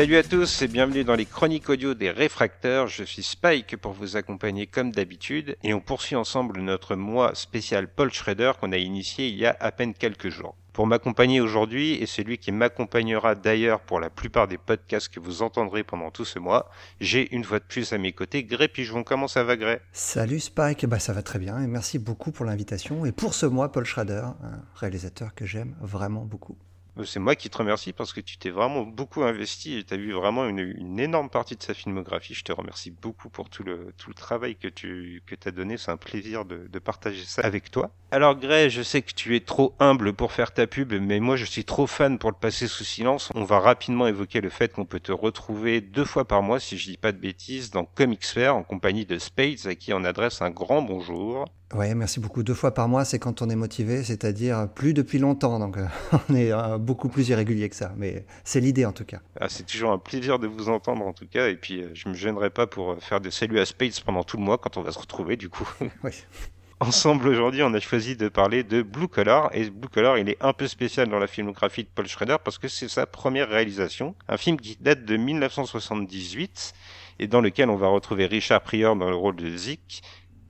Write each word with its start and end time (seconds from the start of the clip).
Salut 0.00 0.16
à 0.16 0.22
tous 0.22 0.62
et 0.62 0.68
bienvenue 0.68 1.04
dans 1.04 1.14
les 1.14 1.26
chroniques 1.26 1.68
audio 1.68 1.92
des 1.92 2.10
réfracteurs. 2.10 2.86
Je 2.86 3.04
suis 3.04 3.22
Spike 3.22 3.76
pour 3.76 3.92
vous 3.92 4.16
accompagner 4.16 4.66
comme 4.66 4.92
d'habitude 4.92 5.58
et 5.62 5.74
on 5.74 5.80
poursuit 5.80 6.16
ensemble 6.16 6.58
notre 6.62 6.96
mois 6.96 7.34
spécial 7.34 7.86
Paul 7.86 8.10
Schrader 8.10 8.52
qu'on 8.58 8.72
a 8.72 8.78
initié 8.78 9.28
il 9.28 9.36
y 9.36 9.44
a 9.44 9.54
à 9.60 9.70
peine 9.72 9.92
quelques 9.92 10.30
jours. 10.30 10.56
Pour 10.72 10.86
m'accompagner 10.86 11.42
aujourd'hui 11.42 12.02
et 12.02 12.06
celui 12.06 12.38
qui 12.38 12.50
m'accompagnera 12.50 13.34
d'ailleurs 13.34 13.80
pour 13.80 14.00
la 14.00 14.08
plupart 14.08 14.48
des 14.48 14.56
podcasts 14.56 15.10
que 15.10 15.20
vous 15.20 15.42
entendrez 15.42 15.84
pendant 15.84 16.10
tout 16.10 16.24
ce 16.24 16.38
mois, 16.38 16.70
j'ai 17.02 17.34
une 17.34 17.44
fois 17.44 17.58
de 17.58 17.64
plus 17.64 17.92
à 17.92 17.98
mes 17.98 18.12
côtés 18.12 18.42
Gré 18.42 18.68
Pigeon. 18.68 19.04
Comment 19.04 19.28
ça 19.28 19.44
va 19.44 19.58
Gré? 19.58 19.80
Salut 19.92 20.40
Spike, 20.40 20.86
bah 20.86 20.98
ça 20.98 21.12
va 21.12 21.22
très 21.22 21.38
bien 21.38 21.60
et 21.60 21.66
merci 21.66 21.98
beaucoup 21.98 22.32
pour 22.32 22.46
l'invitation 22.46 23.04
et 23.04 23.12
pour 23.12 23.34
ce 23.34 23.44
mois 23.44 23.70
Paul 23.70 23.84
Schrader, 23.84 24.22
un 24.42 24.62
réalisateur 24.76 25.34
que 25.34 25.44
j'aime 25.44 25.76
vraiment 25.82 26.24
beaucoup. 26.24 26.56
C'est 27.04 27.20
moi 27.20 27.34
qui 27.36 27.50
te 27.50 27.58
remercie 27.58 27.92
parce 27.92 28.12
que 28.12 28.20
tu 28.20 28.38
t'es 28.38 28.50
vraiment 28.50 28.82
beaucoup 28.82 29.22
investi 29.22 29.78
et 29.78 29.84
tu 29.84 29.96
vu 29.96 30.12
vraiment 30.12 30.46
une, 30.46 30.98
énorme 30.98 31.30
partie 31.30 31.56
de 31.56 31.62
sa 31.62 31.74
filmographie. 31.74 32.34
Je 32.34 32.44
te 32.44 32.52
remercie 32.52 32.90
beaucoup 32.90 33.28
pour 33.28 33.50
tout 33.50 33.62
le, 33.62 33.92
travail 34.14 34.56
que 34.56 34.68
tu 34.68 35.22
que 35.26 35.34
as 35.46 35.52
donné. 35.52 35.76
C'est 35.76 35.90
un 35.90 35.96
plaisir 35.96 36.44
de, 36.44 36.66
de, 36.68 36.78
partager 36.78 37.24
ça 37.24 37.42
avec 37.42 37.70
toi. 37.70 37.90
Alors 38.10 38.36
Gray, 38.36 38.70
je 38.70 38.82
sais 38.82 39.02
que 39.02 39.12
tu 39.12 39.36
es 39.36 39.40
trop 39.40 39.74
humble 39.78 40.12
pour 40.12 40.32
faire 40.32 40.52
ta 40.52 40.66
pub, 40.66 40.92
mais 40.92 41.20
moi 41.20 41.36
je 41.36 41.44
suis 41.44 41.64
trop 41.64 41.86
fan 41.86 42.18
pour 42.18 42.30
le 42.30 42.36
passer 42.36 42.66
sous 42.66 42.84
silence. 42.84 43.30
On 43.34 43.44
va 43.44 43.60
rapidement 43.60 44.06
évoquer 44.06 44.40
le 44.40 44.50
fait 44.50 44.72
qu'on 44.72 44.84
peut 44.84 45.00
te 45.00 45.12
retrouver 45.12 45.80
deux 45.80 46.04
fois 46.04 46.24
par 46.24 46.42
mois, 46.42 46.60
si 46.60 46.76
je 46.76 46.90
dis 46.90 46.96
pas 46.96 47.12
de 47.12 47.18
bêtises, 47.18 47.70
dans 47.70 47.84
Comics 47.84 48.26
Fair 48.26 48.56
en 48.56 48.62
compagnie 48.62 49.06
de 49.06 49.18
Spades 49.18 49.66
à 49.66 49.74
qui 49.74 49.92
on 49.92 50.04
adresse 50.04 50.42
un 50.42 50.50
grand 50.50 50.82
bonjour. 50.82 51.46
Oui, 51.72 51.94
merci 51.94 52.18
beaucoup. 52.18 52.42
Deux 52.42 52.54
fois 52.54 52.74
par 52.74 52.88
mois, 52.88 53.04
c'est 53.04 53.20
quand 53.20 53.42
on 53.42 53.48
est 53.48 53.56
motivé, 53.56 54.02
c'est-à-dire 54.02 54.68
plus 54.74 54.92
depuis 54.92 55.18
longtemps. 55.18 55.60
Donc, 55.60 55.76
euh, 55.76 55.86
on 56.28 56.34
est 56.34 56.52
euh, 56.52 56.78
beaucoup 56.78 57.08
plus 57.08 57.28
irrégulier 57.28 57.68
que 57.68 57.76
ça. 57.76 57.92
Mais 57.96 58.24
c'est 58.42 58.60
l'idée 58.60 58.84
en 58.84 58.92
tout 58.92 59.04
cas. 59.04 59.20
Ah, 59.40 59.48
c'est 59.48 59.64
toujours 59.64 59.92
un 59.92 59.98
plaisir 59.98 60.40
de 60.40 60.48
vous 60.48 60.68
entendre 60.68 61.06
en 61.06 61.12
tout 61.12 61.28
cas. 61.28 61.48
Et 61.48 61.56
puis, 61.56 61.82
euh, 61.82 61.90
je 61.94 62.08
me 62.08 62.14
gênerai 62.14 62.50
pas 62.50 62.66
pour 62.66 62.96
faire 63.00 63.20
des 63.20 63.30
saluts 63.30 63.60
à 63.60 63.66
Spades 63.66 64.00
pendant 64.04 64.24
tout 64.24 64.36
le 64.36 64.42
mois 64.42 64.58
quand 64.58 64.76
on 64.78 64.82
va 64.82 64.90
se 64.90 64.98
retrouver 64.98 65.36
du 65.36 65.48
coup. 65.48 65.68
oui. 66.04 66.10
Ensemble 66.82 67.28
aujourd'hui, 67.28 67.62
on 67.62 67.74
a 67.74 67.78
choisi 67.78 68.16
de 68.16 68.28
parler 68.28 68.64
de 68.64 68.80
Blue 68.82 69.06
Collar. 69.06 69.50
Et 69.52 69.68
Blue 69.68 69.90
Collar, 69.90 70.16
il 70.16 70.30
est 70.30 70.38
un 70.40 70.54
peu 70.54 70.66
spécial 70.66 71.08
dans 71.08 71.18
la 71.18 71.26
filmographie 71.26 71.84
de 71.84 71.90
Paul 71.94 72.08
Schrader 72.08 72.38
parce 72.42 72.56
que 72.56 72.68
c'est 72.68 72.88
sa 72.88 73.06
première 73.06 73.50
réalisation. 73.50 74.14
Un 74.28 74.38
film 74.38 74.58
qui 74.58 74.78
date 74.80 75.04
de 75.04 75.16
1978 75.18 76.72
et 77.18 77.26
dans 77.26 77.42
lequel 77.42 77.68
on 77.68 77.76
va 77.76 77.88
retrouver 77.88 78.24
Richard 78.24 78.62
Pryor 78.62 78.96
dans 78.96 79.10
le 79.10 79.14
rôle 79.14 79.36
de 79.36 79.54
Zeke 79.54 80.00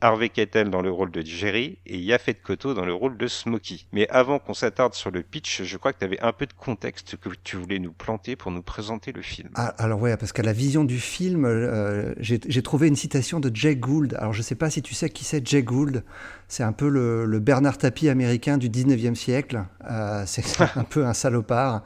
Harvey 0.01 0.31
Keitel 0.31 0.71
dans 0.71 0.81
le 0.81 0.91
rôle 0.91 1.11
de 1.11 1.21
Jerry 1.23 1.79
et 1.87 1.99
Yafet 1.99 2.35
Koto 2.35 2.75
dans 2.75 2.85
le 2.85 2.95
rôle 2.95 3.17
de 3.17 3.27
Smokey. 3.27 3.81
Mais 3.93 4.09
avant 4.09 4.39
qu'on 4.39 4.55
s'attarde 4.55 4.95
sur 4.95 5.11
le 5.11 5.23
pitch, 5.23 5.63
je 5.63 5.77
crois 5.77 5.93
que 5.93 5.99
tu 5.99 6.05
avais 6.05 6.21
un 6.21 6.33
peu 6.33 6.47
de 6.47 6.53
contexte 6.53 7.17
que 7.17 7.29
tu 7.45 7.57
voulais 7.57 7.79
nous 7.79 7.93
planter 7.93 8.37
pour 8.37 8.51
nous 8.51 8.63
présenter 8.63 9.13
le 9.13 9.23
film. 9.23 9.51
Ah, 9.55 9.75
alors 9.79 10.01
ouais, 10.01 10.17
parce 10.17 10.33
qu'à 10.33 10.43
la 10.43 10.53
vision 10.53 10.85
du 10.85 10.99
film, 10.99 11.45
euh, 11.45 12.15
j'ai 12.19 12.63
trouvé 12.63 12.89
une 12.89 12.97
citation 12.97 13.41
de 13.41 13.51
Jay 13.55 13.77
Gould. 13.77 14.15
Alors 14.19 14.33
je 14.33 14.43
sais 14.43 14.55
pas 14.55 14.71
si 14.71 14.83
tu 14.83 14.95
sais 14.95 15.11
qui 15.11 15.25
c'est 15.25 15.47
Jay 15.47 15.63
Gould. 15.63 16.03
C'est 16.49 16.65
un 16.65 16.73
peu 16.73 16.89
le, 16.89 17.39
Bernard 17.39 17.79
Tapie 17.79 18.09
américain 18.09 18.59
du 18.59 18.69
19e 18.69 19.15
siècle. 19.15 19.65
Euh, 19.91 20.25
c'est 20.27 20.61
un 20.77 20.85
peu 20.85 21.07
un 21.07 21.15
salopard. 21.15 21.83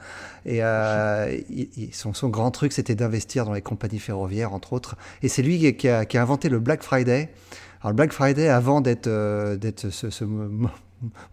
Et 0.46 0.62
euh, 0.62 1.36
son, 1.92 2.14
son, 2.14 2.28
grand 2.28 2.50
truc, 2.50 2.72
c'était 2.72 2.94
d'investir 2.94 3.44
dans 3.44 3.52
les 3.52 3.62
compagnies 3.62 3.98
ferroviaires, 3.98 4.52
entre 4.52 4.72
autres. 4.72 4.96
Et 5.22 5.28
c'est 5.28 5.42
lui 5.42 5.76
qui 5.76 5.88
a, 5.88 6.04
qui 6.04 6.16
a 6.16 6.22
inventé 6.22 6.48
le 6.48 6.60
Black 6.60 6.82
Friday. 6.82 7.30
Alors 7.84 7.90
le 7.90 7.96
Black 7.96 8.14
Friday, 8.14 8.48
avant 8.48 8.80
d'être 8.80 9.08
euh, 9.08 9.58
ce, 9.76 10.24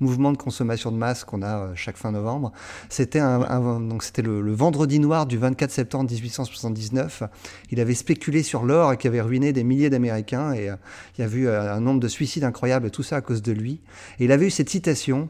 mouvement 0.02 0.34
de 0.34 0.38
consommation 0.38 0.92
de 0.92 0.98
masse 0.98 1.24
qu'on 1.24 1.44
a 1.44 1.60
euh, 1.60 1.76
chaque 1.76 1.96
fin 1.96 2.12
novembre, 2.12 2.52
c'était 2.90 3.22
le, 3.22 4.52
vendredi 4.52 5.00
noir 5.00 5.28
du 5.28 5.38
24 5.38 5.72
septembre 5.72 6.12
1879. 6.12 7.24
Il 7.72 7.80
avait 7.80 7.94
spéculé 7.94 8.44
sur 8.44 8.66
l'or 8.66 8.98
qui 8.98 9.08
avait 9.08 9.22
ruiné 9.22 9.54
des 9.54 9.64
milliers 9.64 9.90
d'Américains 9.90 10.52
et 10.52 10.70
euh, 10.70 10.76
il 11.18 11.22
y 11.22 11.24
a 11.26 11.32
eu 11.32 11.48
un 11.48 11.80
nombre 11.80 12.02
de 12.02 12.10
suicides 12.10 12.44
incroyables, 12.44 12.92
tout 12.92 13.04
ça 13.04 13.16
à 13.16 13.22
cause 13.22 13.42
de 13.42 13.54
lui. 13.54 13.80
Et 14.20 14.26
il 14.26 14.34
avait 14.34 14.48
eu 14.48 14.52
cette 14.52 14.70
citation 14.70 15.30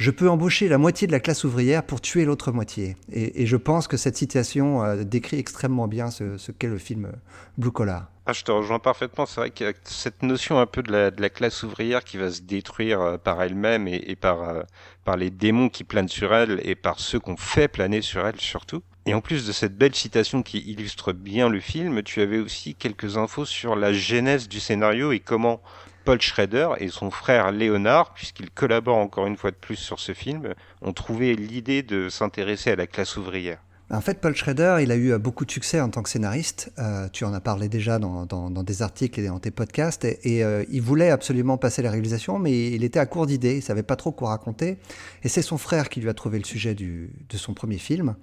je 0.00 0.10
peux 0.10 0.30
embaucher 0.30 0.66
la 0.66 0.78
moitié 0.78 1.06
de 1.06 1.12
la 1.12 1.20
classe 1.20 1.44
ouvrière 1.44 1.82
pour 1.82 2.00
tuer 2.00 2.24
l'autre 2.24 2.52
moitié. 2.52 2.96
Et, 3.12 3.44
je 3.44 3.56
pense 3.56 3.86
que 3.86 3.98
cette 3.98 4.16
citation 4.16 5.04
décrit 5.04 5.38
extrêmement 5.38 5.88
bien 5.88 6.10
ce, 6.10 6.50
qu'est 6.52 6.68
le 6.68 6.78
film 6.78 7.12
Blue 7.58 7.70
Collar. 7.70 8.08
Ah, 8.24 8.32
je 8.32 8.42
te 8.42 8.50
rejoins 8.50 8.78
parfaitement. 8.78 9.26
C'est 9.26 9.40
vrai 9.40 9.52
a 9.62 9.72
cette 9.84 10.22
notion 10.22 10.58
un 10.58 10.64
peu 10.64 10.82
de 10.82 10.90
la, 10.90 11.28
classe 11.28 11.62
ouvrière 11.64 12.02
qui 12.02 12.16
va 12.16 12.30
se 12.30 12.40
détruire 12.40 13.00
euh, 13.02 13.18
par 13.18 13.42
elle-même 13.42 13.88
et, 13.88 14.16
par, 14.16 14.48
euh, 14.48 14.62
par 15.04 15.18
les 15.18 15.30
démons 15.30 15.68
qui 15.68 15.84
planent 15.84 16.08
sur 16.08 16.32
elle 16.32 16.62
et 16.64 16.76
par 16.76 16.98
ceux 16.98 17.20
qu'on 17.20 17.36
fait 17.36 17.68
planer 17.68 18.00
sur 18.00 18.26
elle 18.26 18.40
surtout. 18.40 18.82
Et 19.04 19.12
en 19.12 19.20
plus 19.20 19.46
de 19.46 19.52
cette 19.52 19.76
belle 19.76 19.94
citation 19.94 20.42
qui 20.42 20.60
illustre 20.60 21.12
bien 21.12 21.50
le 21.50 21.60
film, 21.60 22.02
tu 22.02 22.22
avais 22.22 22.38
aussi 22.38 22.74
quelques 22.74 23.18
infos 23.18 23.44
sur 23.44 23.76
la 23.76 23.92
genèse 23.92 24.48
du 24.48 24.60
scénario 24.60 25.12
et 25.12 25.20
comment 25.20 25.60
Paul 26.04 26.20
Schrader 26.20 26.70
et 26.78 26.88
son 26.88 27.10
frère 27.10 27.52
Léonard, 27.52 28.14
puisqu'ils 28.14 28.50
collaborent 28.50 28.98
encore 28.98 29.26
une 29.26 29.36
fois 29.36 29.50
de 29.50 29.56
plus 29.56 29.76
sur 29.76 30.00
ce 30.00 30.14
film, 30.14 30.54
ont 30.82 30.92
trouvé 30.92 31.34
l'idée 31.34 31.82
de 31.82 32.08
s'intéresser 32.08 32.70
à 32.70 32.76
la 32.76 32.86
classe 32.86 33.16
ouvrière. 33.16 33.58
En 33.92 34.00
fait, 34.00 34.20
Paul 34.20 34.36
Schrader, 34.36 34.78
il 34.82 34.92
a 34.92 34.94
eu 34.94 35.12
euh, 35.12 35.18
beaucoup 35.18 35.44
de 35.44 35.50
succès 35.50 35.80
en 35.80 35.88
tant 35.88 36.02
que 36.02 36.08
scénariste. 36.08 36.72
Euh, 36.78 37.08
tu 37.12 37.24
en 37.24 37.34
as 37.34 37.40
parlé 37.40 37.68
déjà 37.68 37.98
dans, 37.98 38.24
des 38.62 38.82
articles 38.82 39.18
et 39.18 39.26
dans 39.26 39.40
tes 39.40 39.50
podcasts. 39.50 40.04
Et, 40.04 40.44
euh, 40.44 40.64
il 40.70 40.80
voulait 40.80 41.10
absolument 41.10 41.58
passer 41.58 41.82
la 41.82 41.90
réalisation, 41.90 42.38
mais 42.38 42.68
il 42.70 42.84
était 42.84 43.00
à 43.00 43.06
court 43.06 43.26
d'idées. 43.26 43.56
Il 43.56 43.62
savait 43.62 43.82
pas 43.82 43.96
trop 43.96 44.12
quoi 44.12 44.28
raconter. 44.28 44.78
Et 45.24 45.28
c'est 45.28 45.42
son 45.42 45.58
frère 45.58 45.88
qui 45.88 46.00
lui 46.00 46.08
a 46.08 46.14
trouvé 46.14 46.38
le 46.38 46.44
sujet 46.44 46.76
de 46.76 47.36
son 47.36 47.52
premier 47.52 47.78
film. 47.78 48.14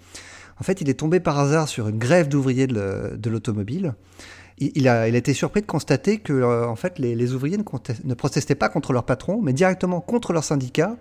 En 0.59 0.63
fait, 0.63 0.79
il 0.79 0.89
est 0.89 0.99
tombé 0.99 1.19
par 1.19 1.38
hasard 1.38 1.67
sur 1.67 1.89
une 1.89 1.99
grève 1.99 2.29
d'ouvriers 2.29 2.67
de 2.67 3.29
l'automobile 3.29 3.94
il 4.59 4.88
a, 4.88 5.07
il 5.07 5.13
a 5.13 5.18
été 5.18 5.34
surpris 5.34 5.62
de 5.62 5.68
constater 5.68 6.18
que 6.18 6.34
euh, 6.34 6.68
en 6.68 6.75
fait, 6.75 6.97
les, 6.97 7.34
ouvriers 7.34 7.57
ne, 7.57 8.13
protestaient 8.13 8.56
pas 8.56 8.69
contre 8.69 8.91
leur 8.91 9.06
patron, 9.06 9.40
mais 9.41 9.53
directement 9.53 10.01
contre 10.01 10.34
leur 10.34 10.44
syndicat, 10.44 10.97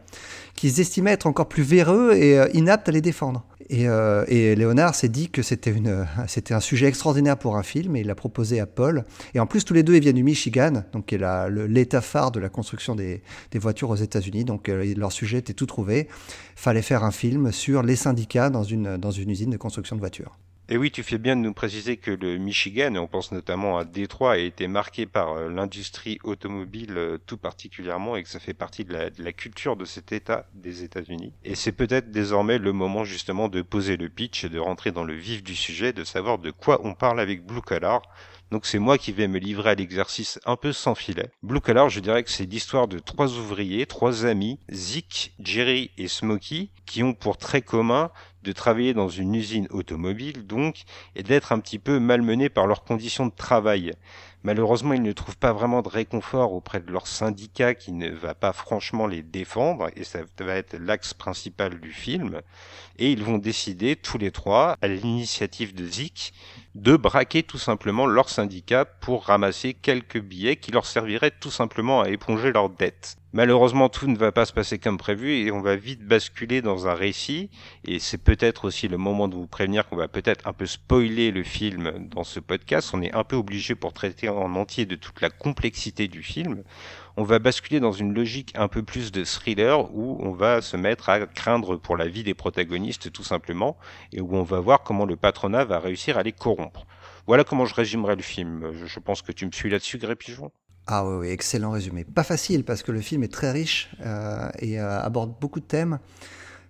qu'ils 0.54 0.80
estimaient 0.80 1.12
être 1.12 1.26
encore 1.26 1.48
plus 1.48 1.62
véreux 1.62 2.12
et 2.14 2.38
euh, 2.38 2.48
inaptes 2.52 2.88
à 2.88 2.92
les 2.92 3.00
défendre. 3.00 3.46
Et, 3.68 3.88
euh, 3.88 4.24
et 4.28 4.54
Léonard 4.54 4.94
s'est 4.94 5.08
dit 5.08 5.28
que 5.30 5.42
c'était, 5.42 5.74
un 6.50 6.60
sujet 6.60 6.86
extraordinaire 6.86 7.36
pour 7.36 7.56
un 7.56 7.62
film 7.62 7.96
et 7.96 8.00
il 8.00 8.06
l'a 8.06 8.14
proposé 8.14 8.60
à 8.60 8.66
Paul. 8.66 9.04
Et 9.34 9.40
en 9.40 9.46
plus, 9.46 9.64
tous 9.64 9.74
les 9.74 9.82
deux, 9.82 9.96
ils 9.96 10.02
viennent 10.02 10.16
du 10.16 10.22
Michigan, 10.22 10.84
donc 10.92 11.06
qui 11.06 11.14
est 11.16 11.50
l'état 11.68 12.00
phare 12.00 12.30
de 12.30 12.38
la 12.38 12.48
construction 12.48 12.94
des, 12.94 13.22
des 13.50 13.58
voitures 13.58 13.90
aux 13.90 13.96
États-Unis. 13.96 14.44
Donc 14.44 14.68
leur 14.68 15.10
sujet 15.10 15.38
était 15.38 15.54
tout 15.54 15.66
trouvé. 15.66 16.08
Fallait 16.54 16.82
faire 16.82 17.02
un 17.02 17.10
film 17.10 17.50
sur 17.50 17.82
les 17.82 17.96
syndicats 17.96 18.50
dans 18.50 18.62
une, 18.62 18.98
dans 18.98 19.10
une 19.10 19.30
usine 19.30 19.50
de 19.50 19.56
construction 19.56 19.96
de 19.96 20.00
voitures. 20.00 20.38
Et 20.68 20.76
oui, 20.76 20.90
tu 20.90 21.04
fais 21.04 21.18
bien 21.18 21.36
de 21.36 21.42
nous 21.42 21.54
préciser 21.54 21.96
que 21.96 22.10
le 22.10 22.38
Michigan, 22.38 22.96
on 22.96 23.06
pense 23.06 23.30
notamment 23.30 23.78
à 23.78 23.84
Détroit, 23.84 24.32
a 24.32 24.38
été 24.38 24.66
marqué 24.66 25.06
par 25.06 25.34
euh, 25.34 25.48
l'industrie 25.48 26.18
automobile 26.24 26.94
euh, 26.96 27.18
tout 27.24 27.36
particulièrement 27.36 28.16
et 28.16 28.24
que 28.24 28.28
ça 28.28 28.40
fait 28.40 28.52
partie 28.52 28.84
de 28.84 28.92
la, 28.92 29.32
culture 29.32 29.76
de 29.76 29.84
cet 29.84 30.10
État 30.10 30.48
des 30.54 30.82
États-Unis. 30.82 31.32
Et 31.44 31.54
c'est 31.54 31.70
peut-être 31.70 32.10
désormais 32.10 32.58
le 32.58 32.72
moment 32.72 33.04
justement 33.04 33.48
de 33.48 33.62
poser 33.62 33.96
le 33.96 34.08
pitch 34.08 34.42
et 34.42 34.48
de 34.48 34.58
rentrer 34.58 34.90
dans 34.90 35.04
le 35.04 35.14
vif 35.14 35.44
du 35.44 35.54
sujet, 35.54 35.92
de 35.92 36.02
savoir 36.02 36.38
de 36.38 36.50
quoi 36.50 36.80
on 36.82 36.94
parle 36.94 37.20
avec 37.20 37.46
Blue 37.46 37.62
Collar. 37.62 38.02
Donc 38.50 38.66
c'est 38.66 38.78
moi 38.78 38.98
qui 38.98 39.12
vais 39.12 39.28
me 39.28 39.38
livrer 39.38 39.70
à 39.70 39.74
l'exercice 39.74 40.40
un 40.46 40.56
peu 40.56 40.72
sans 40.72 40.96
filet. 40.96 41.30
Blue 41.42 41.60
Collar, 41.60 41.90
je 41.90 42.00
dirais 42.00 42.24
que 42.24 42.30
c'est 42.30 42.46
l'histoire 42.46 42.88
de 42.88 42.98
trois 42.98 43.36
ouvriers, 43.38 43.86
trois 43.86 44.24
amis, 44.24 44.58
Zeke, 44.70 45.32
Jerry 45.38 45.90
et 45.96 46.08
Smokey, 46.08 46.70
qui 46.86 47.02
ont 47.02 47.14
pour 47.14 47.38
trait 47.38 47.62
commun 47.62 48.10
de 48.46 48.52
travailler 48.52 48.94
dans 48.94 49.08
une 49.08 49.34
usine 49.34 49.66
automobile, 49.70 50.46
donc, 50.46 50.84
et 51.16 51.24
d'être 51.24 51.50
un 51.50 51.58
petit 51.58 51.80
peu 51.80 51.98
malmenés 51.98 52.48
par 52.48 52.68
leurs 52.68 52.84
conditions 52.84 53.26
de 53.26 53.34
travail. 53.34 53.92
Malheureusement, 54.44 54.94
ils 54.94 55.02
ne 55.02 55.10
trouvent 55.10 55.36
pas 55.36 55.52
vraiment 55.52 55.82
de 55.82 55.88
réconfort 55.88 56.52
auprès 56.52 56.78
de 56.78 56.92
leur 56.92 57.08
syndicat 57.08 57.74
qui 57.74 57.90
ne 57.90 58.08
va 58.08 58.34
pas 58.34 58.52
franchement 58.52 59.08
les 59.08 59.24
défendre, 59.24 59.90
et 59.96 60.04
ça 60.04 60.20
va 60.38 60.54
être 60.54 60.76
l'axe 60.78 61.12
principal 61.12 61.80
du 61.80 61.90
film. 61.90 62.40
Et 62.98 63.10
ils 63.10 63.24
vont 63.24 63.38
décider, 63.38 63.96
tous 63.96 64.18
les 64.18 64.30
trois, 64.30 64.76
à 64.80 64.86
l'initiative 64.86 65.74
de 65.74 65.84
Zik, 65.84 66.32
de 66.76 66.94
braquer 66.96 67.42
tout 67.42 67.58
simplement 67.58 68.06
leur 68.06 68.28
syndicat 68.28 68.84
pour 68.84 69.24
ramasser 69.24 69.74
quelques 69.74 70.20
billets 70.20 70.56
qui 70.56 70.70
leur 70.70 70.86
serviraient 70.86 71.32
tout 71.40 71.50
simplement 71.50 72.02
à 72.02 72.10
éponger 72.10 72.52
leurs 72.52 72.70
dettes. 72.70 73.16
Malheureusement, 73.36 73.90
tout 73.90 74.06
ne 74.06 74.16
va 74.16 74.32
pas 74.32 74.46
se 74.46 74.52
passer 74.54 74.78
comme 74.78 74.96
prévu 74.96 75.34
et 75.34 75.52
on 75.52 75.60
va 75.60 75.76
vite 75.76 76.02
basculer 76.02 76.62
dans 76.62 76.88
un 76.88 76.94
récit. 76.94 77.50
Et 77.84 77.98
c'est 77.98 78.16
peut-être 78.16 78.64
aussi 78.64 78.88
le 78.88 78.96
moment 78.96 79.28
de 79.28 79.34
vous 79.34 79.46
prévenir 79.46 79.86
qu'on 79.86 79.96
va 79.96 80.08
peut-être 80.08 80.48
un 80.48 80.54
peu 80.54 80.64
spoiler 80.64 81.30
le 81.30 81.42
film 81.42 82.08
dans 82.08 82.24
ce 82.24 82.40
podcast. 82.40 82.92
On 82.94 83.02
est 83.02 83.12
un 83.12 83.24
peu 83.24 83.36
obligé 83.36 83.74
pour 83.74 83.92
traiter 83.92 84.30
en 84.30 84.54
entier 84.54 84.86
de 84.86 84.94
toute 84.94 85.20
la 85.20 85.28
complexité 85.28 86.08
du 86.08 86.22
film. 86.22 86.62
On 87.18 87.24
va 87.24 87.38
basculer 87.38 87.78
dans 87.78 87.92
une 87.92 88.14
logique 88.14 88.54
un 88.54 88.68
peu 88.68 88.82
plus 88.82 89.12
de 89.12 89.22
thriller 89.22 89.94
où 89.94 90.16
on 90.20 90.32
va 90.32 90.62
se 90.62 90.78
mettre 90.78 91.10
à 91.10 91.26
craindre 91.26 91.76
pour 91.76 91.98
la 91.98 92.08
vie 92.08 92.24
des 92.24 92.32
protagonistes 92.32 93.12
tout 93.12 93.22
simplement 93.22 93.76
et 94.14 94.22
où 94.22 94.34
on 94.34 94.44
va 94.44 94.60
voir 94.60 94.82
comment 94.82 95.04
le 95.04 95.16
patronat 95.16 95.66
va 95.66 95.78
réussir 95.78 96.16
à 96.16 96.22
les 96.22 96.32
corrompre. 96.32 96.86
Voilà 97.26 97.44
comment 97.44 97.66
je 97.66 97.74
résumerai 97.74 98.16
le 98.16 98.22
film. 98.22 98.72
Je 98.86 98.98
pense 98.98 99.20
que 99.20 99.32
tu 99.32 99.44
me 99.44 99.52
suis 99.52 99.68
là-dessus, 99.68 99.98
Gré 99.98 100.16
Pigeon? 100.16 100.50
Ah 100.88 101.04
oui, 101.04 101.28
excellent 101.28 101.72
résumé. 101.72 102.04
Pas 102.04 102.22
facile 102.22 102.64
parce 102.64 102.82
que 102.82 102.92
le 102.92 103.00
film 103.00 103.24
est 103.24 103.32
très 103.32 103.50
riche 103.50 103.90
euh, 104.04 104.48
et 104.60 104.80
euh, 104.80 105.00
aborde 105.00 105.34
beaucoup 105.40 105.58
de 105.58 105.64
thèmes. 105.64 105.98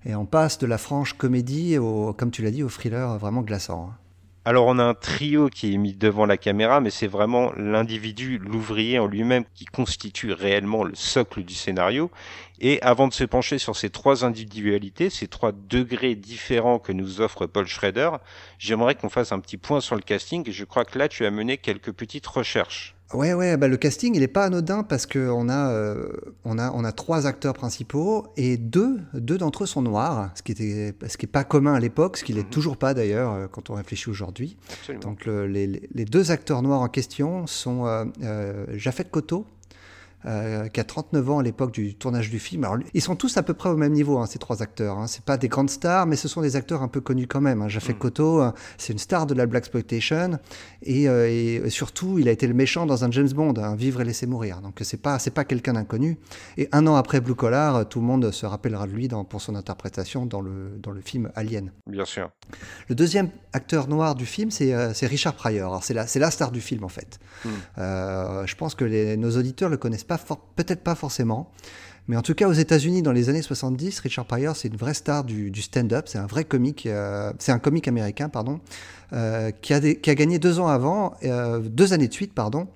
Et 0.06 0.14
on 0.14 0.24
passe 0.24 0.58
de 0.58 0.66
la 0.66 0.78
franche 0.78 1.12
comédie, 1.12 1.76
au, 1.78 2.14
comme 2.14 2.30
tu 2.30 2.42
l'as 2.42 2.50
dit, 2.50 2.62
au 2.62 2.68
thriller 2.68 3.18
vraiment 3.18 3.42
glaçant. 3.42 3.90
Hein. 3.90 3.98
Alors 4.46 4.66
on 4.66 4.78
a 4.78 4.84
un 4.84 4.94
trio 4.94 5.48
qui 5.48 5.74
est 5.74 5.76
mis 5.76 5.92
devant 5.92 6.24
la 6.24 6.36
caméra, 6.36 6.80
mais 6.80 6.90
c'est 6.90 7.08
vraiment 7.08 7.52
l'individu, 7.56 8.38
l'ouvrier 8.38 9.00
en 9.00 9.08
lui-même 9.08 9.44
qui 9.54 9.64
constitue 9.64 10.32
réellement 10.32 10.84
le 10.84 10.94
socle 10.94 11.42
du 11.42 11.52
scénario. 11.52 12.12
Et 12.60 12.80
avant 12.80 13.08
de 13.08 13.12
se 13.12 13.24
pencher 13.24 13.58
sur 13.58 13.74
ces 13.74 13.90
trois 13.90 14.24
individualités, 14.24 15.10
ces 15.10 15.26
trois 15.26 15.50
degrés 15.52 16.14
différents 16.14 16.78
que 16.78 16.92
nous 16.92 17.20
offre 17.20 17.46
Paul 17.46 17.66
Schrader, 17.66 18.10
j'aimerais 18.58 18.94
qu'on 18.94 19.08
fasse 19.08 19.32
un 19.32 19.40
petit 19.40 19.58
point 19.58 19.80
sur 19.80 19.96
le 19.96 20.02
casting 20.02 20.48
et 20.48 20.52
je 20.52 20.64
crois 20.64 20.84
que 20.84 20.96
là 20.96 21.08
tu 21.08 21.26
as 21.26 21.30
mené 21.32 21.58
quelques 21.58 21.92
petites 21.92 22.28
recherches. 22.28 22.95
Ouais, 23.14 23.34
ouais, 23.34 23.56
bah 23.56 23.68
le 23.68 23.76
casting, 23.76 24.14
il 24.16 24.20
n'est 24.20 24.26
pas 24.26 24.44
anodin 24.44 24.82
parce 24.82 25.06
qu'on 25.06 25.48
a, 25.48 25.70
euh, 25.70 26.08
on 26.44 26.58
a, 26.58 26.72
on 26.72 26.82
a 26.82 26.90
trois 26.90 27.28
acteurs 27.28 27.54
principaux 27.54 28.26
et 28.36 28.56
deux, 28.56 28.98
deux 29.14 29.38
d'entre 29.38 29.62
eux 29.62 29.66
sont 29.66 29.82
noirs, 29.82 30.30
ce 30.34 30.42
qui 30.42 30.50
était, 30.50 30.92
ce 31.08 31.16
qui 31.16 31.26
est 31.26 31.28
pas 31.28 31.44
commun 31.44 31.74
à 31.74 31.80
l'époque, 31.80 32.16
ce 32.16 32.24
qui 32.24 32.34
n'est 32.34 32.42
mhm. 32.42 32.50
toujours 32.50 32.76
pas 32.76 32.94
d'ailleurs 32.94 33.32
euh, 33.32 33.46
quand 33.46 33.70
on 33.70 33.74
réfléchit 33.74 34.10
aujourd'hui. 34.10 34.56
Donc 35.00 35.26
les, 35.26 35.66
les, 35.66 36.04
deux 36.04 36.32
acteurs 36.32 36.62
noirs 36.62 36.80
en 36.80 36.88
question 36.88 37.46
sont 37.46 37.86
euh, 37.86 38.04
euh 38.24 38.66
Jafet 38.74 39.04
Koto, 39.04 39.46
euh, 40.26 40.66
qui 40.66 40.80
a 40.80 40.84
39 40.84 41.30
ans 41.30 41.38
à 41.38 41.42
l'époque 41.44 41.70
du 41.70 41.94
tournage 41.94 42.30
du 42.30 42.40
film. 42.40 42.64
Alors, 42.64 42.78
ils 42.94 43.00
sont 43.00 43.14
tous 43.14 43.36
à 43.36 43.44
peu 43.44 43.54
près 43.54 43.68
au 43.68 43.76
même 43.76 43.92
niveau, 43.92 44.18
hein, 44.18 44.26
ces 44.26 44.40
trois 44.40 44.60
acteurs. 44.60 44.98
Hein. 44.98 45.06
C'est 45.06 45.24
pas 45.24 45.36
des 45.36 45.46
grandes 45.46 45.70
stars, 45.70 46.06
mais 46.06 46.16
ce 46.16 46.26
sont 46.26 46.42
des 46.42 46.56
acteurs 46.56 46.82
un 46.82 46.88
peu 46.88 47.00
connus 47.00 47.28
quand 47.28 47.40
même. 47.40 47.62
Hein. 47.62 47.68
Jafet 47.68 47.92
mm. 47.92 47.98
Koto, 47.98 48.42
euh, 48.42 48.50
c'est 48.76 48.92
une 48.92 48.98
star 48.98 49.26
de 49.26 49.34
la 49.34 49.46
black 49.46 49.66
exploitation, 49.66 50.38
euh, 50.88 51.26
et, 51.28 51.70
surtout, 51.70 52.18
il 52.18 52.28
a 52.28 52.32
été 52.32 52.48
le 52.48 52.54
méchant 52.54 52.86
dans 52.86 53.04
un 53.04 53.10
James 53.12 53.28
Bond, 53.28 53.54
Vivre 53.76 54.00
et 54.00 54.04
laisser 54.04 54.26
mourir. 54.26 54.60
Donc, 54.62 54.80
c'est 54.82 55.00
pas 55.00 55.20
c'est 55.20 55.30
pas 55.30 55.44
quelqu'un 55.44 55.74
d'inconnu. 55.74 56.18
Et 56.56 56.68
un 56.72 56.86
an 56.88 56.96
après 56.96 57.20
Blue 57.20 57.34
Collar, 57.36 57.88
tout 57.88 58.00
le 58.00 58.06
monde 58.06 58.32
se 58.32 58.46
rappellera 58.46 58.88
de 58.88 58.92
lui 58.92 59.06
dans, 59.06 59.24
pour 59.24 59.40
son 59.40 59.54
interprétation 59.54 60.26
dans 60.26 60.40
le 60.40 60.76
dans 60.82 60.90
le 60.90 61.02
film 61.02 61.30
Alien. 61.36 61.70
Bien 61.86 62.04
sûr. 62.04 62.30
Le 62.88 62.96
deuxième 62.96 63.30
acteur 63.52 63.86
noir 63.86 64.16
du 64.16 64.26
film, 64.26 64.50
c'est 64.50 65.06
Richard 65.06 65.34
Pryor. 65.34 65.84
C'est 65.84 65.94
la 65.94 66.06
c'est 66.08 66.18
la 66.18 66.32
star 66.32 66.50
du 66.50 66.60
film 66.60 66.82
en 66.82 66.88
fait. 66.88 67.20
Mm. 67.44 67.48
je 67.76 68.54
pense 68.56 68.74
que 68.74 68.84
les, 68.84 69.16
nos 69.16 69.36
auditeurs 69.36 69.68
le 69.68 69.76
connaissent 69.76 70.04
pas 70.04 70.15
peut-être 70.18 70.82
pas 70.82 70.94
forcément. 70.94 71.50
Mais 72.08 72.16
en 72.16 72.22
tout 72.22 72.34
cas, 72.34 72.46
aux 72.46 72.52
États-Unis, 72.52 73.02
dans 73.02 73.12
les 73.12 73.28
années 73.28 73.42
70, 73.42 73.98
Richard 73.98 74.26
Pryor, 74.26 74.54
c'est 74.54 74.68
une 74.68 74.76
vraie 74.76 74.94
star 74.94 75.24
du, 75.24 75.50
stand-up. 75.60 76.06
C'est 76.06 76.18
un 76.18 76.26
vrai 76.26 76.44
comique, 76.44 76.86
euh, 76.86 77.32
c'est 77.38 77.50
un 77.50 77.58
comique 77.58 77.88
américain, 77.88 78.28
pardon, 78.28 78.60
euh, 79.12 79.50
qui, 79.50 79.74
a 79.74 79.80
gagné 80.14 80.38
deux 80.38 80.60
ans 80.60 80.68
avant, 80.68 81.14
euh, 81.24 81.58
deux 81.58 81.92
années 81.92 82.06
de 82.06 82.12
suite, 82.12 82.32
pardon, 82.32 82.68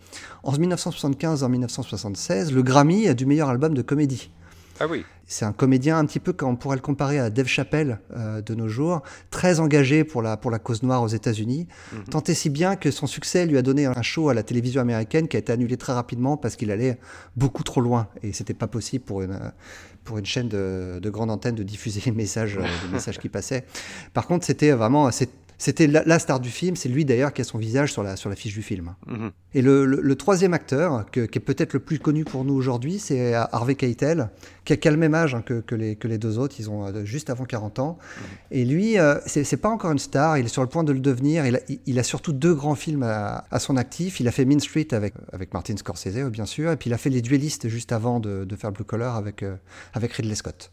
en 0.43 0.53
1975 0.53 1.43
et 1.43 1.45
en 1.45 1.49
1976, 1.49 2.53
le 2.53 2.63
Grammy 2.63 3.15
du 3.15 3.25
meilleur 3.25 3.51
album 3.51 3.75
de 3.75 3.83
comédie. 3.83 4.31
Ah 4.81 4.87
oui. 4.89 5.05
C'est 5.27 5.45
un 5.45 5.53
comédien 5.53 5.99
un 5.99 6.07
petit 6.07 6.19
peu, 6.19 6.33
quand 6.33 6.49
on 6.49 6.57
pourrait 6.57 6.77
le 6.77 6.83
comparer 6.83 7.19
à 7.19 7.29
Dave 7.29 7.47
Chappelle 7.47 8.01
euh, 8.17 8.41
de 8.41 8.55
nos 8.55 8.67
jours, 8.67 9.03
très 9.31 9.61
engagé 9.61 10.05
pour 10.05 10.23
la, 10.23 10.39
pour 10.39 10.51
la 10.51 10.59
cause 10.59 10.83
noire 10.83 11.03
aux 11.03 11.09
États-Unis. 11.09 11.69
Mhm. 11.93 12.05
Tant 12.05 12.23
et 12.23 12.35
si 12.35 12.49
bien 12.49 12.77
que 12.77 12.91
son 12.91 13.07
succès 13.07 13.47
lui 13.47 13.59
a 13.59 13.63
donné 13.63 13.85
un 13.85 14.03
show 14.03 14.31
à 14.31 14.35
la 14.35 14.43
télévision 14.43 14.81
américaine 14.81 15.29
qui 15.29 15.37
a 15.37 15.41
été 15.41 15.53
annulé 15.53 15.77
très 15.77 15.93
rapidement 15.93 16.39
parce 16.39 16.57
qu'il 16.57 16.71
allait 16.71 16.99
beaucoup 17.37 17.63
trop 17.63 17.83
loin. 17.83 18.09
Et 18.23 18.33
c'était 18.33 18.55
pas 18.55 18.67
possible 18.69 19.05
pour 19.05 19.21
une, 19.23 19.39
pour 20.03 20.17
une 20.17 20.27
chaîne 20.27 20.49
de, 20.49 20.99
de 21.01 21.11
grande 21.11 21.31
antenne 21.31 21.55
de 21.55 21.63
diffuser 21.63 22.01
les 22.07 22.13
messages, 22.13 22.57
euh, 22.57 22.63
les 22.87 22.93
messages 22.93 23.19
qui 23.19 23.29
passaient. 23.29 23.65
Par 24.15 24.27
contre, 24.27 24.47
c'était 24.47 24.73
vraiment, 24.73 25.11
c'était 25.61 25.87
la, 25.87 26.19
star 26.19 26.41
du 26.41 26.49
film, 26.49 26.75
c'est 26.75 26.89
lui 26.89 27.05
d'ailleurs 27.05 27.35
qui 27.35 27.43
a 27.43 27.45
son 27.45 27.59
visage 27.59 27.93
sur 27.93 28.03
la, 28.03 28.17
sur 28.17 28.31
la 28.31 28.35
fiche 28.35 28.55
du 28.55 28.63
film. 28.63 28.95
Mhm. 29.07 29.31
Et 29.53 29.61
le, 29.61 29.85
le, 29.85 30.15
troisième 30.15 30.55
acteur, 30.55 31.05
qui 31.11 31.21
est 31.21 31.39
peut-être 31.39 31.75
le 31.75 31.81
plus 31.81 31.99
connu 31.99 32.25
pour 32.25 32.47
nous 32.47 32.55
aujourd'hui, 32.55 32.99
c'est 32.99 33.35
Harvey 33.35 33.75
Keitel, 33.75 34.31
qui 34.65 34.73
a, 34.73 34.91
le 34.91 34.97
même 34.97 35.15
âge 35.15 35.35
hein, 35.35 35.43
que, 35.45 35.61
que, 35.61 35.75
les, 35.75 35.97
que, 35.97 36.09
les, 36.09 36.17
deux 36.17 36.39
autres, 36.39 36.57
ils 36.59 36.71
ont 36.71 36.87
euh, 36.87 37.05
juste 37.05 37.29
avant 37.29 37.45
40 37.45 37.79
ans. 37.79 37.99
Mhm. 38.01 38.25
Et 38.53 38.65
lui, 38.65 38.99
euh, 38.99 39.17
c'est 39.27 39.59
pas 39.59 39.69
encore 39.69 39.93
une 39.93 39.99
star, 39.99 40.39
il 40.39 40.47
est 40.47 40.49
sur 40.49 40.63
le 40.63 40.69
point 40.69 40.83
de 40.83 40.93
le 40.93 41.01
devenir. 41.01 41.45
Il 41.45 41.57
a, 41.57 41.61
il 41.85 41.99
a 41.99 42.05
surtout 42.05 42.33
deux 42.33 42.55
grands 42.55 42.75
films 42.75 43.03
à, 43.03 43.45
à, 43.51 43.59
son 43.59 43.77
actif. 43.77 44.19
Il 44.19 44.29
a 44.29 44.33
fait 44.33 44.47
Mean 44.47 44.61
Street 44.61 44.89
avec, 44.93 45.13
avec 45.31 45.53
Martin 45.53 45.77
Scorsese, 45.77 46.31
bien 46.31 46.47
sûr, 46.47 46.73
et 46.73 46.77
puis 46.79 46.89
il 46.89 46.95
a 46.95 46.99
fait 46.99 47.11
Les 47.11 47.21
Duellistes 47.21 47.69
juste 47.69 47.93
avant 47.93 48.19
de, 48.19 48.47
de 48.47 48.57
faire 48.57 48.73
Blue 48.73 48.85
Collar 48.85 49.15
avec, 49.15 49.43
euh, 49.43 49.57
avec 49.93 50.15
Ridley 50.15 50.37
Scott, 50.37 50.73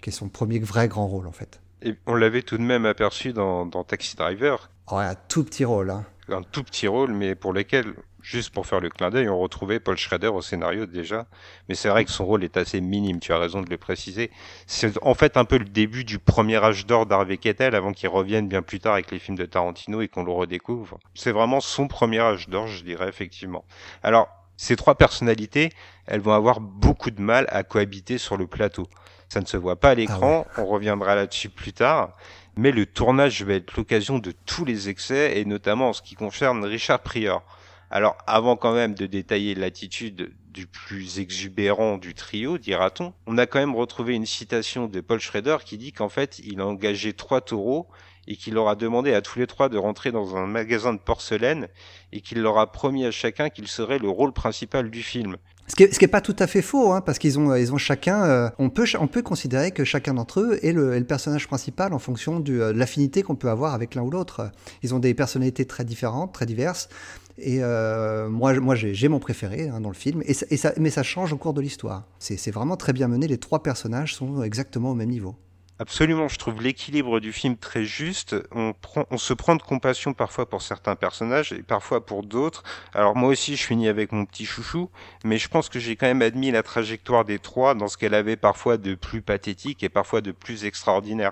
qui 0.00 0.10
est 0.10 0.12
son 0.12 0.28
premier 0.28 0.60
vrai 0.60 0.86
grand 0.86 1.08
rôle 1.08 1.26
en 1.26 1.32
fait. 1.32 1.58
Et 1.82 1.94
on 2.06 2.14
l'avait 2.14 2.42
tout 2.42 2.58
de 2.58 2.62
même 2.62 2.86
aperçu 2.86 3.32
dans, 3.32 3.66
dans 3.66 3.84
Taxi 3.84 4.16
Driver. 4.16 4.70
Ouais, 4.90 5.04
un 5.04 5.14
tout 5.14 5.44
petit 5.44 5.64
rôle. 5.64 5.90
Hein. 5.90 6.04
Un 6.28 6.42
tout 6.42 6.64
petit 6.64 6.88
rôle, 6.88 7.12
mais 7.12 7.34
pour 7.34 7.52
lequel, 7.52 7.94
juste 8.20 8.50
pour 8.50 8.66
faire 8.66 8.80
le 8.80 8.90
clin 8.90 9.10
d'œil, 9.10 9.28
on 9.28 9.38
retrouvait 9.38 9.80
Paul 9.80 9.96
Schrader 9.96 10.28
au 10.28 10.42
scénario 10.42 10.86
déjà. 10.86 11.26
Mais 11.68 11.74
c'est 11.74 11.88
vrai 11.88 12.04
que 12.04 12.10
son 12.10 12.26
rôle 12.26 12.44
est 12.44 12.56
assez 12.56 12.80
minime, 12.80 13.20
tu 13.20 13.32
as 13.32 13.38
raison 13.38 13.62
de 13.62 13.70
le 13.70 13.78
préciser. 13.78 14.30
C'est 14.66 15.02
en 15.02 15.14
fait 15.14 15.36
un 15.36 15.44
peu 15.44 15.58
le 15.58 15.64
début 15.64 16.04
du 16.04 16.18
premier 16.18 16.56
âge 16.56 16.84
d'or 16.84 17.06
d'Harvey 17.06 17.38
Keitel 17.38 17.74
avant 17.74 17.92
qu'il 17.92 18.08
revienne 18.08 18.48
bien 18.48 18.62
plus 18.62 18.80
tard 18.80 18.94
avec 18.94 19.10
les 19.10 19.18
films 19.18 19.38
de 19.38 19.46
Tarantino 19.46 20.00
et 20.00 20.08
qu'on 20.08 20.24
le 20.24 20.32
redécouvre. 20.32 20.98
C'est 21.14 21.32
vraiment 21.32 21.60
son 21.60 21.88
premier 21.88 22.20
âge 22.20 22.48
d'or, 22.48 22.66
je 22.66 22.82
dirais, 22.82 23.08
effectivement. 23.08 23.64
Alors, 24.02 24.28
ces 24.56 24.74
trois 24.74 24.96
personnalités, 24.96 25.70
elles 26.06 26.20
vont 26.20 26.32
avoir 26.32 26.60
beaucoup 26.60 27.10
de 27.10 27.22
mal 27.22 27.46
à 27.50 27.62
cohabiter 27.62 28.18
sur 28.18 28.36
le 28.36 28.46
plateau. 28.46 28.88
Ça 29.28 29.40
ne 29.40 29.46
se 29.46 29.56
voit 29.56 29.76
pas 29.76 29.90
à 29.90 29.94
l'écran, 29.94 30.46
ah 30.50 30.60
on 30.62 30.66
reviendra 30.66 31.14
là-dessus 31.14 31.50
plus 31.50 31.72
tard. 31.72 32.16
Mais 32.56 32.72
le 32.72 32.86
tournage 32.86 33.42
va 33.42 33.54
être 33.54 33.76
l'occasion 33.76 34.18
de 34.18 34.32
tous 34.32 34.64
les 34.64 34.88
excès, 34.88 35.38
et 35.38 35.44
notamment 35.44 35.90
en 35.90 35.92
ce 35.92 36.02
qui 36.02 36.14
concerne 36.14 36.64
Richard 36.64 37.00
Prior. 37.00 37.42
Alors, 37.90 38.18
avant 38.26 38.56
quand 38.56 38.74
même 38.74 38.94
de 38.94 39.06
détailler 39.06 39.54
l'attitude 39.54 40.32
du 40.50 40.66
plus 40.66 41.20
exubérant 41.20 41.98
du 41.98 42.14
trio, 42.14 42.58
dira-t-on, 42.58 43.14
on 43.26 43.38
a 43.38 43.46
quand 43.46 43.60
même 43.60 43.76
retrouvé 43.76 44.14
une 44.14 44.26
citation 44.26 44.86
de 44.88 45.00
Paul 45.00 45.20
Schrader 45.20 45.58
qui 45.64 45.78
dit 45.78 45.92
qu'en 45.92 46.08
fait, 46.08 46.38
il 46.40 46.60
a 46.60 46.66
engagé 46.66 47.12
trois 47.12 47.40
taureaux 47.40 47.88
et 48.28 48.36
qu'il 48.36 48.54
leur 48.54 48.68
a 48.68 48.76
demandé 48.76 49.14
à 49.14 49.22
tous 49.22 49.38
les 49.38 49.46
trois 49.46 49.68
de 49.68 49.78
rentrer 49.78 50.12
dans 50.12 50.36
un 50.36 50.46
magasin 50.46 50.92
de 50.92 50.98
porcelaine 50.98 51.66
et 52.12 52.20
qu'il 52.20 52.40
leur 52.40 52.58
a 52.58 52.70
promis 52.70 53.04
à 53.06 53.10
chacun 53.10 53.48
qu'il 53.48 53.66
serait 53.66 53.98
le 53.98 54.08
rôle 54.08 54.32
principal 54.32 54.90
du 54.90 55.02
film. 55.02 55.38
Ce 55.66 55.74
qui, 55.74 55.84
n'est 55.84 56.08
pas 56.08 56.20
tout 56.22 56.36
à 56.38 56.46
fait 56.46 56.62
faux, 56.62 56.92
hein, 56.92 57.02
parce 57.02 57.18
qu'ils 57.18 57.38
ont, 57.38 57.54
ils 57.54 57.72
ont 57.74 57.78
chacun. 57.78 58.24
Euh, 58.24 58.48
on 58.58 58.70
peut, 58.70 58.86
on 59.00 59.06
peut 59.06 59.20
considérer 59.20 59.70
que 59.70 59.84
chacun 59.84 60.14
d'entre 60.14 60.40
eux 60.40 60.58
est 60.62 60.72
le, 60.72 61.02
personnage 61.04 61.46
principal 61.46 61.92
en 61.92 61.98
fonction 61.98 62.38
euh, 62.38 62.72
de 62.72 62.78
l'affinité 62.78 63.22
qu'on 63.22 63.36
peut 63.36 63.50
avoir 63.50 63.74
avec 63.74 63.94
l'un 63.94 64.02
ou 64.02 64.10
l'autre. 64.10 64.50
Ils 64.82 64.94
ont 64.94 64.98
des 64.98 65.12
personnalités 65.12 65.66
très 65.66 65.84
différentes, 65.84 66.32
très 66.32 66.46
diverses. 66.46 66.88
Et 67.36 67.62
euh, 67.62 68.28
moi, 68.30 68.54
moi 68.54 68.74
j'ai 68.74 69.08
mon 69.08 69.20
préféré 69.20 69.68
hein, 69.68 69.80
dans 69.80 69.90
le 69.90 69.94
film, 69.94 70.22
et 70.24 70.34
ça, 70.34 70.72
mais 70.78 70.90
ça 70.90 71.02
change 71.02 71.32
au 71.32 71.36
cours 71.36 71.52
de 71.52 71.60
l'histoire. 71.60 72.04
C'est 72.18 72.50
vraiment 72.50 72.76
très 72.76 72.94
bien 72.94 73.06
mené. 73.06 73.28
Les 73.28 73.38
trois 73.38 73.62
personnages 73.62 74.14
sont 74.14 74.42
exactement 74.42 74.90
au 74.90 74.94
même 74.94 75.10
niveau. 75.10 75.36
Absolument, 75.80 76.26
je 76.26 76.38
trouve 76.38 76.60
l'équilibre 76.60 77.20
du 77.20 77.32
film 77.32 77.56
très 77.56 77.84
juste. 77.84 78.34
On, 78.50 78.72
prend, 78.72 79.04
on 79.12 79.16
se 79.16 79.32
prend 79.32 79.54
de 79.54 79.62
compassion 79.62 80.12
parfois 80.12 80.48
pour 80.48 80.60
certains 80.60 80.96
personnages 80.96 81.52
et 81.52 81.62
parfois 81.62 82.04
pour 82.04 82.24
d'autres. 82.24 82.64
Alors 82.94 83.14
moi 83.14 83.28
aussi, 83.28 83.54
je 83.54 83.64
finis 83.64 83.86
avec 83.86 84.10
mon 84.10 84.24
petit 84.24 84.44
chouchou, 84.44 84.90
mais 85.22 85.38
je 85.38 85.48
pense 85.48 85.68
que 85.68 85.78
j'ai 85.78 85.94
quand 85.94 86.08
même 86.08 86.22
admis 86.22 86.50
la 86.50 86.64
trajectoire 86.64 87.24
des 87.24 87.38
trois 87.38 87.74
dans 87.74 87.86
ce 87.86 87.96
qu'elle 87.96 88.14
avait 88.14 88.36
parfois 88.36 88.76
de 88.76 88.96
plus 88.96 89.22
pathétique 89.22 89.84
et 89.84 89.88
parfois 89.88 90.20
de 90.20 90.32
plus 90.32 90.64
extraordinaire. 90.64 91.30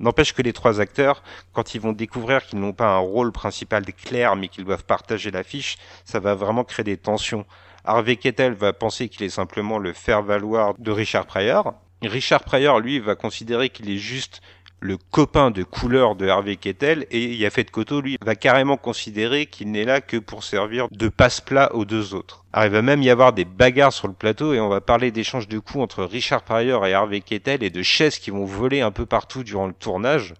N'empêche 0.00 0.32
que 0.32 0.42
les 0.42 0.52
trois 0.52 0.80
acteurs, 0.80 1.22
quand 1.52 1.76
ils 1.76 1.80
vont 1.80 1.92
découvrir 1.92 2.44
qu'ils 2.44 2.58
n'ont 2.58 2.72
pas 2.72 2.88
un 2.88 2.98
rôle 2.98 3.30
principal 3.30 3.84
clair, 3.84 4.34
mais 4.34 4.48
qu'ils 4.48 4.64
doivent 4.64 4.84
partager 4.84 5.30
l'affiche, 5.30 5.76
ça 6.04 6.18
va 6.18 6.34
vraiment 6.34 6.64
créer 6.64 6.84
des 6.84 6.96
tensions. 6.96 7.46
Harvey 7.84 8.16
Kettel 8.16 8.54
va 8.54 8.72
penser 8.72 9.08
qu'il 9.08 9.24
est 9.24 9.28
simplement 9.28 9.78
le 9.78 9.92
faire-valoir 9.92 10.74
de 10.78 10.90
Richard 10.90 11.26
Pryor, 11.26 11.74
Richard 12.06 12.44
Pryor, 12.44 12.80
lui, 12.80 12.98
va 12.98 13.14
considérer 13.14 13.70
qu'il 13.70 13.90
est 13.90 13.98
juste 13.98 14.40
le 14.80 14.98
copain 14.98 15.50
de 15.50 15.62
couleur 15.62 16.14
de 16.14 16.28
Harvey 16.28 16.56
Kettel 16.56 17.06
et 17.10 17.34
Yafet 17.34 17.64
Koto, 17.64 18.02
lui, 18.02 18.18
va 18.22 18.34
carrément 18.34 18.76
considérer 18.76 19.46
qu'il 19.46 19.70
n'est 19.70 19.86
là 19.86 20.02
que 20.02 20.18
pour 20.18 20.44
servir 20.44 20.88
de 20.90 21.08
passe-plat 21.08 21.74
aux 21.74 21.86
deux 21.86 22.12
autres. 22.12 22.44
Alors 22.52 22.66
il 22.66 22.72
va 22.72 22.82
même 22.82 23.02
y 23.02 23.08
avoir 23.08 23.32
des 23.32 23.46
bagarres 23.46 23.94
sur 23.94 24.08
le 24.08 24.14
plateau 24.14 24.52
et 24.52 24.60
on 24.60 24.68
va 24.68 24.82
parler 24.82 25.10
d'échanges 25.10 25.48
de 25.48 25.58
coups 25.58 25.82
entre 25.82 26.04
Richard 26.04 26.42
Pryor 26.42 26.84
et 26.86 26.92
Harvey 26.92 27.20
Kettel 27.20 27.62
et 27.62 27.70
de 27.70 27.82
chaises 27.82 28.18
qui 28.18 28.30
vont 28.30 28.44
voler 28.44 28.82
un 28.82 28.90
peu 28.90 29.06
partout 29.06 29.42
durant 29.42 29.66
le 29.66 29.72
tournage. 29.72 30.34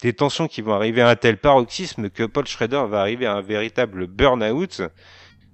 Des 0.00 0.12
tensions 0.12 0.46
qui 0.46 0.62
vont 0.62 0.74
arriver 0.74 1.02
à 1.02 1.08
un 1.08 1.16
tel 1.16 1.36
paroxysme 1.36 2.08
que 2.08 2.22
Paul 2.22 2.46
Schrader 2.46 2.84
va 2.88 3.00
arriver 3.00 3.26
à 3.26 3.34
un 3.34 3.40
véritable 3.40 4.06
burn-out 4.06 4.82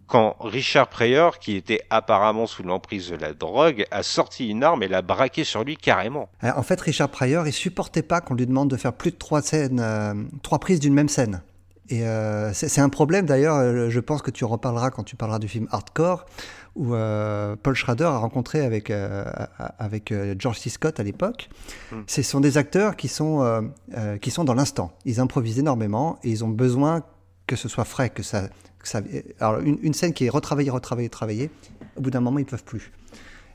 quand 0.07 0.37
Richard 0.41 0.89
Pryor, 0.89 1.39
qui 1.39 1.57
était 1.57 1.81
apparemment 1.91 2.47
sous 2.47 2.63
l'emprise 2.63 3.11
de 3.11 3.17
la 3.17 3.33
drogue, 3.33 3.87
a 3.91 4.03
sorti 4.03 4.49
une 4.49 4.63
arme 4.63 4.83
et 4.83 4.89
l'a 4.89 5.03
braqué 5.03 5.45
sur 5.45 5.65
lui 5.65 5.77
carrément. 5.77 6.29
Euh, 6.43 6.51
en 6.57 6.63
fait, 6.63 6.81
Richard 6.81 7.09
Pryor, 7.09 7.47
il 7.47 7.53
supportait 7.53 8.03
pas 8.03 8.21
qu'on 8.21 8.35
lui 8.35 8.47
demande 8.47 8.71
de 8.71 8.77
faire 8.77 8.93
plus 8.93 9.13
de 9.13 9.17
trois 9.17 9.43
scènes, 9.43 9.81
euh, 9.81 10.15
trois 10.43 10.59
prises 10.59 10.81
d'une 10.81 10.95
même 10.95 11.09
scène. 11.09 11.43
Et 11.91 12.07
euh, 12.07 12.53
c'est 12.55 12.81
un 12.81 12.89
problème 12.89 13.27
d'ailleurs, 13.27 13.91
je 13.91 14.01
pense 14.01 14.23
que 14.23 14.31
tu 14.31 14.45
en 14.45 14.49
reparleras 14.49 14.91
quand 14.91 15.03
tu 15.03 15.17
parleras 15.17 15.39
du 15.39 15.49
film 15.49 15.69
Hardcore, 15.71 16.25
où 16.77 16.95
Paul 17.63 17.75
Schrader 17.75 18.05
a 18.05 18.17
rencontré 18.17 18.65
avec, 18.65 18.91
avec 19.79 20.15
George 20.39 20.59
C. 20.61 20.71
Scott 20.71 20.99
à 20.99 21.03
l'époque. 21.03 21.51
Hmm. 21.93 22.01
Ce 22.07 22.23
sont 22.23 22.41
des 22.41 22.57
acteurs 22.57 22.97
qui 22.97 23.09
sont, 23.09 23.71
qui 24.23 24.31
sont 24.31 24.45
dans 24.45 24.55
l'instant. 24.55 24.93
Ils 25.05 25.21
improvisent 25.21 25.59
énormément 25.59 26.19
et 26.25 26.31
ils 26.31 26.43
ont 26.43 26.49
besoin 26.49 27.03
que 27.47 27.55
ce 27.55 27.69
soit 27.69 27.85
frais, 27.85 28.09
que 28.09 28.23
ça, 28.23 28.45
alors 29.41 29.61
une, 29.61 29.95
scène 29.95 30.13
qui 30.13 30.27
est 30.27 30.31
retravaillée, 30.31 30.71
retravaillée, 30.71 31.09
retravaillée, 31.09 31.51
au 31.97 32.01
bout 32.01 32.11
d'un 32.11 32.21
moment, 32.21 32.39
ils 32.39 32.45
ne 32.45 32.49
peuvent 32.49 32.65
plus. 32.65 32.93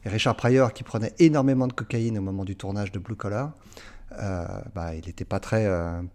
Et 0.06 0.10
Richard 0.10 0.36
Pryor, 0.36 0.74
qui 0.74 0.84
prenait 0.84 1.14
énormément 1.20 1.68
de 1.68 1.74
cocaïne 1.74 2.18
au 2.18 2.22
moment 2.22 2.46
du 2.46 2.56
tournage 2.56 2.92
de 2.92 3.00
Blue 3.00 3.16
Collar, 3.16 3.52
bah, 4.12 4.96
il 4.96 5.06
n'était 5.06 5.26
pas 5.26 5.40
très, 5.40 5.70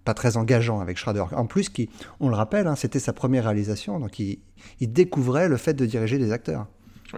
pas 0.04 0.14
très 0.14 0.36
engageant 0.36 0.80
avec 0.80 0.96
Schrader. 0.96 1.24
En 1.32 1.46
plus, 1.46 1.68
qui, 1.68 1.88
on 2.20 2.28
le 2.28 2.34
rappelle, 2.34 2.66
hein, 2.66 2.76
c'était 2.76 2.98
sa 2.98 3.12
première 3.12 3.44
réalisation, 3.44 4.00
donc 4.00 4.18
il, 4.18 4.38
découvrait 4.80 5.48
le 5.48 5.56
fait 5.56 5.74
de 5.74 5.86
diriger 5.86 6.18
des 6.18 6.32
acteurs. 6.32 6.66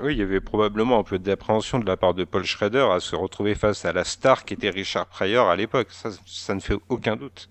Oui, 0.02 0.12
il 0.12 0.18
y 0.18 0.22
avait 0.22 0.40
probablement 0.40 0.98
un 0.98 1.04
peu 1.04 1.18
d'appréhension 1.18 1.78
de 1.78 1.86
la 1.86 1.96
part 1.96 2.12
de 2.12 2.24
Paul 2.24 2.44
Schrader 2.44 2.86
à 2.92 3.00
se 3.00 3.16
retrouver 3.16 3.54
face 3.54 3.84
à 3.86 3.92
la 3.92 4.04
star 4.04 4.44
qui 4.44 4.52
était 4.52 4.68
Richard 4.68 5.06
Pryor 5.06 5.48
à 5.48 5.56
l'époque. 5.56 5.88
Ça 6.26 6.54
ne 6.54 6.60
fait 6.60 6.76
aucun 6.88 7.16
doute. 7.16 7.48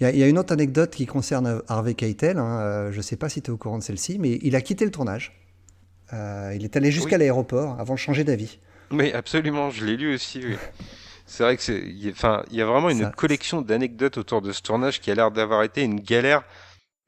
Il 0.00 0.16
y, 0.16 0.22
a 0.22 0.28
une 0.28 0.38
autre 0.38 0.52
anecdote 0.52 0.90
qui 0.90 1.06
concerne 1.06 1.60
Harvey 1.66 1.94
Keitel. 1.94 2.38
Hein. 2.38 2.60
Euh, 2.60 2.92
je 2.92 2.98
ne 2.98 3.02
sais 3.02 3.16
pas 3.16 3.28
si 3.28 3.42
tu 3.42 3.50
es 3.50 3.52
au 3.52 3.56
courant 3.56 3.78
de 3.78 3.82
celle-ci, 3.82 4.18
mais 4.18 4.38
il 4.42 4.54
a 4.54 4.60
quitté 4.60 4.84
le 4.84 4.92
tournage. 4.92 5.32
Euh, 6.12 6.52
il 6.54 6.64
est 6.64 6.76
allé 6.76 6.92
jusqu'à 6.92 7.18
l'aéroport 7.18 7.76
avant 7.80 7.94
de 7.94 7.98
changer 7.98 8.22
d'avis. 8.22 8.60
Oui, 8.92 9.12
absolument. 9.12 9.70
Je 9.70 9.84
l'ai 9.84 9.96
lu 9.96 10.14
aussi. 10.14 10.42
C'est 11.26 11.42
vrai 11.42 11.56
que 11.56 11.62
c'est, 11.62 11.82
enfin, 12.10 12.44
il 12.50 12.56
y 12.56 12.62
a 12.62 12.66
vraiment 12.66 12.90
une 12.90 13.10
collection 13.10 13.60
d'anecdotes 13.60 14.18
autour 14.18 14.40
de 14.40 14.52
ce 14.52 14.62
tournage 14.62 15.00
qui 15.00 15.10
a 15.10 15.14
l'air 15.14 15.30
d'avoir 15.30 15.62
été 15.64 15.82
une 15.82 16.00
galère 16.00 16.44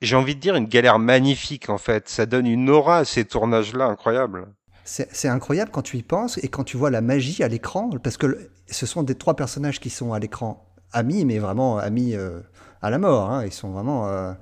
j'ai 0.00 0.16
envie 0.16 0.34
de 0.34 0.40
dire 0.40 0.56
une 0.56 0.66
galère 0.66 0.98
magnifique 0.98 1.68
en 1.68 1.78
fait. 1.78 2.08
Ça 2.08 2.26
donne 2.26 2.46
une 2.46 2.70
aura 2.70 2.98
à 2.98 3.04
ces 3.04 3.24
tournages-là 3.24 3.86
incroyable. 3.86 4.48
C'est 4.84 5.28
incroyable 5.28 5.70
quand 5.70 5.82
tu 5.82 5.98
y 5.98 6.02
penses 6.02 6.38
et 6.42 6.48
quand 6.48 6.64
tu 6.64 6.76
vois 6.76 6.90
la 6.90 7.00
magie 7.00 7.44
à 7.44 7.48
l'écran, 7.48 7.90
parce 8.02 8.16
que 8.16 8.50
ce 8.66 8.86
sont 8.86 9.04
des 9.04 9.14
trois 9.14 9.36
personnages 9.36 9.78
qui 9.78 9.90
sont 9.90 10.12
à 10.12 10.18
l'écran 10.18 10.66
amis, 10.92 11.24
mais 11.24 11.38
vraiment 11.38 11.78
amis 11.78 12.14
euh, 12.16 12.40
à 12.82 12.90
la 12.90 12.98
mort. 12.98 13.30
Hein. 13.30 13.44
Ils 13.44 13.52
sont 13.52 13.70
vraiment 13.70 14.08
euh, 14.08 14.32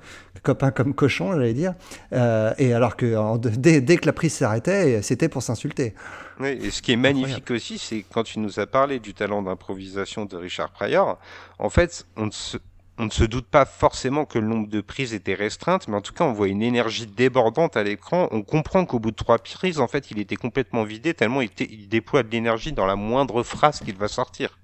copains 0.42 0.70
comme 0.70 0.94
cochons, 0.94 1.32
j'allais 1.32 1.54
dire. 1.54 1.74
Euh, 2.12 2.52
et 2.58 2.72
alors 2.72 2.96
que 2.96 3.36
dès, 3.48 3.80
dès, 3.80 3.96
que 3.96 4.06
la 4.06 4.12
prise 4.12 4.34
s'arrêtait, 4.34 5.02
c'était 5.02 5.28
pour 5.28 5.42
s'insulter. 5.42 5.94
Oui, 6.40 6.58
et 6.62 6.70
ce 6.70 6.82
qui 6.82 6.92
est 6.92 6.96
magnifique 6.96 7.50
aussi, 7.50 7.78
c'est 7.78 8.04
quand 8.12 8.22
tu 8.22 8.38
nous 8.38 8.60
as 8.60 8.66
parlé 8.66 9.00
du 9.00 9.14
talent 9.14 9.42
d'improvisation 9.42 10.24
de 10.24 10.36
Richard 10.36 10.70
Pryor, 10.70 11.18
en 11.58 11.68
fait, 11.68 12.06
on 12.16 12.30
se, 12.30 12.58
on 12.98 13.04
ne 13.04 13.10
se 13.10 13.24
doute 13.24 13.46
pas 13.46 13.64
forcément 13.64 14.24
que 14.24 14.38
le 14.38 14.46
nombre 14.46 14.68
de 14.68 14.80
prises 14.80 15.14
était 15.14 15.34
restreinte, 15.34 15.88
mais 15.88 15.96
en 15.96 16.00
tout 16.00 16.12
cas, 16.12 16.24
on 16.24 16.32
voit 16.32 16.48
une 16.48 16.62
énergie 16.62 17.06
débordante 17.06 17.76
à 17.76 17.84
l'écran. 17.84 18.28
On 18.32 18.42
comprend 18.42 18.84
qu'au 18.84 18.98
bout 18.98 19.12
de 19.12 19.16
trois 19.16 19.38
prises, 19.38 19.78
en 19.78 19.86
fait, 19.86 20.10
il 20.10 20.18
était 20.18 20.36
complètement 20.36 20.82
vidé, 20.82 21.14
tellement 21.14 21.40
il, 21.40 21.88
déploie 21.88 22.24
de 22.24 22.30
l'énergie 22.30 22.72
dans 22.72 22.86
la 22.86 22.96
moindre 22.96 23.42
phrase 23.42 23.80
qu'il 23.80 23.96
va 23.96 24.08
sortir. 24.08 24.58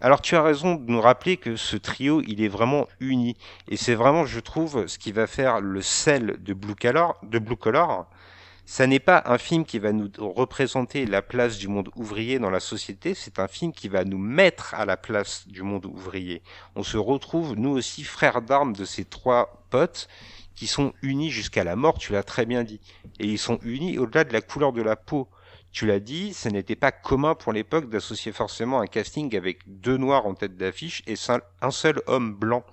Alors 0.00 0.22
tu 0.22 0.36
as 0.36 0.42
raison 0.42 0.76
de 0.76 0.90
nous 0.90 1.00
rappeler 1.00 1.36
que 1.36 1.56
ce 1.56 1.76
trio, 1.76 2.22
il 2.26 2.42
est 2.42 2.48
vraiment 2.48 2.86
uni. 3.00 3.36
Et 3.68 3.76
c'est 3.76 3.94
vraiment, 3.94 4.26
je 4.26 4.40
trouve, 4.40 4.86
ce 4.86 4.98
qui 4.98 5.12
va 5.12 5.26
faire 5.26 5.60
le 5.60 5.82
sel 5.82 6.36
de 6.40 6.54
Blue 6.54 6.76
Color, 6.76 7.18
de 7.24 7.38
Blue 7.38 7.56
ça 8.70 8.86
n'est 8.86 9.00
pas 9.00 9.22
un 9.24 9.38
film 9.38 9.64
qui 9.64 9.78
va 9.78 9.92
nous 9.92 10.10
représenter 10.18 11.06
la 11.06 11.22
place 11.22 11.56
du 11.56 11.68
monde 11.68 11.88
ouvrier 11.96 12.38
dans 12.38 12.50
la 12.50 12.60
société, 12.60 13.14
c'est 13.14 13.38
un 13.38 13.48
film 13.48 13.72
qui 13.72 13.88
va 13.88 14.04
nous 14.04 14.18
mettre 14.18 14.74
à 14.74 14.84
la 14.84 14.98
place 14.98 15.48
du 15.48 15.62
monde 15.62 15.86
ouvrier. 15.86 16.42
On 16.76 16.82
se 16.82 16.98
retrouve, 16.98 17.54
nous 17.56 17.70
aussi, 17.70 18.04
frères 18.04 18.42
d'armes 18.42 18.74
de 18.74 18.84
ces 18.84 19.06
trois 19.06 19.64
potes 19.70 20.06
qui 20.54 20.66
sont 20.66 20.92
unis 21.00 21.30
jusqu'à 21.30 21.64
la 21.64 21.76
mort, 21.76 21.96
tu 21.96 22.12
l'as 22.12 22.22
très 22.22 22.44
bien 22.44 22.62
dit. 22.62 22.82
Et 23.18 23.26
ils 23.26 23.38
sont 23.38 23.58
unis 23.62 23.98
au-delà 23.98 24.24
de 24.24 24.34
la 24.34 24.42
couleur 24.42 24.74
de 24.74 24.82
la 24.82 24.96
peau. 24.96 25.28
Tu 25.78 25.86
l'as 25.86 26.00
dit, 26.00 26.34
ce 26.34 26.48
n'était 26.48 26.74
pas 26.74 26.90
commun 26.90 27.36
pour 27.36 27.52
l'époque 27.52 27.88
d'associer 27.88 28.32
forcément 28.32 28.80
un 28.80 28.88
casting 28.88 29.36
avec 29.36 29.60
deux 29.80 29.96
noirs 29.96 30.26
en 30.26 30.34
tête 30.34 30.56
d'affiche 30.56 31.04
et 31.06 31.14
un 31.62 31.70
seul 31.70 32.02
homme 32.08 32.34
blanc. 32.34 32.64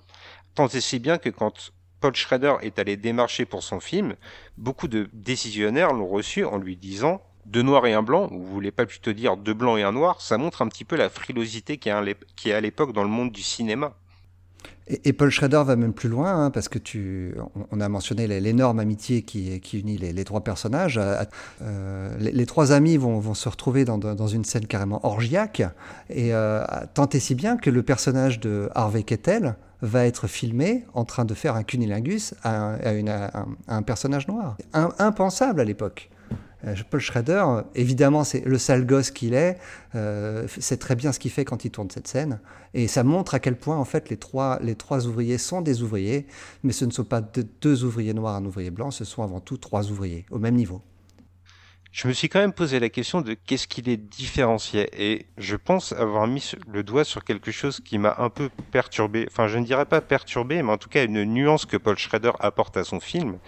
Tant 0.56 0.66
et 0.66 0.80
si 0.80 0.98
bien 0.98 1.16
que 1.16 1.28
quand 1.28 1.70
Paul 2.00 2.16
Schrader 2.16 2.54
est 2.62 2.80
allé 2.80 2.96
démarcher 2.96 3.44
pour 3.44 3.62
son 3.62 3.78
film, 3.78 4.16
beaucoup 4.58 4.88
de 4.88 5.08
décisionnaires 5.12 5.92
l'ont 5.92 6.08
reçu 6.08 6.44
en 6.44 6.58
lui 6.58 6.76
disant 6.76 7.22
deux 7.44 7.62
noirs 7.62 7.86
et 7.86 7.94
un 7.94 8.02
blanc, 8.02 8.28
ou 8.32 8.40
vous 8.40 8.52
voulez 8.52 8.72
pas 8.72 8.86
plutôt 8.86 9.12
dire 9.12 9.36
deux 9.36 9.54
blancs 9.54 9.78
et 9.78 9.84
un 9.84 9.92
noir, 9.92 10.20
ça 10.20 10.36
montre 10.36 10.62
un 10.62 10.68
petit 10.68 10.84
peu 10.84 10.96
la 10.96 11.08
frilosité 11.08 11.78
qui 11.78 11.88
est 11.90 12.52
à 12.52 12.60
l'époque 12.60 12.92
dans 12.92 13.04
le 13.04 13.08
monde 13.08 13.30
du 13.30 13.42
cinéma. 13.42 13.96
Et, 14.88 15.12
Paul 15.12 15.30
Schrader 15.30 15.62
va 15.66 15.74
même 15.74 15.92
plus 15.92 16.08
loin, 16.08 16.44
hein, 16.44 16.50
parce 16.50 16.68
que 16.68 16.78
tu, 16.78 17.34
on, 17.72 17.80
a 17.80 17.88
mentionné 17.88 18.28
l'énorme 18.40 18.78
amitié 18.78 19.22
qui, 19.22 19.60
unit 19.72 19.98
les, 19.98 20.24
trois 20.24 20.42
personnages. 20.42 21.00
Euh, 21.62 22.10
les, 22.20 22.46
trois 22.46 22.70
amis 22.70 22.96
vont, 22.96 23.34
se 23.34 23.48
retrouver 23.48 23.84
dans, 23.84 23.98
dans, 23.98 24.28
une 24.28 24.44
scène 24.44 24.66
carrément 24.66 25.04
orgiaque, 25.04 25.62
et 26.08 26.32
euh, 26.32 26.64
tant 26.94 27.08
et 27.08 27.18
si 27.18 27.34
bien 27.34 27.56
que 27.56 27.70
le 27.70 27.82
personnage 27.82 28.38
de 28.38 28.70
Harvey 28.74 29.02
Kettel 29.02 29.56
va 29.82 30.06
être 30.06 30.28
filmé 30.28 30.84
en 30.94 31.04
train 31.04 31.24
de 31.24 31.34
faire 31.34 31.56
un 31.56 31.64
cunilingus 31.64 32.34
à 32.44 32.76
un, 33.68 33.82
personnage 33.82 34.28
noir. 34.28 34.56
impensable 34.72 35.60
à 35.60 35.64
l'époque. 35.64 36.10
Euh, 36.64 36.74
Paul 36.90 37.00
Schrader, 37.00 37.44
évidemment, 37.74 38.24
c'est 38.24 38.44
le 38.44 38.58
sale 38.58 38.86
gosse 38.86 39.10
qu'il 39.10 39.34
est, 39.34 39.58
euh, 39.94 40.46
c'est 40.58 40.78
très 40.78 40.96
bien 40.96 41.12
ce 41.12 41.18
qu'il 41.18 41.30
fait 41.30 41.44
quand 41.44 41.64
il 41.64 41.70
tourne 41.70 41.90
cette 41.90 42.08
scène, 42.08 42.40
et 42.74 42.88
ça 42.88 43.04
montre 43.04 43.34
à 43.34 43.40
quel 43.40 43.56
point 43.56 43.76
en 43.76 43.84
fait 43.84 44.08
les 44.08 44.16
trois, 44.16 44.58
les 44.62 44.74
trois 44.74 45.06
ouvriers 45.06 45.38
sont 45.38 45.60
des 45.60 45.82
ouvriers, 45.82 46.26
mais 46.62 46.72
ce 46.72 46.84
ne 46.84 46.90
sont 46.90 47.04
pas 47.04 47.20
deux 47.20 47.84
ouvriers 47.84 48.14
noirs, 48.14 48.36
un 48.36 48.44
ouvrier 48.44 48.70
blanc, 48.70 48.90
ce 48.90 49.04
sont 49.04 49.22
avant 49.22 49.40
tout 49.40 49.58
trois 49.58 49.90
ouvriers 49.90 50.24
au 50.30 50.38
même 50.38 50.54
niveau. 50.54 50.82
Je 51.96 52.08
me 52.08 52.12
suis 52.12 52.28
quand 52.28 52.40
même 52.40 52.52
posé 52.52 52.78
la 52.78 52.90
question 52.90 53.22
de 53.22 53.32
qu'est-ce 53.32 53.66
qui 53.66 53.80
les 53.80 53.96
différenciait. 53.96 54.90
Et 54.98 55.24
je 55.38 55.56
pense 55.56 55.92
avoir 55.92 56.26
mis 56.26 56.52
le 56.70 56.82
doigt 56.82 57.04
sur 57.04 57.24
quelque 57.24 57.50
chose 57.50 57.80
qui 57.80 57.96
m'a 57.96 58.16
un 58.18 58.28
peu 58.28 58.50
perturbé. 58.70 59.26
Enfin, 59.30 59.48
je 59.48 59.56
ne 59.56 59.64
dirais 59.64 59.86
pas 59.86 60.02
perturbé, 60.02 60.62
mais 60.62 60.72
en 60.72 60.76
tout 60.76 60.90
cas 60.90 61.04
une 61.04 61.24
nuance 61.24 61.64
que 61.64 61.78
Paul 61.78 61.96
Schrader 61.96 62.32
apporte 62.38 62.76
à 62.76 62.84
son 62.84 63.00
film, 63.00 63.38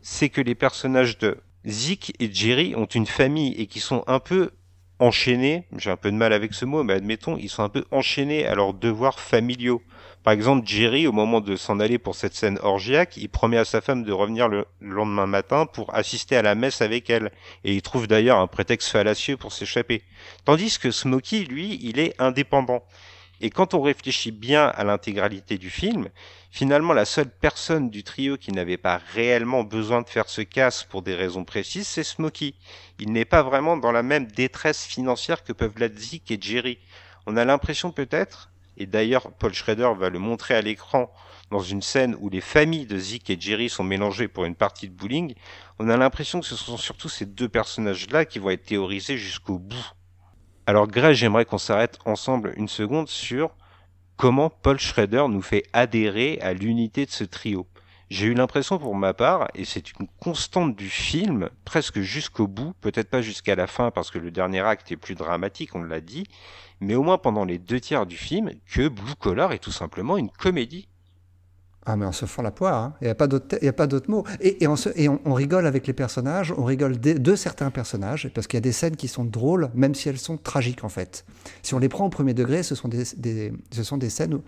c'est 0.00 0.28
que 0.28 0.40
les 0.40 0.54
personnages 0.54 1.18
de 1.18 1.38
Zeke 1.68 2.14
et 2.18 2.32
Jerry 2.32 2.74
ont 2.76 2.86
une 2.86 3.06
famille 3.06 3.52
et 3.60 3.66
qui 3.66 3.80
sont 3.80 4.02
un 4.06 4.20
peu 4.20 4.52
enchaînés, 4.98 5.64
j'ai 5.76 5.90
un 5.90 5.96
peu 5.96 6.10
de 6.10 6.16
mal 6.16 6.32
avec 6.32 6.54
ce 6.54 6.64
mot, 6.64 6.82
mais 6.82 6.94
admettons, 6.94 7.36
ils 7.36 7.50
sont 7.50 7.62
un 7.62 7.68
peu 7.68 7.84
enchaînés 7.90 8.46
à 8.46 8.54
leurs 8.54 8.74
devoirs 8.74 9.20
familiaux. 9.20 9.82
Par 10.24 10.32
exemple, 10.32 10.66
Jerry, 10.66 11.06
au 11.06 11.12
moment 11.12 11.40
de 11.40 11.56
s'en 11.56 11.78
aller 11.78 11.98
pour 11.98 12.14
cette 12.14 12.34
scène 12.34 12.58
orgiaque, 12.62 13.16
il 13.16 13.28
promet 13.28 13.58
à 13.58 13.64
sa 13.64 13.80
femme 13.80 14.02
de 14.02 14.12
revenir 14.12 14.48
le 14.48 14.66
lendemain 14.80 15.26
matin 15.26 15.66
pour 15.66 15.94
assister 15.94 16.36
à 16.36 16.42
la 16.42 16.54
messe 16.54 16.82
avec 16.82 17.08
elle. 17.08 17.30
Et 17.64 17.74
il 17.74 17.82
trouve 17.82 18.08
d'ailleurs 18.08 18.38
un 18.38 18.46
prétexte 18.46 18.88
fallacieux 18.88 19.36
pour 19.36 19.52
s'échapper. 19.52 20.02
Tandis 20.44 20.78
que 20.78 20.90
Smokey, 20.90 21.44
lui, 21.44 21.78
il 21.82 21.98
est 21.98 22.14
indépendant. 22.18 22.82
Et 23.40 23.50
quand 23.50 23.74
on 23.74 23.82
réfléchit 23.82 24.32
bien 24.32 24.66
à 24.66 24.84
l'intégralité 24.84 25.58
du 25.58 25.70
film, 25.70 26.08
finalement 26.50 26.92
la 26.92 27.04
seule 27.04 27.30
personne 27.30 27.88
du 27.88 28.02
trio 28.02 28.36
qui 28.36 28.52
n'avait 28.52 28.76
pas 28.76 29.00
réellement 29.14 29.62
besoin 29.62 30.02
de 30.02 30.08
faire 30.08 30.28
ce 30.28 30.40
casse 30.40 30.82
pour 30.84 31.02
des 31.02 31.14
raisons 31.14 31.44
précises, 31.44 31.86
c'est 31.86 32.02
Smokey. 32.02 32.54
Il 32.98 33.12
n'est 33.12 33.24
pas 33.24 33.42
vraiment 33.42 33.76
dans 33.76 33.92
la 33.92 34.02
même 34.02 34.26
détresse 34.26 34.84
financière 34.84 35.44
que 35.44 35.52
peuvent 35.52 35.74
Zeke 35.96 36.30
et 36.30 36.38
Jerry. 36.40 36.78
On 37.26 37.36
a 37.36 37.44
l'impression 37.44 37.92
peut-être 37.92 38.50
et 38.76 38.86
d'ailleurs 38.86 39.30
Paul 39.32 39.52
Schrader 39.52 39.90
va 39.96 40.08
le 40.08 40.18
montrer 40.18 40.54
à 40.54 40.62
l'écran 40.62 41.12
dans 41.50 41.60
une 41.60 41.82
scène 41.82 42.16
où 42.20 42.28
les 42.28 42.40
familles 42.40 42.86
de 42.86 42.98
Zeke 42.98 43.30
et 43.30 43.40
Jerry 43.40 43.68
sont 43.68 43.84
mélangées 43.84 44.28
pour 44.28 44.44
une 44.44 44.54
partie 44.54 44.88
de 44.88 44.94
bowling, 44.94 45.34
on 45.78 45.88
a 45.88 45.96
l'impression 45.96 46.40
que 46.40 46.46
ce 46.46 46.56
sont 46.56 46.76
surtout 46.76 47.08
ces 47.08 47.26
deux 47.26 47.48
personnages-là 47.48 48.24
qui 48.24 48.38
vont 48.38 48.50
être 48.50 48.66
théorisés 48.66 49.16
jusqu'au 49.16 49.58
bout. 49.58 49.92
Alors 50.68 50.86
Greg, 50.86 51.14
j'aimerais 51.14 51.46
qu'on 51.46 51.56
s'arrête 51.56 51.98
ensemble 52.04 52.52
une 52.58 52.68
seconde 52.68 53.08
sur 53.08 53.56
comment 54.18 54.50
Paul 54.50 54.78
Schrader 54.78 55.24
nous 55.30 55.40
fait 55.40 55.62
adhérer 55.72 56.38
à 56.42 56.52
l'unité 56.52 57.06
de 57.06 57.10
ce 57.10 57.24
trio. 57.24 57.66
J'ai 58.10 58.26
eu 58.26 58.34
l'impression 58.34 58.78
pour 58.78 58.94
ma 58.94 59.14
part, 59.14 59.48
et 59.54 59.64
c'est 59.64 59.94
une 59.94 60.06
constante 60.20 60.76
du 60.76 60.90
film, 60.90 61.48
presque 61.64 62.00
jusqu'au 62.00 62.46
bout, 62.46 62.74
peut-être 62.82 63.08
pas 63.08 63.22
jusqu'à 63.22 63.54
la 63.54 63.66
fin 63.66 63.90
parce 63.90 64.10
que 64.10 64.18
le 64.18 64.30
dernier 64.30 64.60
acte 64.60 64.92
est 64.92 64.98
plus 64.98 65.14
dramatique, 65.14 65.74
on 65.74 65.82
l'a 65.82 66.02
dit, 66.02 66.24
mais 66.80 66.96
au 66.96 67.02
moins 67.02 67.16
pendant 67.16 67.46
les 67.46 67.58
deux 67.58 67.80
tiers 67.80 68.04
du 68.04 68.18
film, 68.18 68.50
que 68.70 68.88
Blue 68.88 69.14
Collar 69.18 69.52
est 69.52 69.60
tout 69.60 69.72
simplement 69.72 70.18
une 70.18 70.28
comédie. 70.28 70.86
Ah 71.90 71.96
mais 71.96 72.04
on 72.04 72.12
se 72.12 72.26
fend 72.26 72.42
la 72.42 72.50
poire, 72.50 72.82
hein. 72.82 72.92
il 73.00 73.04
n'y 73.06 73.10
a 73.10 73.14
pas 73.72 73.86
d'autre 73.86 74.10
mot. 74.10 74.22
Et, 74.42 74.66
on, 74.66 75.32
rigole 75.32 75.66
avec 75.66 75.86
les 75.86 75.94
personnages, 75.94 76.52
on 76.54 76.64
rigole 76.64 77.00
de, 77.00 77.34
certains 77.34 77.70
personnages, 77.70 78.30
parce 78.34 78.46
qu'il 78.46 78.58
y 78.58 78.60
a 78.60 78.60
des 78.60 78.72
scènes 78.72 78.94
qui 78.94 79.08
sont 79.08 79.24
drôles, 79.24 79.70
même 79.72 79.94
si 79.94 80.10
elles 80.10 80.18
sont 80.18 80.36
tragiques 80.36 80.84
en 80.84 80.90
fait. 80.90 81.24
Si 81.62 81.72
on 81.72 81.78
les 81.78 81.88
prend 81.88 82.04
au 82.04 82.10
premier 82.10 82.34
degré, 82.34 82.62
ce 82.62 82.74
sont 82.74 82.88
des, 82.88 83.04
ce 83.06 83.82
sont 83.82 83.96
des 83.96 84.10
scènes 84.10 84.38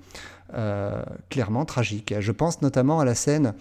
euh, 0.52 1.02
clairement 1.30 1.64
tragiques. 1.64 2.12
Je 2.20 2.30
pense 2.30 2.60
notamment 2.60 3.00
à 3.00 3.06
la 3.06 3.14
scène, 3.14 3.54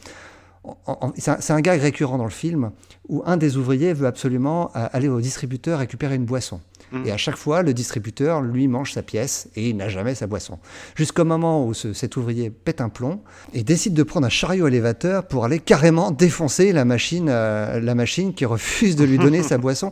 c'est 1.16 1.32
un, 1.32 1.56
un, 1.56 1.62
gag 1.62 1.80
récurrent 1.80 2.18
dans 2.18 2.26
le 2.26 2.30
film, 2.32 2.72
où 3.08 3.24
un 3.26 3.38
des 3.38 3.56
ouvriers 3.56 3.94
veut 3.94 4.08
absolument 4.08 4.72
euh, 4.76 4.90
aller 4.92 5.08
au 5.08 5.22
distributeur 5.22 5.80
récupérer 5.80 6.16
une 6.16 6.26
boisson. 6.26 6.60
Mm. 6.92 7.06
Et 7.06 7.12
à 7.12 7.18
chaque 7.18 7.36
fois, 7.36 7.62
le 7.62 7.74
distributeur, 7.74 8.42
lui, 8.42 8.68
mange 8.68 8.94
sa 8.94 9.02
pièce 9.02 9.50
et 9.56 9.70
il 9.70 9.78
n'a 9.78 9.90
jamais 9.90 10.16
sa 10.16 10.28
boisson. 10.28 10.60
Jusqu'au 10.96 11.26
moment 11.26 11.66
où 11.66 11.74
cet 11.74 12.18
ouvrier 12.18 12.50
pète 12.50 12.82
un 12.82 12.90
plomb 12.90 13.22
et 13.54 13.64
décide 13.64 13.94
de 13.94 14.04
prendre 14.04 14.28
un 14.28 14.30
chariot 14.30 14.68
élévateur 14.68 15.28
pour 15.28 15.46
aller 15.46 15.60
carrément 15.60 16.12
défoncer 16.12 16.72
la 16.72 16.86
machine, 16.86 17.28
euh, 17.30 17.80
la 17.80 17.96
machine 17.96 18.34
qui 18.34 18.46
refuse 18.46 18.96
de 18.96 19.04
lui 19.04 19.18
donner 19.20 19.44
sa 19.44 19.58
boisson. 19.58 19.92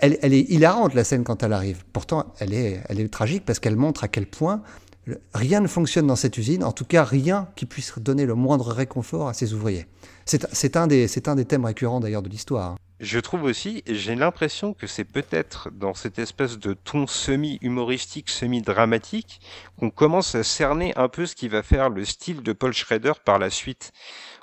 elle, 0.00 0.18
elle, 0.22 0.32
est 0.32 0.50
hilarante, 0.50 0.94
la 0.94 1.04
scène, 1.04 1.24
quand 1.24 1.42
elle 1.42 1.52
arrive. 1.52 1.84
Pourtant, 1.92 2.32
elle 2.38 2.54
est, 2.54 2.80
elle 2.88 3.00
est 3.00 3.08
tragique 3.08 3.44
parce 3.44 3.58
qu'elle 3.58 3.76
montre 3.76 4.04
à 4.04 4.08
quel 4.08 4.26
point 4.26 4.62
Rien 5.34 5.60
ne 5.60 5.66
fonctionne 5.66 6.06
dans 6.06 6.16
cette 6.16 6.38
usine, 6.38 6.62
en 6.62 6.70
tout 6.70 6.84
cas 6.84 7.02
rien 7.02 7.48
qui 7.56 7.66
puisse 7.66 7.92
donner 7.98 8.24
le 8.24 8.34
moindre 8.34 8.68
réconfort 8.70 9.28
à 9.28 9.34
ses 9.34 9.52
ouvriers. 9.52 9.86
C'est 10.24 10.76
un, 10.76 10.86
des, 10.86 11.28
un 11.28 11.34
des 11.34 11.44
thèmes 11.44 11.64
récurrents 11.64 12.00
d'ailleurs 12.00 12.22
de 12.22 12.28
l'histoire. 12.28 12.72
Hein. 12.72 12.76
Je 13.02 13.18
trouve 13.18 13.42
aussi, 13.42 13.82
j'ai 13.88 14.14
l'impression 14.14 14.74
que 14.74 14.86
c'est 14.86 15.04
peut-être 15.04 15.70
dans 15.72 15.92
cette 15.92 16.20
espèce 16.20 16.56
de 16.56 16.72
ton 16.72 17.08
semi-humoristique, 17.08 18.30
semi-dramatique, 18.30 19.40
qu'on 19.76 19.90
commence 19.90 20.36
à 20.36 20.44
cerner 20.44 20.92
un 20.96 21.08
peu 21.08 21.26
ce 21.26 21.34
qui 21.34 21.48
va 21.48 21.64
faire 21.64 21.90
le 21.90 22.04
style 22.04 22.42
de 22.42 22.52
Paul 22.52 22.72
Schrader 22.72 23.14
par 23.24 23.40
la 23.40 23.50
suite. 23.50 23.90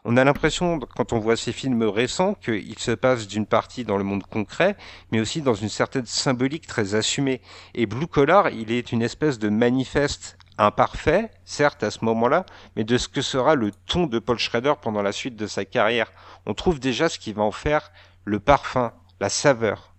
On 0.03 0.17
a 0.17 0.25
l'impression, 0.25 0.77
quand 0.79 1.13
on 1.13 1.19
voit 1.19 1.37
ces 1.37 1.53
films 1.53 1.83
récents, 1.83 2.33
qu'il 2.33 2.79
se 2.79 2.91
passe 2.91 3.27
d'une 3.27 3.45
partie 3.45 3.85
dans 3.85 3.97
le 3.97 4.03
monde 4.03 4.23
concret, 4.23 4.75
mais 5.13 5.21
aussi 5.21 5.41
dans 5.41 5.53
une 5.53 5.69
certaine 5.69 6.05
symbolique 6.05 6.67
très 6.67 6.95
assumée. 6.95 7.39
Et 7.75 7.85
Blue 7.85 8.07
Collar, 8.07 8.49
il 8.49 8.73
est 8.73 8.91
une 8.91 9.01
espèce 9.01 9.39
de 9.39 9.47
manifeste 9.47 10.37
imparfait, 10.59 11.31
certes 11.45 11.83
à 11.83 11.91
ce 11.91 12.03
moment-là, 12.05 12.45
mais 12.75 12.83
de 12.83 12.97
ce 12.97 13.07
que 13.07 13.21
sera 13.21 13.55
le 13.55 13.71
ton 13.71 14.05
de 14.07 14.19
Paul 14.19 14.37
Schrader 14.37 14.73
pendant 14.81 15.01
la 15.01 15.11
suite 15.11 15.35
de 15.35 15.47
sa 15.47 15.65
carrière. 15.65 16.11
On 16.45 16.53
trouve 16.53 16.79
déjà 16.79 17.09
ce 17.09 17.17
qui 17.17 17.33
va 17.33 17.43
en 17.43 17.51
faire 17.51 17.91
le 18.25 18.39
parfum, 18.39 18.91
la 19.19 19.29
saveur. 19.29 19.95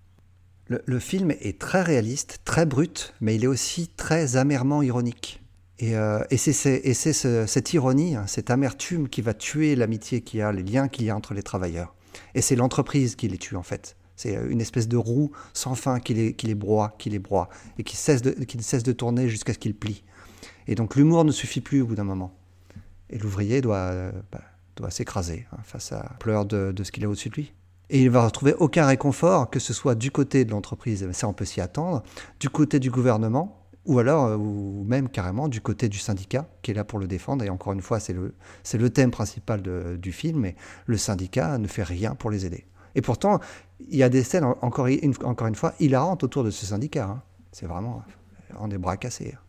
Le, 0.69 1.01
film 1.01 1.33
est 1.33 1.59
très 1.59 1.83
réaliste, 1.83 2.43
très 2.45 2.65
brut, 2.65 3.13
mais 3.21 3.35
il 3.35 3.43
est 3.43 3.49
aussi 3.49 3.89
très 3.89 4.37
amèrement 4.37 4.83
ironique. 4.83 5.43
Et, 5.81 5.97
euh, 5.97 6.23
c'est 6.37 6.53
cette 6.53 7.73
ironie, 7.73 8.15
hein, 8.15 8.27
cette 8.29 8.51
amertume 8.51 9.09
qui 9.09 9.21
va 9.21 9.35
tuer 9.35 9.75
l'amitié 9.75 10.21
qu'il 10.21 10.39
y 10.39 10.43
a, 10.43 10.53
les 10.53 10.63
liens 10.63 10.87
qu'il 10.87 11.07
y 11.07 11.11
a 11.11 11.17
entre 11.17 11.35
les 11.35 11.43
travailleurs. 11.43 11.93
Et 12.37 12.41
c'est 12.41 12.55
l'entreprise 12.55 13.17
qui 13.17 13.27
les 13.27 13.39
tue 13.39 13.57
en 13.57 13.65
fait. 13.65 13.97
C'est 14.15 14.37
euh, 14.37 14.49
une 14.49 14.61
espèce 14.61 14.87
de 14.87 14.97
roue 14.97 15.33
sans 15.55 15.75
fin 15.75 15.99
qui 15.99 16.15
les, 16.15 16.55
broie, 16.55 16.95
qui 16.99 17.11
les 17.11 17.19
broie, 17.19 17.49
et 17.77 17.83
qui, 17.83 17.97
qui 17.97 18.57
ne 18.57 18.63
cesse 18.63 18.83
de 18.85 18.93
tourner 18.93 19.29
jusqu'à 19.29 19.55
ce 19.55 19.59
qu'ils 19.59 19.75
plient. 19.75 20.05
Et 20.71 20.77
donc 20.77 20.95
l'humour 20.95 21.25
ne 21.25 21.33
suffit 21.33 21.61
plus 21.61 21.83
au 21.83 21.87
bout 21.87 21.97
d'un 21.97 22.05
moment. 22.05 22.33
Et 23.11 23.19
l'ouvrier 23.19 23.61
doit, 23.61 23.77
euh, 23.77 24.13
bah, 24.31 24.41
doit 24.77 24.91
s'écraser 24.91 25.47
hein, 25.53 25.59
face 25.65 25.91
à 25.91 26.13
pleurs 26.21 26.47
de, 26.47 26.71
de 26.71 26.85
ce 26.85 26.93
qu'il 26.93 27.05
a 27.05 27.09
au-dessus 27.09 27.29
de 27.29 27.35
lui. 27.35 27.53
Et 27.91 28.03
il 28.03 28.09
va 28.09 28.25
retrouver 28.25 28.55
aucun 28.55 28.87
réconfort, 28.87 29.51
que 29.51 29.59
ce 29.59 29.75
soit 29.75 29.97
du 29.97 30.13
côté 30.13 30.45
de 30.45 30.53
l'entreprise, 30.53 31.11
ça 31.11 31.27
on 31.27 31.33
peut 31.33 31.45
s'y 31.45 31.61
attendre, 31.61 32.05
du 32.39 32.49
côté 32.49 32.79
du 32.79 32.89
gouvernement, 32.89 33.67
ou 33.85 33.99
alors, 33.99 34.27
euh, 34.27 34.37
ou 34.37 34.85
même 34.85 35.09
carrément 35.09 35.49
du 35.49 35.61
côté 35.61 35.89
du 35.89 35.99
syndicat, 35.99 36.49
qui 36.63 36.71
est 36.71 36.75
là 36.75 36.85
pour 36.85 37.01
le 37.01 37.09
défendre. 37.09 37.45
Et 37.45 37.51
encore 37.51 37.73
une 37.73 37.83
fois, 37.83 37.99
c'est 37.99 38.13
le, 38.13 38.33
le 38.73 38.91
thème 38.91 39.11
principal 39.11 39.63
du 39.99 40.13
film, 40.13 40.39
mais 40.39 40.55
le 40.87 40.97
syndicat 40.97 41.59
ne 41.59 41.67
fait 41.67 41.83
rien 41.83 42.15
pour 42.15 42.31
les 42.31 42.47
aider. 42.47 42.65
Et 42.95 43.03
pourtant, 43.03 43.41
il 43.89 43.97
y 43.97 44.05
a 44.05 44.09
des 44.09 44.23
scènes, 44.23 44.45
encore 44.45 44.87
une, 44.87 45.15
encore 45.25 45.49
une 45.49 45.57
fois, 45.57 45.75
hilarantes 45.81 46.23
autour 46.23 46.45
de 46.45 46.51
ce 46.51 46.65
syndicat. 46.65 47.07
Hein. 47.07 47.23
C'est 47.51 47.67
vraiment 47.67 48.05
en 48.57 48.69
des 48.69 48.79
bras 48.79 48.97
cassés. 48.97 49.35
Hein 49.37 49.41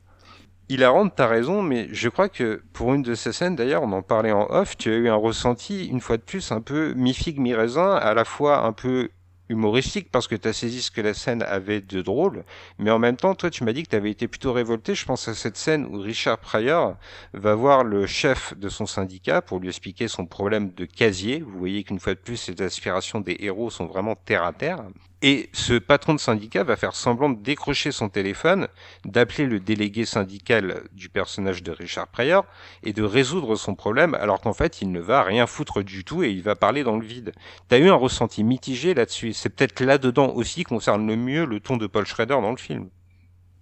hilarante, 0.71 1.13
t'as 1.15 1.27
raison, 1.27 1.61
mais 1.61 1.87
je 1.91 2.09
crois 2.09 2.29
que 2.29 2.61
pour 2.73 2.93
une 2.93 3.01
de 3.01 3.15
ces 3.15 3.33
scènes, 3.33 3.55
d'ailleurs, 3.55 3.83
on 3.83 3.91
en 3.91 4.01
parlait 4.01 4.31
en 4.31 4.47
off, 4.49 4.77
tu 4.77 4.91
as 4.91 4.95
eu 4.95 5.09
un 5.09 5.15
ressenti, 5.15 5.87
une 5.87 6.01
fois 6.01 6.17
de 6.17 6.21
plus, 6.21 6.51
un 6.51 6.61
peu 6.61 6.93
mi-figue, 6.93 7.39
mi-raisin, 7.39 7.95
à 7.95 8.13
la 8.13 8.25
fois 8.25 8.65
un 8.65 8.73
peu 8.73 9.09
humoristique 9.51 10.09
parce 10.11 10.27
que 10.27 10.35
tu 10.35 10.47
as 10.47 10.53
saisi 10.53 10.81
ce 10.81 10.89
que 10.89 11.01
la 11.01 11.13
scène 11.13 11.43
avait 11.43 11.81
de 11.81 12.01
drôle, 12.01 12.45
mais 12.79 12.89
en 12.89 12.99
même 12.99 13.17
temps, 13.17 13.35
toi, 13.35 13.49
tu 13.49 13.63
m'as 13.63 13.73
dit 13.73 13.83
que 13.83 13.89
tu 13.89 13.95
avais 13.95 14.09
été 14.09 14.27
plutôt 14.27 14.53
révolté. 14.53 14.95
Je 14.95 15.05
pense 15.05 15.27
à 15.27 15.35
cette 15.35 15.57
scène 15.57 15.85
où 15.85 15.99
Richard 15.99 16.39
Pryor 16.39 16.95
va 17.33 17.53
voir 17.53 17.83
le 17.83 18.07
chef 18.07 18.57
de 18.57 18.69
son 18.69 18.85
syndicat 18.85 19.41
pour 19.41 19.59
lui 19.59 19.67
expliquer 19.67 20.07
son 20.07 20.25
problème 20.25 20.71
de 20.73 20.85
casier. 20.85 21.41
Vous 21.41 21.59
voyez 21.59 21.83
qu'une 21.83 21.99
fois 21.99 22.13
de 22.15 22.19
plus, 22.19 22.49
les 22.49 22.61
aspirations 22.63 23.19
des 23.19 23.35
héros 23.41 23.69
sont 23.69 23.85
vraiment 23.85 24.15
terre 24.15 24.43
à 24.43 24.53
terre. 24.53 24.77
Et 25.23 25.49
ce 25.53 25.73
patron 25.73 26.15
de 26.15 26.19
syndicat 26.19 26.63
va 26.63 26.75
faire 26.75 26.95
semblant 26.95 27.29
de 27.29 27.39
décrocher 27.39 27.91
son 27.91 28.09
téléphone, 28.09 28.67
d'appeler 29.05 29.45
le 29.45 29.59
délégué 29.59 30.05
syndical 30.05 30.81
du 30.93 31.09
personnage 31.09 31.61
de 31.61 31.71
Richard 31.71 32.07
Pryor 32.07 32.45
et 32.83 32.91
de 32.91 33.03
résoudre 33.03 33.55
son 33.55 33.75
problème 33.75 34.15
alors 34.15 34.41
qu'en 34.41 34.53
fait 34.53 34.81
il 34.81 34.91
ne 34.91 34.99
va 34.99 35.21
rien 35.21 35.45
foutre 35.45 35.83
du 35.83 36.03
tout 36.03 36.23
et 36.23 36.31
il 36.31 36.41
va 36.41 36.55
parler 36.55 36.83
dans 36.83 36.97
le 36.97 37.05
vide. 37.05 37.33
T'as 37.67 37.77
eu 37.77 37.89
un 37.89 37.95
ressenti 37.95 38.43
mitigé 38.43 38.95
là-dessus. 38.95 39.33
C'est 39.33 39.49
peut-être 39.49 39.79
là-dedans 39.81 40.33
aussi 40.33 40.63
concerne 40.63 41.05
le 41.05 41.15
mieux 41.15 41.45
le 41.45 41.59
ton 41.59 41.77
de 41.77 41.85
Paul 41.85 42.05
Schrader 42.05 42.39
dans 42.41 42.51
le 42.51 42.57
film. 42.57 42.89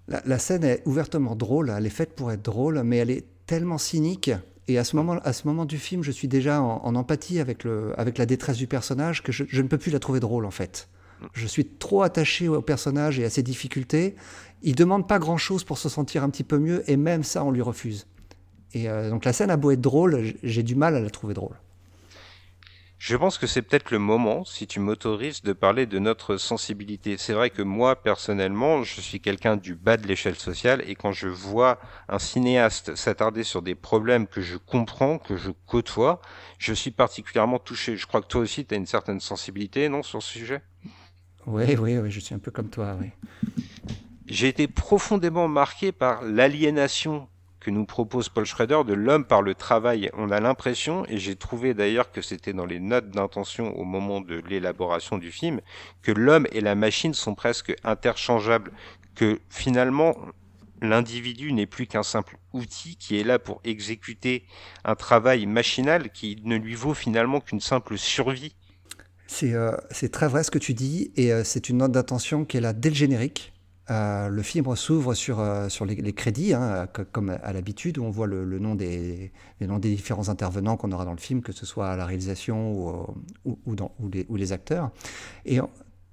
La, 0.08 0.39
scène 0.39 0.63
est 0.63 0.82
ouvertement 0.86 1.36
drôle, 1.36 1.72
elle 1.76 1.86
est 1.86 1.91
faite 1.91 2.15
pour 2.15 2.32
être 2.32 2.41
drôle, 2.41 2.82
mais 2.84 2.98
elle 2.98 3.12
est 3.12 3.26
tellement 3.45 3.78
cynique 3.78 4.32
et 4.69 4.78
à 4.78 4.84
ce 4.84 4.95
moment, 4.95 5.19
à 5.24 5.34
ce 5.34 5.48
moment 5.48 5.65
du 5.65 5.78
film, 5.80 6.04
je 6.04 6.12
suis 6.12 6.28
déjà 6.28 6.62
en, 6.62 6.95
empathie 6.95 7.39
avec, 7.39 7.63
le, 7.63 7.93
avec 8.00 8.17
la 8.19 8.26
détresse 8.28 8.58
du 8.58 8.67
personnage 8.67 9.24
que 9.24 9.32
je, 9.32 9.62
ne 9.62 9.67
peux 9.67 9.80
plus 9.80 9.91
la 9.91 10.00
trouver 10.00 10.19
drôle 10.19 10.45
en 10.45 10.52
fait. 10.52 10.89
Je 11.34 11.47
suis 11.47 11.65
trop 11.65 12.03
attaché 12.03 12.47
au 12.47 12.62
personnage 12.62 13.19
et 13.19 13.25
à 13.25 13.29
ses 13.29 13.43
difficultés. 13.43 14.15
Il 14.62 14.75
demande 14.75 15.08
pas 15.08 15.19
grand-chose 15.19 15.63
pour 15.63 15.77
se 15.77 15.89
sentir 15.89 16.23
un 16.23 16.29
petit 16.29 16.43
peu 16.43 16.60
mieux, 16.60 16.89
et 16.89 16.97
même 16.97 17.23
ça, 17.23 17.43
on 17.43 17.51
lui 17.51 17.62
refuse. 17.62 18.08
Et 18.73 18.89
euh, 18.89 19.10
donc 19.10 19.25
la 19.25 19.34
scène 19.34 19.49
a 19.49 19.58
beau 19.58 19.71
être 19.71 19.82
drôle, 19.82 20.34
j'ai 20.43 20.63
du 20.63 20.75
mal 20.75 20.95
à 20.95 20.99
la 20.99 21.10
trouver 21.10 21.34
drôle. 21.34 21.55
Je 22.99 23.15
pense 23.15 23.38
que 23.38 23.47
c'est 23.47 23.62
peut-être 23.62 23.91
le 23.91 23.97
moment, 23.97 24.43
si 24.43 24.67
tu 24.67 24.82
m'autorises, 24.82 25.41
de 25.41 25.53
parler 25.53 25.86
de 25.86 25.99
notre 25.99 26.36
sensibilité. 26.36 27.15
C'est 27.17 27.32
vrai 27.32 27.49
que 27.49 27.62
moi, 27.62 27.95
personnellement, 27.95 28.84
je 28.84 28.99
suis 28.99 29.21
quelqu'un 29.21 29.55
du 29.55 29.73
bas 29.73 29.95
de 29.95 30.05
l'échelle 30.05 30.36
sociale, 30.36 30.84
et 30.86 30.95
quand 30.95 31.13
je 31.13 31.29
vois 31.29 31.79
un 32.10 32.19
cinéaste 32.19 32.95
s'attarder 32.95 33.43
sur 33.43 33.62
des 33.62 33.73
problèmes 33.73 34.27
que 34.27 34.41
je 34.41 34.58
comprends, 34.58 35.17
que 35.17 35.38
je 35.38 35.51
côtoie, 35.65 36.21
je 36.58 36.73
suis 36.73 36.91
particulièrement 36.91 37.58
touché. 37.58 37.95
Je 37.95 38.05
crois 38.05 38.21
que 38.21 38.27
toi 38.27 38.41
aussi, 38.41 38.65
tu 38.65 38.75
as 38.75 38.77
une 38.77 38.86
certaine 38.86 39.21
sensibilité, 39.21 39.88
non, 39.88 40.03
sur 40.03 40.21
ce 40.21 40.34
sujet? 40.34 40.62
Oui, 41.47 41.75
oui, 41.78 41.97
oui, 41.97 42.12
je 42.12 42.19
suis 42.19 42.36
un 42.36 42.39
peu 42.39 42.52
comme 42.52 42.69
toi, 42.69 42.97
oui. 42.99 43.10
J'ai 44.28 44.47
été 44.47 44.67
profondément 44.67 45.47
marqué 45.47 45.91
par 45.91 46.21
l'aliénation 46.21 47.28
que 47.60 47.71
nous 47.71 47.86
propose 47.86 48.30
Paul 48.30 48.45
Schrader 48.45 48.82
de 48.86 48.93
l'homme 48.93 49.25
par 49.25 49.41
le 49.41 49.54
travail. 49.54 50.10
On 50.13 50.32
a 50.32 50.39
l'impression, 50.39 51.06
et 51.08 51.17
j'ai 51.17 51.36
trouvé 51.36 51.73
d'ailleurs 51.73 52.12
que 52.12 52.21
c'était 52.21 52.54
dans 52.54 52.65
les 52.65 52.80
notes 52.80 53.10
d'intention 53.10 53.75
au 53.78 53.84
moment 53.84 54.21
de 54.21 54.41
l'élaboration 54.47 55.17
du 55.17 55.32
film, 55.32 55.62
que 56.02 56.12
l'homme 56.12 56.47
et 56.52 56.62
la 56.62 56.75
machine 56.75 57.13
sont 57.13 57.36
presque 57.36 57.75
interchangeables, 57.84 58.71
que 59.15 59.39
finalement 59.49 60.15
l'individu 60.82 61.52
n'est 61.52 61.65
plus 61.65 61.88
qu'un 61.88 62.04
simple 62.04 62.38
outil 62.54 62.95
qui 62.95 63.19
est 63.19 63.23
là 63.23 63.38
pour 63.38 63.60
exécuter 63.63 64.45
un 64.86 64.95
travail 64.95 65.45
machinal 65.45 66.10
qui 66.10 66.39
ne 66.45 66.56
lui 66.56 66.75
vaut 66.75 66.93
finalement 66.93 67.41
qu'une 67.41 67.60
simple 67.60 67.97
survie 67.97 68.56
euh, 69.44 69.78
c'est 69.92 70.12
très 70.12 70.28
vrai 70.28 70.44
ce 70.44 70.52
que 70.52 70.60
tu 70.60 70.74
dis, 70.74 71.12
et 71.15 71.32
euh, 71.32 71.44
c'est 71.44 71.70
une 71.70 71.78
note 71.78 71.92
d'attention 71.92 72.46
qui 72.46 72.58
est 72.58 72.62
là 72.62 72.74
dès 72.74 72.89
le 72.89 72.96
générique. 72.96 73.54
Euh, 73.89 74.30
le 74.30 74.42
film 74.44 74.76
s'ouvre 74.76 75.15
sur, 75.15 75.42
les, 75.86 76.13
crédits, 76.13 76.54
hein, 76.54 76.88
comme 77.12 77.32
à 77.32 77.54
l'habitude, 77.54 77.98
où 77.98 78.04
on 78.04 78.12
voit 78.12 78.28
le, 78.28 78.60
nom 78.60 78.76
des, 78.76 79.32
les 79.60 79.68
noms 79.68 79.80
des 79.80 79.96
différents 79.96 80.30
intervenants 80.30 80.78
qu'on 80.78 80.92
aura 80.92 81.06
dans 81.06 81.13
le 81.13 81.20
film, 81.20 81.42
que 81.42 81.52
ce 81.52 81.65
soit 81.65 81.89
à 81.89 81.96
la 81.96 82.06
réalisation 82.06 83.08
ou, 83.46 84.38
les, 84.38 84.52
acteurs. 84.52 84.92
Et 85.46 85.60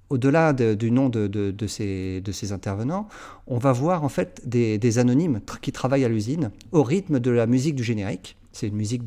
au-delà 0.09 0.53
du 0.53 0.89
nom 0.89 1.09
de, 1.09 1.67
ces, 1.67 2.51
intervenants, 2.51 3.07
on 3.45 3.59
va 3.59 3.73
voir 3.73 4.03
en 4.03 4.09
fait 4.09 4.41
des, 4.43 4.97
anonymes 4.97 5.41
qui 5.61 5.71
travaillent 5.71 6.05
à 6.05 6.09
l'usine 6.09 6.49
au 6.71 6.81
rythme 6.81 7.19
de 7.19 7.29
la 7.29 7.45
musique 7.45 7.75
du 7.75 7.83
générique. 7.83 8.37
C'est 8.53 8.69
une 8.69 8.75
musique 8.75 9.03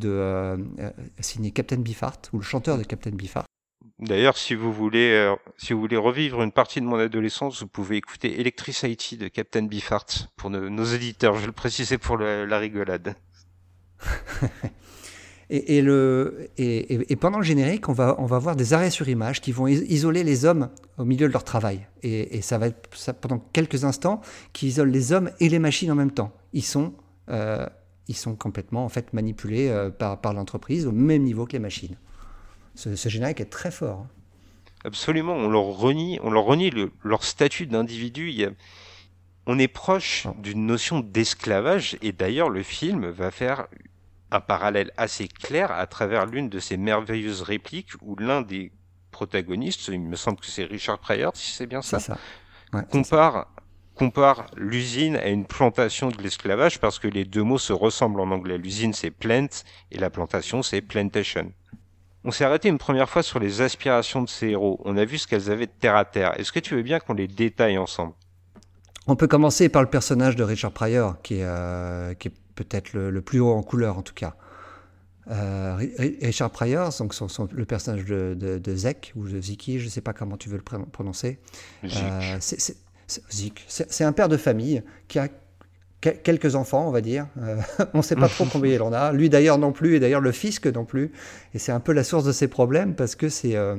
signée 1.18 1.51
Captain 1.51 1.79
Biffart, 1.79 2.20
ou 2.33 2.37
le 2.37 2.44
chanteur 2.44 2.79
de 2.79 2.85
Captain 2.85 3.11
Biffart. 3.11 3.46
D'ailleurs, 4.00 4.38
si 4.38 4.54
vous 4.54 4.72
voulez, 4.72 5.12
euh, 5.12 5.36
si 5.58 5.74
vous 5.74 5.80
voulez 5.80 5.98
revivre 5.98 6.42
une 6.42 6.52
partie 6.52 6.80
de 6.80 6.86
mon 6.86 6.96
adolescence, 6.96 7.60
vous 7.60 7.68
pouvez 7.68 7.98
écouter 7.98 8.40
Electricity 8.40 9.18
de 9.18 9.28
Captain 9.28 9.62
Beefheart 9.62 10.30
pour 10.36 10.48
nos, 10.48 10.84
éditeurs. 10.84 11.36
Je 11.36 11.44
le 11.46 11.52
précisais 11.52 11.98
pour 11.98 12.16
la 12.16 12.58
rigolade. 12.58 13.14
et, 15.50 17.16
pendant 17.20 17.38
le 17.38 17.44
générique, 17.44 17.90
on 17.90 17.92
va, 17.92 18.14
voir 18.14 18.56
des 18.56 18.72
arrêts 18.72 18.90
sur 18.90 19.08
image 19.08 19.42
qui 19.42 19.52
vont 19.52 19.66
isoler 19.66 20.24
les 20.24 20.46
hommes 20.46 20.70
au 20.96 21.04
milieu 21.04 21.28
de 21.28 21.32
leur 21.32 21.44
travail. 21.44 21.86
Et, 22.02 22.40
ça 22.40 22.56
va 22.56 22.68
être 22.68 23.12
pendant 23.20 23.38
quelques 23.52 23.84
instants 23.84 24.20
qui 24.52 24.68
isolent 24.68 24.92
les 24.92 25.12
hommes 25.12 25.30
et 25.40 25.48
les 25.48 25.58
machines 25.58 25.90
en 25.90 25.96
même 25.96 26.12
temps. 26.12 26.32
Ils 26.52 26.64
sont, 26.64 26.94
euh, 27.28 27.66
complètement 28.38 28.84
en 28.84 28.88
fait 28.88 29.12
manipulés 29.12 29.68
euh, 29.68 29.90
par 29.90 30.32
l'entreprise 30.32 30.86
au 30.86 30.92
même 30.92 31.22
niveau 31.22 31.44
que 31.46 31.52
les 31.52 31.58
machines. 31.58 31.96
Ce, 32.74 33.09
générique 33.09 33.40
est 33.40 33.50
très 33.50 33.70
fort. 33.70 34.00
Hein. 34.00 34.09
Absolument, 34.85 35.35
on 35.35 35.48
leur 35.48 35.64
renie, 35.64 36.18
on 36.22 36.30
leur 36.30 36.44
renie 36.44 36.70
leur 37.02 37.24
statut 37.24 37.66
d'individu. 37.66 38.46
On 39.46 39.59
est 39.59 39.68
proche 39.68 40.26
ah. 40.26 40.35
d'une 40.38 40.66
notion 40.66 41.00
d'esclavage 41.00 41.98
et 42.02 42.12
d'ailleurs 42.12 42.48
le 42.48 42.62
film 42.62 43.09
va 43.09 43.30
faire 43.30 43.66
un 44.30 44.40
parallèle 44.40 44.92
assez 44.96 45.28
clair 45.28 45.72
à 45.72 45.87
travers 45.87 46.24
l'une 46.26 46.48
de 46.48 46.61
ces 46.61 46.76
merveilleuses 46.76 47.42
répliques 47.42 47.90
où 48.00 48.16
l'un 48.16 48.42
des 48.42 48.72
protagonistes, 49.11 49.88
il 49.88 50.00
me 50.00 50.16
semble 50.16 50.38
que 50.38 50.46
c'est 50.46 50.64
Richard 50.64 50.98
Pryor, 50.98 51.33
si 51.35 51.52
c'est 51.52 51.66
bien 51.66 51.83
ça, 51.83 51.98
compare 52.90 53.48
compare 53.96 54.46
l'usine 54.56 55.16
à 55.16 55.28
une 55.28 55.44
plantation 55.44 56.09
de 56.09 56.22
l'esclavage 56.22 56.80
parce 56.80 56.98
que 56.98 57.06
les 57.06 57.26
deux 57.26 57.42
mots 57.42 57.59
se 57.59 57.74
ressemblent 57.74 58.20
en 58.20 58.30
anglais. 58.30 58.56
L'usine 58.56 58.94
c'est 58.94 59.11
plant 59.11 59.48
et 59.90 59.98
la 59.98 60.09
plantation 60.09 60.62
c'est 60.62 60.80
plantation. 60.80 61.52
On 62.24 62.30
s'est 62.30 62.44
arrêté 62.44 62.68
une 62.68 62.78
première 62.78 63.09
fois 63.09 63.22
sur 63.22 63.38
les 63.38 63.62
aspirations 63.62 64.22
de 64.22 64.28
ces 64.28 64.48
héros. 64.48 64.80
On 64.85 64.96
a 64.96 65.04
vu 65.04 65.18
ce 65.18 65.26
qu'elles 65.26 65.50
avaient 65.50 65.66
de 65.66 65.72
terre 65.78 65.96
à 65.96 66.04
terre. 66.04 66.38
Est-ce 66.38 66.52
que 66.52 66.61
tu 66.61 66.74
veux 66.74 66.83
bien 66.83 67.00
qu'on 67.00 67.14
les 67.14 67.28
détaille 67.28 67.78
ensemble? 67.78 68.12
On 69.06 69.16
peut 69.16 69.26
commencer 69.26 69.68
par 69.68 69.83
le 69.83 69.88
personnage 69.88 70.37
de 70.37 70.42
Richard 70.44 70.72
Pryor, 70.72 71.20
qui 71.22 71.37
est, 71.37 72.18
qui 72.18 72.28
est 72.28 72.35
peut-être 72.54 72.92
le, 72.92 73.20
plus 73.22 73.40
haut 73.40 73.52
en 73.52 73.62
couleur 73.62 73.96
en 73.96 74.02
tout 74.02 74.14
cas. 74.14 74.37
Richard 75.26 76.50
Pryor, 76.50 76.90
donc 76.98 77.14
le 77.52 77.64
personnage 77.64 78.04
de, 78.04 78.35
de, 78.35 78.76
Zek 78.76 79.12
ou 79.16 79.26
de 79.26 79.40
Ziki, 79.40 79.78
je 79.78 79.87
ne 79.87 79.90
sais 79.90 80.02
pas 80.02 80.12
comment 80.12 80.37
tu 80.37 80.50
veux 80.50 80.59
le 80.59 80.62
prononcer. 80.62 81.38
c'est 83.09 84.04
un 84.04 84.12
père 84.12 84.28
de 84.28 84.37
famille 84.37 84.83
qui 85.09 85.18
a 85.18 85.28
quelques 86.00 86.54
enfants, 86.54 86.86
on 86.88 86.90
va 86.90 87.00
dire. 87.00 87.26
Euh, 87.40 87.56
on 87.94 87.98
ne 87.98 88.02
sait 88.02 88.16
pas 88.16 88.28
trop 88.28 88.46
combien 88.50 88.74
il 88.74 88.82
en 88.82 88.92
a. 88.92 89.12
Lui 89.12 89.28
d'ailleurs 89.28 89.58
non 89.58 89.72
plus, 89.72 89.96
et 89.96 90.00
d'ailleurs 90.00 90.20
le 90.20 90.32
fisc 90.32 90.66
non 90.66 90.84
plus. 90.84 91.12
Et 91.54 91.58
c'est 91.58 91.72
un 91.72 91.80
peu 91.80 91.92
la 91.92 92.04
source 92.04 92.24
de 92.24 92.32
ses 92.32 92.48
problèmes 92.48 92.94
parce 92.94 93.14
que 93.14 93.28
c'est 93.28 93.56
euh, 93.56 93.76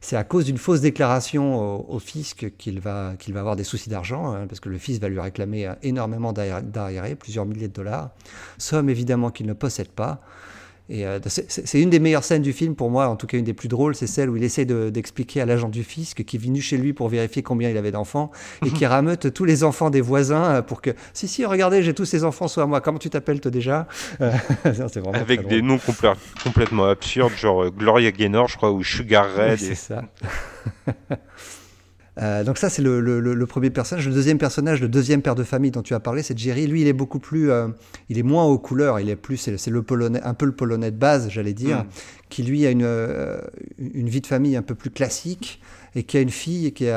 c'est 0.00 0.16
à 0.16 0.24
cause 0.24 0.46
d'une 0.46 0.58
fausse 0.58 0.80
déclaration 0.80 1.88
au, 1.88 1.98
fisc 2.00 2.50
qu'il 2.58 2.80
va, 2.80 3.12
qu'il 3.20 3.34
va 3.34 3.38
avoir 3.38 3.54
des 3.54 3.62
soucis 3.62 3.88
d'argent, 3.88 4.32
hein, 4.32 4.48
parce 4.48 4.58
que 4.58 4.68
le 4.68 4.76
fisc 4.76 5.00
va 5.00 5.08
lui 5.08 5.20
réclamer 5.20 5.72
énormément 5.84 6.32
d'arriérés, 6.32 7.14
plusieurs 7.14 7.46
milliers 7.46 7.68
de 7.68 7.72
dollars, 7.72 8.10
somme 8.58 8.90
évidemment 8.90 9.30
qu'il 9.30 9.46
ne 9.46 9.52
possède 9.52 9.90
pas. 9.90 10.20
Et 10.88 11.06
euh, 11.06 11.20
c'est 11.26 11.80
une 11.80 11.90
des 11.90 12.00
meilleures 12.00 12.24
scènes 12.24 12.42
du 12.42 12.52
film 12.52 12.74
pour 12.74 12.90
moi, 12.90 13.08
en 13.08 13.16
tout 13.16 13.26
cas 13.26 13.38
une 13.38 13.44
des 13.44 13.54
plus 13.54 13.68
drôles, 13.68 13.94
c'est 13.94 14.06
celle 14.06 14.28
où 14.28 14.36
il 14.36 14.42
essaie 14.42 14.64
d'expliquer 14.64 15.40
à 15.40 15.46
l'agent 15.46 15.68
du 15.68 15.84
fisc 15.84 16.24
qui 16.24 16.36
est 16.36 16.40
venu 16.40 16.60
chez 16.60 16.76
lui 16.76 16.92
pour 16.92 17.08
vérifier 17.08 17.42
combien 17.42 17.70
il 17.70 17.76
avait 17.76 17.92
d'enfants 17.92 18.30
et 18.66 18.70
qui 18.70 18.84
rameute 18.84 19.32
tous 19.32 19.44
les 19.44 19.64
enfants 19.64 19.90
des 19.90 20.00
voisins 20.00 20.44
euh, 20.44 20.62
pour 20.62 20.82
que 20.82 20.90
si 21.14 21.28
si 21.28 21.44
regardez 21.46 21.82
j'ai 21.82 21.94
tous 21.94 22.04
ces 22.04 22.24
enfants 22.24 22.48
soit 22.48 22.66
moi 22.66 22.80
comment 22.80 22.98
tu 22.98 23.10
t'appelles 23.10 23.40
toi 23.40 23.50
déjà? 23.50 23.86
Euh, 24.20 24.32
avec 25.14 25.46
des 25.46 25.62
noms 25.62 25.78
complètement 26.42 26.84
absurdes 26.86 27.34
genre 27.36 27.70
Gloria 27.70 28.10
Gaynor 28.10 28.48
je 28.48 28.56
crois 28.56 28.72
ou 28.72 28.82
Sugar 28.82 29.26
Red. 29.34 29.58
c'est 29.58 29.74
ça. 29.74 30.02
Euh, 32.20 32.44
donc 32.44 32.58
ça, 32.58 32.68
c'est 32.68 32.82
le, 32.82 33.46
premier 33.46 33.70
personnage. 33.70 34.06
Le 34.06 34.14
deuxième 34.14 34.38
personnage, 34.38 34.80
le 34.80 34.88
deuxième 34.88 35.22
père 35.22 35.34
de 35.34 35.44
famille 35.44 35.70
dont 35.70 35.82
tu 35.82 35.94
as 35.94 36.00
parlé, 36.00 36.22
c'est 36.22 36.38
Jerry. 36.38 36.66
Lui, 36.66 36.82
il 36.82 36.86
est 36.86 36.92
beaucoup 36.92 37.18
plus, 37.18 37.50
euh, 37.50 37.68
il 38.08 38.18
est 38.18 38.22
moins 38.22 38.44
aux 38.44 38.58
couleurs. 38.58 39.00
Il 39.00 39.08
est 39.08 39.16
plus, 39.16 39.36
c'est 39.36 39.70
le 39.70 39.82
polonais, 39.82 40.20
un 40.22 40.34
peu 40.34 40.46
le 40.46 40.52
polonais 40.52 40.90
de 40.90 40.96
base, 40.96 41.28
j'allais 41.30 41.54
dire, 41.54 41.78
mm. 41.78 41.86
qui 42.28 42.42
lui 42.42 42.66
a 42.66 42.70
une, 42.70 42.84
euh, 42.84 43.40
une 43.78 44.08
vie 44.08 44.20
de 44.20 44.26
famille 44.26 44.56
un 44.56 44.62
peu 44.62 44.74
plus 44.74 44.90
classique 44.90 45.60
et 45.94 46.04
qui 46.04 46.16
a 46.16 46.20
une 46.20 46.30
fille 46.30 46.72
qui 46.72 46.86
est 46.86 46.94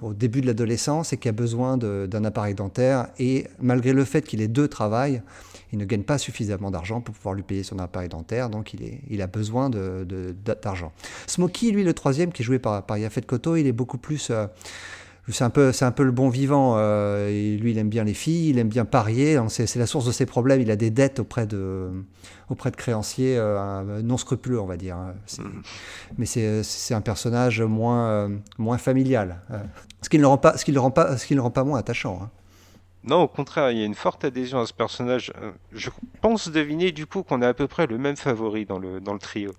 au 0.00 0.14
début 0.14 0.40
de 0.40 0.46
l'adolescence 0.46 1.12
et 1.12 1.16
qui 1.16 1.28
a 1.28 1.32
besoin 1.32 1.76
d'un 1.76 2.24
appareil 2.24 2.54
dentaire. 2.54 3.08
Et 3.18 3.46
malgré 3.60 3.92
le 3.92 4.04
fait 4.04 4.22
qu'il 4.22 4.40
ait 4.40 4.48
deux 4.48 4.68
travails, 4.68 5.20
il 5.74 5.78
ne 5.78 5.84
gagne 5.84 6.04
pas 6.04 6.18
suffisamment 6.18 6.70
d'argent 6.70 7.00
pour 7.00 7.14
pouvoir 7.16 7.34
lui 7.34 7.42
payer 7.42 7.64
son 7.64 7.80
appareil 7.80 8.08
dentaire, 8.08 8.48
donc 8.48 8.74
il, 8.74 8.84
est, 8.84 9.00
il 9.10 9.20
a 9.22 9.26
besoin 9.26 9.70
d'argent. 9.70 10.92
De, 10.96 11.30
Smokey, 11.30 11.72
lui, 11.72 11.82
le 11.82 11.92
troisième, 11.94 12.32
qui 12.32 12.42
est 12.42 12.44
joué 12.44 12.60
par, 12.60 12.86
par 12.86 12.96
Yafet 12.96 13.22
Koto, 13.22 13.56
il 13.56 13.66
est 13.66 13.72
beaucoup 13.72 13.98
plus... 13.98 14.30
Euh, 14.30 14.46
c'est 15.26 15.42
un 15.42 15.50
peu 15.50 15.72
c'est 15.72 15.86
un 15.86 15.90
peu 15.90 16.02
le 16.02 16.12
bon 16.12 16.28
vivant 16.28 16.74
euh, 16.76 17.30
et 17.30 17.56
lui 17.56 17.70
il 17.70 17.78
aime 17.78 17.88
bien 17.88 18.04
les 18.04 18.12
filles 18.12 18.50
il 18.50 18.58
aime 18.58 18.68
bien 18.68 18.84
parier 18.84 19.40
c'est 19.48 19.76
la 19.76 19.86
source 19.86 20.04
de 20.04 20.12
ses 20.12 20.26
problèmes 20.26 20.60
il 20.60 20.70
a 20.70 20.76
des 20.76 20.90
dettes 20.90 21.18
auprès 21.18 21.46
de 21.46 21.88
auprès 22.50 22.70
de 22.70 22.76
créanciers 22.76 23.38
euh, 23.38 24.02
non 24.02 24.18
scrupuleux 24.18 24.60
on 24.60 24.66
va 24.66 24.76
dire 24.76 24.98
hein. 24.98 25.14
mm. 25.38 25.62
mais 26.18 26.26
c'est 26.26 26.92
un 26.92 27.00
personnage 27.00 27.62
moins 27.62 28.30
moins 28.58 28.76
familial 28.76 29.40
ce 30.02 30.10
qui 30.10 30.18
ne 30.18 30.20
le 30.20 30.28
rend 30.28 30.36
pas 30.36 30.58
ce 30.58 30.64
qui 30.66 30.72
le 30.72 30.80
rend 30.80 30.90
pas 30.90 31.16
ce 31.16 31.24
qui 31.24 31.34
le 31.34 31.40
rend 31.40 31.50
pas 31.50 31.64
moins 31.64 31.78
attachant 31.78 32.20
hein. 32.22 32.30
Non, 33.06 33.22
au 33.22 33.28
contraire, 33.28 33.70
il 33.70 33.78
y 33.78 33.82
a 33.82 33.84
une 33.84 33.94
forte 33.94 34.24
adhésion 34.24 34.60
à 34.60 34.66
ce 34.66 34.72
personnage. 34.72 35.30
Euh, 35.40 35.52
je 35.72 35.90
pense 36.22 36.48
deviner 36.48 36.90
du 36.90 37.06
coup 37.06 37.22
qu'on 37.22 37.42
a 37.42 37.48
à 37.48 37.54
peu 37.54 37.68
près 37.68 37.86
le 37.86 37.98
même 37.98 38.16
favori 38.16 38.64
dans 38.64 38.78
le, 38.78 39.00
dans 39.00 39.12
le 39.12 39.18
trio. 39.18 39.52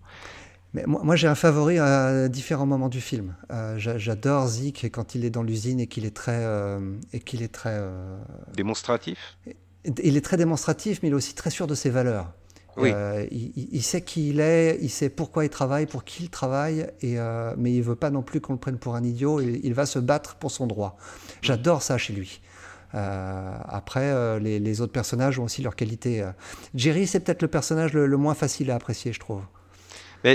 Mais 0.73 0.84
moi, 0.88 1.15
j'ai 1.15 1.27
un 1.27 1.36
favori 1.36 1.79
à 1.79 2.27
différents 2.27 2.65
moments 2.65 2.89
du 2.89 2.99
film. 2.99 3.36
Euh, 3.51 3.75
j'adore 3.77 4.47
Zik 4.47 4.89
quand 4.91 5.15
il 5.15 5.23
est 5.23 5.29
dans 5.29 5.43
l'usine 5.43 5.79
et 5.79 5.88
qu'il 5.88 6.05
est 6.05 6.15
très, 6.15 6.39
euh, 6.43 6.97
et 7.13 7.21
qu'il 7.21 7.43
est 7.43 7.53
très 7.53 7.81
démonstratif? 8.53 9.38
Il 9.86 10.17
est 10.17 10.25
très 10.25 10.36
démonstratif, 10.36 10.99
mais 11.01 11.08
il 11.10 11.12
est 11.12 11.15
aussi 11.15 11.34
très 11.34 11.49
sûr 11.49 11.67
de 11.67 11.75
ses 11.75 11.89
valeurs. 11.89 12.34
Oui. 12.75 12.91
il, 13.31 13.81
sait 13.84 14.01
qui 14.01 14.31
il 14.31 14.41
est, 14.41 14.77
il 14.81 14.89
sait 14.89 15.08
pourquoi 15.08 15.45
il 15.45 15.49
travaille, 15.49 15.86
pour 15.86 16.03
qui 16.03 16.23
il 16.23 16.29
travaille, 16.29 16.88
et, 17.01 17.15
mais 17.55 17.73
il 17.73 17.81
veut 17.81 17.95
pas 17.95 18.10
non 18.10 18.21
plus 18.21 18.41
qu'on 18.41 18.51
le 18.51 18.60
prenne 18.60 18.77
pour 18.77 18.95
un 18.95 19.03
idiot. 19.05 19.39
Il 19.39 19.73
va 19.73 19.86
se 19.86 19.99
battre 19.99 20.36
pour 20.36 20.51
son 20.51 20.67
droit. 20.67 20.97
J'adore 21.41 21.84
ça 21.84 21.97
chez 21.97 22.12
lui. 22.12 22.41
Euh, 22.95 23.58
après, 23.67 24.10
euh, 24.10 24.39
les, 24.39 24.81
autres 24.81 24.93
personnages 24.93 25.39
ont 25.39 25.43
aussi 25.43 25.62
leur 25.62 25.75
qualité. 25.75 26.21
Euh. 26.21 26.31
Jerry, 26.73 27.08
c'est 27.08 27.19
peut-être 27.19 27.41
le 27.41 27.47
personnage 27.47 27.93
le, 27.93 28.17
moins 28.17 28.34
facile 28.34 28.71
à 28.71 28.75
apprécier, 28.75 29.12
je 29.13 29.19
trouve. 29.19 29.41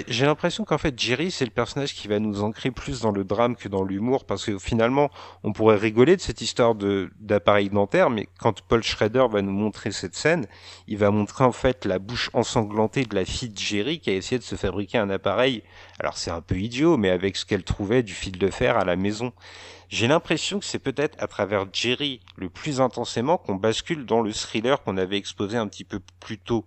J'ai 0.06 0.24
l'impression 0.24 0.64
qu'en 0.64 0.78
fait 0.78 0.96
Jerry 0.96 1.32
c'est 1.32 1.44
le 1.44 1.50
personnage 1.50 1.94
qui 1.94 2.06
va 2.06 2.20
nous 2.20 2.44
ancrer 2.44 2.70
plus 2.70 3.00
dans 3.00 3.10
le 3.10 3.24
drame 3.24 3.56
que 3.56 3.68
dans 3.68 3.82
l'humour 3.82 4.24
parce 4.24 4.44
que 4.44 4.56
finalement 4.56 5.10
on 5.42 5.52
pourrait 5.52 5.78
rigoler 5.78 6.14
de 6.14 6.20
cette 6.20 6.40
histoire 6.40 6.76
de 6.76 7.10
d'appareil 7.18 7.70
dentaire 7.70 8.08
mais 8.08 8.28
quand 8.38 8.60
Paul 8.62 8.84
Schrader 8.84 9.26
va 9.28 9.42
nous 9.42 9.50
montrer 9.50 9.90
cette 9.90 10.14
scène 10.14 10.46
il 10.86 10.96
va 10.96 11.10
montrer 11.10 11.42
en 11.42 11.50
fait 11.50 11.86
la 11.86 11.98
bouche 11.98 12.30
ensanglantée 12.34 13.04
de 13.04 13.16
la 13.16 13.24
fille 13.24 13.48
de 13.48 13.58
Jerry 13.58 13.98
qui 13.98 14.10
a 14.10 14.14
essayé 14.14 14.38
de 14.38 14.44
se 14.44 14.54
fabriquer 14.54 14.98
un 14.98 15.10
appareil 15.10 15.64
alors 15.98 16.16
c'est 16.16 16.30
un 16.30 16.40
peu 16.40 16.54
idiot 16.54 16.96
mais 16.96 17.10
avec 17.10 17.36
ce 17.36 17.44
qu'elle 17.44 17.64
trouvait 17.64 18.04
du 18.04 18.14
fil 18.14 18.38
de 18.38 18.48
fer 18.48 18.78
à 18.78 18.84
la 18.84 18.94
maison 18.94 19.32
j'ai 19.88 20.06
l'impression 20.06 20.60
que 20.60 20.66
c'est 20.66 20.78
peut-être 20.78 21.20
à 21.20 21.26
travers 21.26 21.66
Jerry 21.72 22.20
le 22.36 22.48
plus 22.48 22.80
intensément 22.80 23.38
qu'on 23.38 23.56
bascule 23.56 24.06
dans 24.06 24.20
le 24.20 24.32
thriller 24.32 24.80
qu'on 24.84 24.96
avait 24.96 25.16
exposé 25.16 25.56
un 25.56 25.66
petit 25.66 25.82
peu 25.82 25.98
plus 26.20 26.38
tôt. 26.38 26.64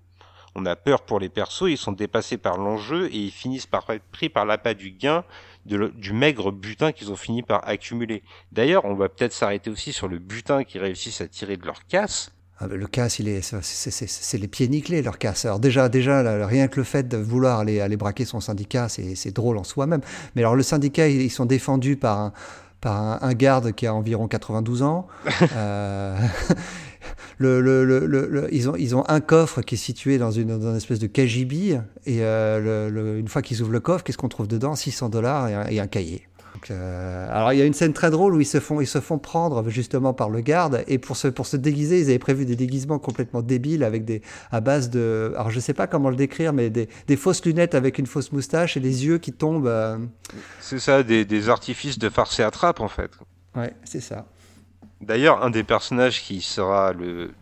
On 0.56 0.66
a 0.66 0.76
peur 0.76 1.02
pour 1.02 1.20
les 1.20 1.30
persos, 1.30 1.70
ils 1.70 1.78
sont 1.78 1.92
dépassés 1.92 2.38
par 2.38 2.58
l'enjeu 2.58 3.08
et 3.08 3.18
ils 3.18 3.32
finissent 3.32 3.66
par 3.66 3.90
être 3.90 4.04
pris 4.12 4.30
par 4.30 4.46
l'appât 4.46 4.74
du 4.74 4.92
gain 4.92 5.24
du 5.66 6.14
maigre 6.14 6.52
butin 6.52 6.92
qu'ils 6.92 7.12
ont 7.12 7.16
fini 7.16 7.42
par 7.42 7.68
accumuler. 7.68 8.22
D'ailleurs, 8.52 8.86
on 8.86 8.96
va 8.96 9.08
peut-être 9.08 9.34
s'arrêter 9.34 9.70
aussi 9.70 9.94
sur 9.94 10.08
le 10.08 10.20
butin 10.20 10.64
qu'ils 10.64 10.82
réussissent 10.82 11.22
à 11.22 11.28
tirer 11.28 11.58
de 11.58 11.66
leur 11.66 11.86
casse. 11.88 12.32
Ah 12.60 12.68
ben, 12.68 12.78
le 12.78 12.88
casse, 12.88 13.20
il 13.20 13.28
est, 13.28 13.42
c'est 13.42 14.38
les 14.38 14.48
pieds 14.48 14.68
nickelés, 14.68 15.02
leur 15.02 15.18
casse. 15.18 15.46
Alors 15.46 15.60
déjà, 15.60 15.90
déjà, 15.90 16.46
rien 16.46 16.68
que 16.68 16.78
le 16.78 16.84
fait 16.84 17.08
de 17.08 17.18
vouloir 17.18 17.60
aller, 17.60 17.80
aller 17.80 17.98
braquer 17.98 18.26
son 18.26 18.42
syndicat, 18.42 18.90
c'est 18.90 19.32
drôle 19.32 19.58
en 19.58 19.64
soi-même. 19.64 20.02
Mais 20.36 20.42
alors 20.42 20.56
le 20.56 20.64
syndicat, 20.64 21.08
ils 21.08 21.32
sont 21.32 21.46
défendus 21.46 21.98
par 21.98 22.20
un, 22.20 22.34
par 22.80 23.24
un, 23.24 23.34
garde 23.34 23.72
qui 23.72 23.88
a 23.88 23.94
environ 23.94 24.28
92 24.28 24.84
ans. 24.84 25.08
Euh, 25.56 26.18
le, 27.38 27.62
le, 27.62 27.84
le, 27.84 28.48
ils, 28.52 28.70
ont, 28.70 28.76
ils 28.76 28.96
ont 28.96 29.04
un 29.08 29.22
coffre 29.22 29.62
qui 29.62 29.76
est 29.76 29.78
situé 29.78 30.18
dans 30.18 30.32
une, 30.32 30.58
dans 30.60 30.72
une 30.72 30.78
espèce 30.78 31.00
de 31.00 31.08
KGB. 31.08 31.80
Et 32.06 32.22
euh, 32.22 33.20
une 33.20 33.28
fois 33.28 33.42
qu'ils 33.42 33.62
ouvrent 33.62 33.72
le 33.72 33.80
coffre, 33.80 34.04
qu'est-ce 34.04 34.18
qu'on 34.18 34.30
trouve 34.30 34.48
dedans? 34.48 34.76
600 34.76 35.10
dollars 35.10 35.70
et, 35.70 35.80
un 35.80 35.88
cahier. 35.88 36.28
Euh, 36.72 37.28
alors 37.32 37.52
il 37.52 37.60
y 37.60 37.62
a 37.62 37.66
une 37.66 37.74
scène 37.74 37.94
très 37.94 38.10
drôle 38.12 38.36
où 38.36 38.40
ils 38.40 38.46
se 38.46 38.60
font, 38.60 38.80
ils 38.80 38.88
se 38.88 39.02
font 39.02 39.18
prendre 39.18 39.68
justement 39.70 40.14
par 40.14 40.30
le 40.30 40.40
garde 40.40 40.84
et 40.88 40.98
pour 40.98 41.18
se, 41.18 41.28
pour 41.28 41.46
se 41.46 41.58
déguiser, 41.58 42.00
ils 42.00 42.06
avaient 42.06 42.20
prévu 42.20 42.46
des 42.46 42.56
déguisements 42.56 43.00
complètement 43.00 43.42
débiles 43.42 43.84
avec 43.84 44.06
des 44.06 44.22
à 44.52 44.62
base 44.62 44.90
de, 44.90 45.34
alors 45.36 45.50
je 45.50 45.60
sais 45.60 45.74
pas 45.74 45.88
comment 45.88 46.10
le 46.10 46.16
décrire, 46.16 46.54
mais 46.54 46.70
des, 46.70 46.88
des 47.08 47.18
fausses 47.18 47.44
lunettes 47.44 47.76
avec 47.76 47.98
une 47.98 48.06
fausse 48.06 48.32
moustache 48.32 48.78
et 48.78 48.80
des 48.80 49.06
yeux 49.06 49.18
qui 49.18 49.34
tombent. 49.34 49.68
Euh. 49.68 49.98
C'est 50.62 50.80
ça, 50.80 51.04
des, 51.04 51.26
des, 51.26 51.50
artifices 51.50 52.00
de 52.00 52.08
farce 52.08 52.40
et 52.40 52.44
attrape 52.44 52.80
en 52.80 52.88
fait. 52.88 53.12
Ouais, 53.56 53.74
c'est 53.84 54.02
ça. 54.02 54.26
D'ailleurs, 55.04 55.44
un 55.44 55.50
des 55.50 55.64
personnages 55.64 56.22
qui 56.22 56.42
sera 56.42 56.94
le, 56.94 57.34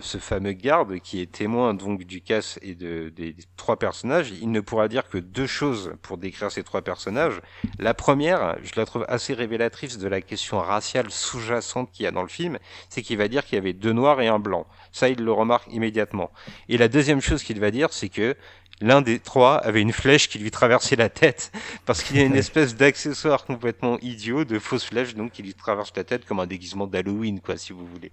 ce 0.00 0.18
fameux 0.18 0.52
garde 0.52 0.98
qui 1.00 1.20
est 1.20 1.30
témoin 1.30 1.74
donc 1.74 2.04
du 2.04 2.20
casse 2.20 2.58
et 2.62 2.74
de, 2.74 3.08
des 3.08 3.34
trois 3.56 3.76
personnages, 3.76 4.32
il 4.40 4.50
ne 4.50 4.60
pourra 4.60 4.88
dire 4.88 5.08
que 5.08 5.18
deux 5.18 5.46
choses 5.46 5.94
pour 6.02 6.18
décrire 6.18 6.50
ces 6.50 6.62
trois 6.62 6.82
personnages. 6.82 7.40
La 7.78 7.94
première, 7.94 8.56
je 8.62 8.72
la 8.76 8.86
trouve 8.86 9.04
assez 9.08 9.34
révélatrice 9.34 9.98
de 9.98 10.08
la 10.08 10.20
question 10.20 10.58
raciale 10.58 11.10
sous-jacente 11.10 11.90
qu'il 11.92 12.04
y 12.04 12.06
a 12.06 12.10
dans 12.10 12.22
le 12.22 12.28
film, 12.28 12.58
c'est 12.88 13.02
qu'il 13.02 13.18
va 13.18 13.28
dire 13.28 13.44
qu'il 13.44 13.56
y 13.56 13.58
avait 13.58 13.72
deux 13.72 13.92
noirs 13.92 14.20
et 14.20 14.28
un 14.28 14.38
blanc. 14.38 14.66
Ça, 14.92 15.08
il 15.08 15.22
le 15.22 15.32
remarque 15.32 15.70
immédiatement. 15.72 16.30
Et 16.68 16.78
la 16.78 16.88
deuxième 16.88 17.20
chose 17.20 17.42
qu'il 17.42 17.60
va 17.60 17.70
dire, 17.70 17.92
c'est 17.92 18.08
que 18.08 18.36
l'un 18.80 19.02
des 19.02 19.18
trois 19.18 19.56
avait 19.56 19.82
une 19.82 19.92
flèche 19.92 20.28
qui 20.28 20.38
lui 20.38 20.50
traversait 20.50 20.96
la 20.96 21.08
tête 21.08 21.52
parce 21.86 22.02
qu'il 22.02 22.16
y 22.16 22.20
a 22.20 22.24
une 22.24 22.36
espèce 22.44 22.76
d'accessoire 22.76 23.44
complètement 23.44 23.98
idiot 24.00 24.44
de 24.44 24.58
fausse 24.58 24.84
flèche 24.84 25.14
donc 25.14 25.32
qui 25.32 25.42
lui 25.42 25.54
traverse 25.54 25.92
la 25.96 26.04
tête 26.04 26.24
comme 26.24 26.40
un 26.40 26.46
déguisement 26.46 26.86
d'Halloween 26.86 27.40
quoi 27.40 27.56
si 27.56 27.72
vous 27.72 27.86
voulez. 27.86 28.12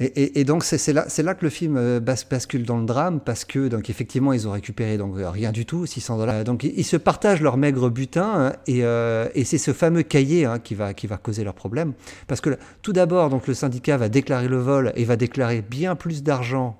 Et, 0.00 0.44
donc 0.44 0.64
c'est 0.64 0.92
là, 0.92 1.06
là, 1.16 1.34
que 1.34 1.44
le 1.44 1.50
film 1.50 1.76
euh, 1.76 2.00
bascule 2.00 2.64
dans 2.64 2.78
le 2.78 2.86
drame 2.86 3.20
parce 3.20 3.44
que 3.44 3.68
donc 3.68 3.88
effectivement 3.88 4.32
ils 4.32 4.48
ont 4.48 4.50
récupéré 4.50 4.96
donc 4.96 5.16
euh, 5.16 5.30
rien 5.30 5.52
du 5.52 5.64
tout 5.64 5.86
600 5.86 6.18
dollars 6.18 6.44
donc 6.44 6.64
ils, 6.64 6.84
se 6.84 6.96
partagent 6.96 7.42
leur 7.42 7.56
maigre 7.56 7.88
butin 7.88 8.24
hein, 8.24 8.52
euh, 8.70 9.28
et, 9.34 9.44
c'est 9.44 9.58
ce 9.58 9.72
fameux 9.72 10.02
cahier 10.02 10.44
hein, 10.44 10.58
qui 10.58 10.74
va 10.74 10.92
qui 10.94 11.06
va 11.06 11.18
causer 11.18 11.44
leur 11.44 11.54
problème 11.54 11.92
parce 12.26 12.40
que 12.40 12.58
tout 12.80 12.92
d'abord 12.92 13.28
donc 13.28 13.46
le 13.46 13.54
syndicat 13.54 13.96
va 13.96 14.08
déclarer 14.08 14.48
le 14.48 14.58
vol 14.58 14.92
et 14.96 15.04
va 15.04 15.16
déclarer 15.16 15.62
bien 15.62 15.94
plus 15.94 16.22
d'argent 16.24 16.76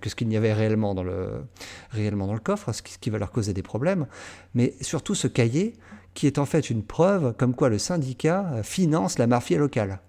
que 0.00 0.08
ce 0.08 0.14
qu'il 0.14 0.32
y 0.32 0.36
avait 0.36 0.52
réellement 0.52 0.94
dans 0.94 1.02
le 1.02 1.44
réellement 1.90 2.26
dans 2.26 2.34
le 2.34 2.40
coffre 2.40 2.72
ce 2.72 2.82
qui, 2.82 3.10
va 3.10 3.18
leur 3.18 3.30
causer 3.30 3.52
des 3.52 3.62
problèmes 3.62 4.06
mais 4.54 4.74
surtout 4.80 5.14
ce 5.14 5.26
cahier 5.26 5.74
qui 6.14 6.26
est 6.26 6.38
en 6.38 6.46
fait 6.46 6.70
une 6.70 6.84
preuve 6.84 7.34
comme 7.36 7.54
quoi 7.54 7.68
le 7.68 7.78
syndicat 7.78 8.62
finance 8.62 9.18
la 9.18 9.26
mafia 9.26 9.58
locale 9.58 10.00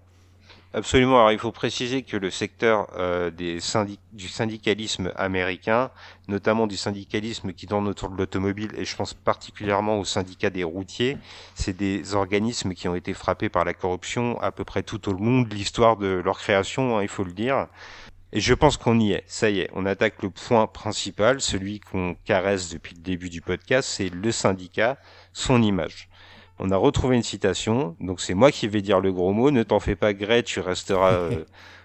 Absolument. 0.76 1.16
Alors 1.16 1.32
il 1.32 1.38
faut 1.38 1.52
préciser 1.52 2.02
que 2.02 2.18
le 2.18 2.30
secteur 2.30 2.88
euh, 2.98 3.30
du 3.30 4.28
syndicalisme 4.28 5.10
américain, 5.16 5.90
notamment 6.28 6.66
du 6.66 6.76
syndicalisme 6.76 7.54
qui 7.54 7.66
tourne 7.66 7.88
autour 7.88 8.10
de 8.10 8.16
l'automobile, 8.18 8.72
et 8.76 8.84
je 8.84 8.94
pense 8.94 9.14
particulièrement 9.14 9.98
au 9.98 10.04
syndicat 10.04 10.50
des 10.50 10.64
routiers, 10.64 11.16
c'est 11.54 11.74
des 11.74 12.14
organismes 12.14 12.74
qui 12.74 12.88
ont 12.88 12.94
été 12.94 13.14
frappés 13.14 13.48
par 13.48 13.64
la 13.64 13.72
corruption 13.72 14.38
à 14.42 14.52
peu 14.52 14.64
près 14.64 14.82
tout 14.82 15.08
au 15.08 15.14
long 15.14 15.40
de 15.40 15.54
l'histoire 15.54 15.96
de 15.96 16.20
leur 16.22 16.38
création, 16.38 16.98
hein, 16.98 17.02
il 17.02 17.08
faut 17.08 17.24
le 17.24 17.32
dire. 17.32 17.68
Et 18.36 18.40
je 18.40 18.52
pense 18.52 18.76
qu'on 18.76 19.00
y 19.00 19.12
est. 19.12 19.24
Ça 19.26 19.48
y 19.48 19.60
est, 19.60 19.70
on 19.72 19.86
attaque 19.86 20.22
le 20.22 20.28
point 20.28 20.66
principal, 20.66 21.40
celui 21.40 21.80
qu'on 21.80 22.14
caresse 22.24 22.68
depuis 22.68 22.94
le 22.94 23.00
début 23.00 23.30
du 23.30 23.40
podcast, 23.40 23.88
c'est 23.88 24.10
le 24.10 24.30
syndicat, 24.30 24.98
son 25.32 25.62
image 25.62 26.08
on 26.58 26.70
a 26.70 26.76
retrouvé 26.76 27.16
une 27.16 27.22
citation, 27.22 27.96
donc 28.00 28.20
c'est 28.20 28.34
moi 28.34 28.50
qui 28.50 28.66
vais 28.68 28.80
dire 28.80 29.00
le 29.00 29.12
gros 29.12 29.32
mot, 29.32 29.50
ne 29.50 29.62
t'en 29.62 29.80
fais 29.80 29.96
pas 29.96 30.14
Grey, 30.14 30.42
tu 30.42 30.60
resteras 30.60 31.12
euh, 31.12 31.44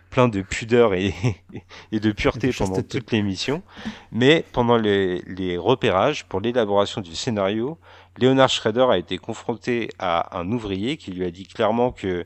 plein 0.09 0.27
de 0.27 0.41
pudeur 0.41 0.93
et, 0.93 1.13
et 1.91 1.99
de 1.99 2.11
pureté 2.11 2.51
pendant 2.57 2.81
toute 2.81 3.11
l'émission. 3.11 3.63
Mais 4.11 4.45
pendant 4.53 4.77
les, 4.77 5.21
les 5.27 5.57
repérages, 5.57 6.25
pour 6.25 6.39
l'élaboration 6.39 7.01
du 7.01 7.15
scénario, 7.15 7.77
Leonard 8.17 8.49
Schrader 8.49 8.87
a 8.89 8.97
été 8.97 9.17
confronté 9.17 9.89
à 9.99 10.37
un 10.39 10.49
ouvrier 10.51 10.97
qui 10.97 11.11
lui 11.11 11.25
a 11.25 11.31
dit 11.31 11.47
clairement 11.47 11.91
que 11.91 12.25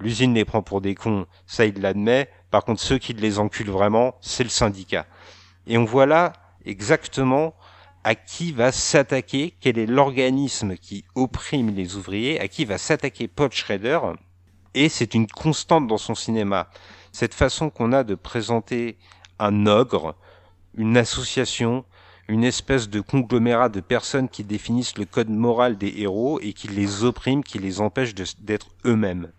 l'usine 0.00 0.34
les 0.34 0.44
prend 0.44 0.62
pour 0.62 0.80
des 0.80 0.94
cons, 0.94 1.26
ça 1.46 1.66
il 1.66 1.80
l'admet, 1.80 2.28
par 2.50 2.64
contre 2.64 2.80
ceux 2.80 2.98
qui 2.98 3.12
les 3.12 3.38
enculent 3.38 3.70
vraiment, 3.70 4.14
c'est 4.20 4.44
le 4.44 4.50
syndicat. 4.50 5.06
Et 5.66 5.78
on 5.78 5.84
voit 5.84 6.06
là 6.06 6.32
exactement 6.64 7.54
à 8.04 8.14
qui 8.14 8.52
va 8.52 8.70
s'attaquer, 8.70 9.54
quel 9.60 9.78
est 9.78 9.86
l'organisme 9.86 10.76
qui 10.76 11.04
opprime 11.16 11.74
les 11.74 11.96
ouvriers, 11.96 12.38
à 12.40 12.46
qui 12.46 12.64
va 12.64 12.78
s'attaquer 12.78 13.26
Paul 13.26 13.50
Schrader. 13.50 13.98
Et 14.74 14.88
c'est 14.88 15.14
une 15.14 15.26
constante 15.26 15.88
dans 15.88 15.98
son 15.98 16.14
cinéma. 16.14 16.68
Cette 17.10 17.34
façon 17.34 17.68
qu'on 17.68 17.92
a 17.92 18.04
de 18.04 18.14
présenter 18.14 18.96
un 19.40 19.66
ogre, 19.66 20.14
une 20.76 20.96
association, 20.96 21.84
une 22.28 22.44
espèce 22.44 22.88
de 22.88 23.00
conglomérat 23.00 23.70
de 23.70 23.80
personnes 23.80 24.28
qui 24.28 24.44
définissent 24.44 24.98
le 24.98 25.04
code 25.04 25.30
moral 25.30 25.76
des 25.76 25.94
héros 25.96 26.40
et 26.40 26.52
qui 26.52 26.68
les 26.68 27.04
oppriment, 27.04 27.42
qui 27.42 27.58
les 27.58 27.80
empêchent 27.80 28.14
d'être 28.14 28.68
eux-mêmes. 28.84 29.32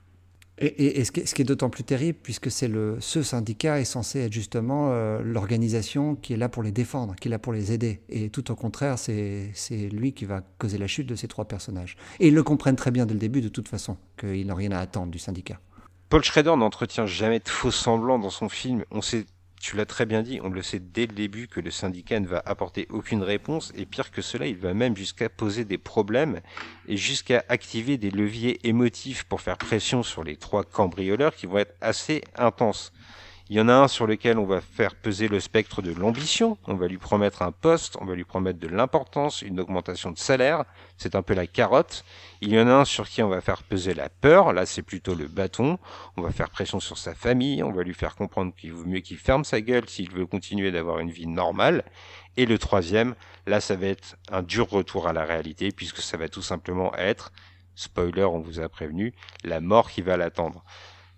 Et, 0.60 1.06
ce 1.06 1.12
qui 1.12 1.42
est, 1.42 1.46
d'autant 1.46 1.70
plus 1.70 1.84
terrible, 1.84 2.18
puisque 2.22 2.50
c'est 2.50 2.68
le, 2.68 2.98
ce 3.00 3.22
syndicat 3.22 3.80
est 3.80 3.86
censé 3.86 4.22
être 4.22 4.34
justement 4.34 4.90
euh, 4.90 5.22
l'organisation 5.24 6.16
qui 6.16 6.34
est 6.34 6.38
là 6.38 6.50
pour 6.50 6.64
les 6.64 6.72
défendre, 6.72 7.16
qui 7.16 7.28
est 7.28 7.32
là 7.32 7.38
pour 7.38 7.54
les 7.54 7.72
aider. 7.72 8.02
Et 8.10 8.30
tout 8.30 8.50
au 8.52 8.56
contraire, 8.56 8.98
c'est 8.98 9.52
lui 9.92 10.14
qui 10.14 10.26
va 10.26 10.42
causer 10.58 10.80
la 10.80 10.88
chute 10.88 11.08
de 11.08 11.16
ces 11.16 11.28
trois 11.28 11.46
personnages. 11.46 11.96
Et 12.20 12.30
ils 12.30 12.34
le 12.34 12.42
comprennent 12.42 12.76
très 12.76 12.90
bien 12.90 13.06
dès 13.06 13.14
le 13.14 13.20
début, 13.20 13.42
de 13.42 13.50
toute 13.50 13.68
façon, 13.68 13.98
qu'ils 14.20 14.48
n'ont 14.48 14.56
rien 14.56 14.72
à 14.72 14.80
attendre 14.80 15.12
du 15.12 15.20
syndicat. 15.20 15.60
Paul 16.10 16.24
Schrader 16.24 16.56
n'entretient 16.58 17.06
jamais 17.06 17.40
de 17.40 17.50
faux 17.50 17.70
semblants 17.70 18.18
dans 18.18 18.30
son 18.30 18.50
film. 18.50 18.84
On 18.92 19.02
sait 19.02 19.26
tu 19.60 19.76
l'as 19.76 19.86
très 19.86 20.06
bien 20.06 20.22
dit, 20.22 20.40
on 20.44 20.50
le 20.50 20.62
sait 20.62 20.80
dès 20.80 21.08
le 21.08 21.14
début 21.14 21.48
que 21.48 21.60
le 21.60 21.72
syndicat 21.72 22.20
ne 22.20 22.28
va 22.28 22.42
apporter 22.46 22.88
aucune 22.90 23.24
réponse 23.24 23.74
et 23.76 23.86
pire 23.86 24.12
que 24.12 24.22
cela, 24.22 24.46
il 24.46 24.58
va 24.58 24.74
même 24.74 24.96
jusqu'à 24.96 25.30
poser 25.30 25.66
des 25.66 25.78
problèmes 25.78 26.42
et 26.88 26.98
jusqu'à 26.98 27.44
activer 27.50 27.98
des 27.98 28.12
leviers 28.12 28.66
émotifs 28.68 29.24
pour 29.24 29.42
faire 29.42 29.58
pression 29.58 30.04
sur 30.04 30.24
les 30.24 30.38
trois 30.38 30.64
cambrioleurs 30.64 31.36
qui 31.36 31.48
vont 31.48 31.58
être 31.58 31.76
assez 31.82 32.22
intenses. 32.36 32.94
Il 33.50 33.56
y 33.56 33.62
en 33.62 33.70
a 33.70 33.74
un 33.74 33.88
sur 33.88 34.08
lequel 34.08 34.38
on 34.40 34.46
va 34.46 34.60
faire 34.60 34.94
peser 34.94 35.30
le 35.30 35.40
spectre 35.40 35.82
de 35.82 35.94
l'ambition, 35.94 36.58
on 36.68 36.74
va 36.74 36.88
lui 36.88 36.98
promettre 36.98 37.44
un 37.44 37.54
poste, 37.54 37.96
on 38.02 38.04
va 38.04 38.14
lui 38.14 38.26
promettre 38.26 38.60
de 38.60 38.68
l'importance, 38.68 39.42
une 39.42 39.62
augmentation 39.62 40.12
de 40.12 40.18
salaire, 40.18 40.66
c'est 40.98 41.16
un 41.16 41.22
peu 41.22 41.34
la 41.34 41.48
carotte. 41.48 42.04
Il 42.42 42.54
y 42.54 42.60
en 42.60 42.68
a 42.68 42.74
un 42.74 42.84
sur 42.84 43.08
qui 43.08 43.24
on 43.24 43.30
va 43.30 43.40
faire 43.40 43.64
peser 43.64 43.94
la 43.94 44.10
peur, 44.10 44.52
là 44.52 44.66
c'est 44.66 44.82
plutôt 44.82 45.16
le 45.16 45.30
bâton, 45.30 45.80
on 46.18 46.24
va 46.24 46.32
faire 46.32 46.50
pression 46.50 46.82
sur 46.82 46.98
sa 46.98 47.16
famille, 47.16 47.64
on 47.64 47.72
va 47.72 47.84
lui 47.84 47.94
faire 47.94 48.16
comprendre 48.16 48.54
qu'il 48.54 48.74
vaut 48.74 48.86
mieux 48.86 49.00
qu'il 49.00 49.18
ferme 49.18 49.46
sa 49.46 49.62
gueule 49.62 49.88
s'il 49.88 50.12
veut 50.12 50.26
continuer 50.26 50.72
d'avoir 50.72 51.00
une 51.00 51.12
vie 51.12 51.28
normale. 51.28 51.86
Et 52.36 52.46
le 52.46 52.58
troisième, 52.58 53.16
là 53.46 53.62
ça 53.62 53.78
va 53.78 53.86
être 53.88 54.18
un 54.30 54.42
dur 54.42 54.70
retour 54.70 55.08
à 55.08 55.14
la 55.14 55.24
réalité 55.24 55.72
puisque 55.72 56.00
ça 56.00 56.18
va 56.18 56.28
tout 56.28 56.42
simplement 56.42 56.94
être, 56.96 57.32
spoiler 57.76 58.26
on 58.26 58.40
vous 58.40 58.60
a 58.60 58.68
prévenu, 58.68 59.14
la 59.46 59.62
mort 59.62 59.90
qui 59.90 60.02
va 60.02 60.18
l'attendre 60.18 60.66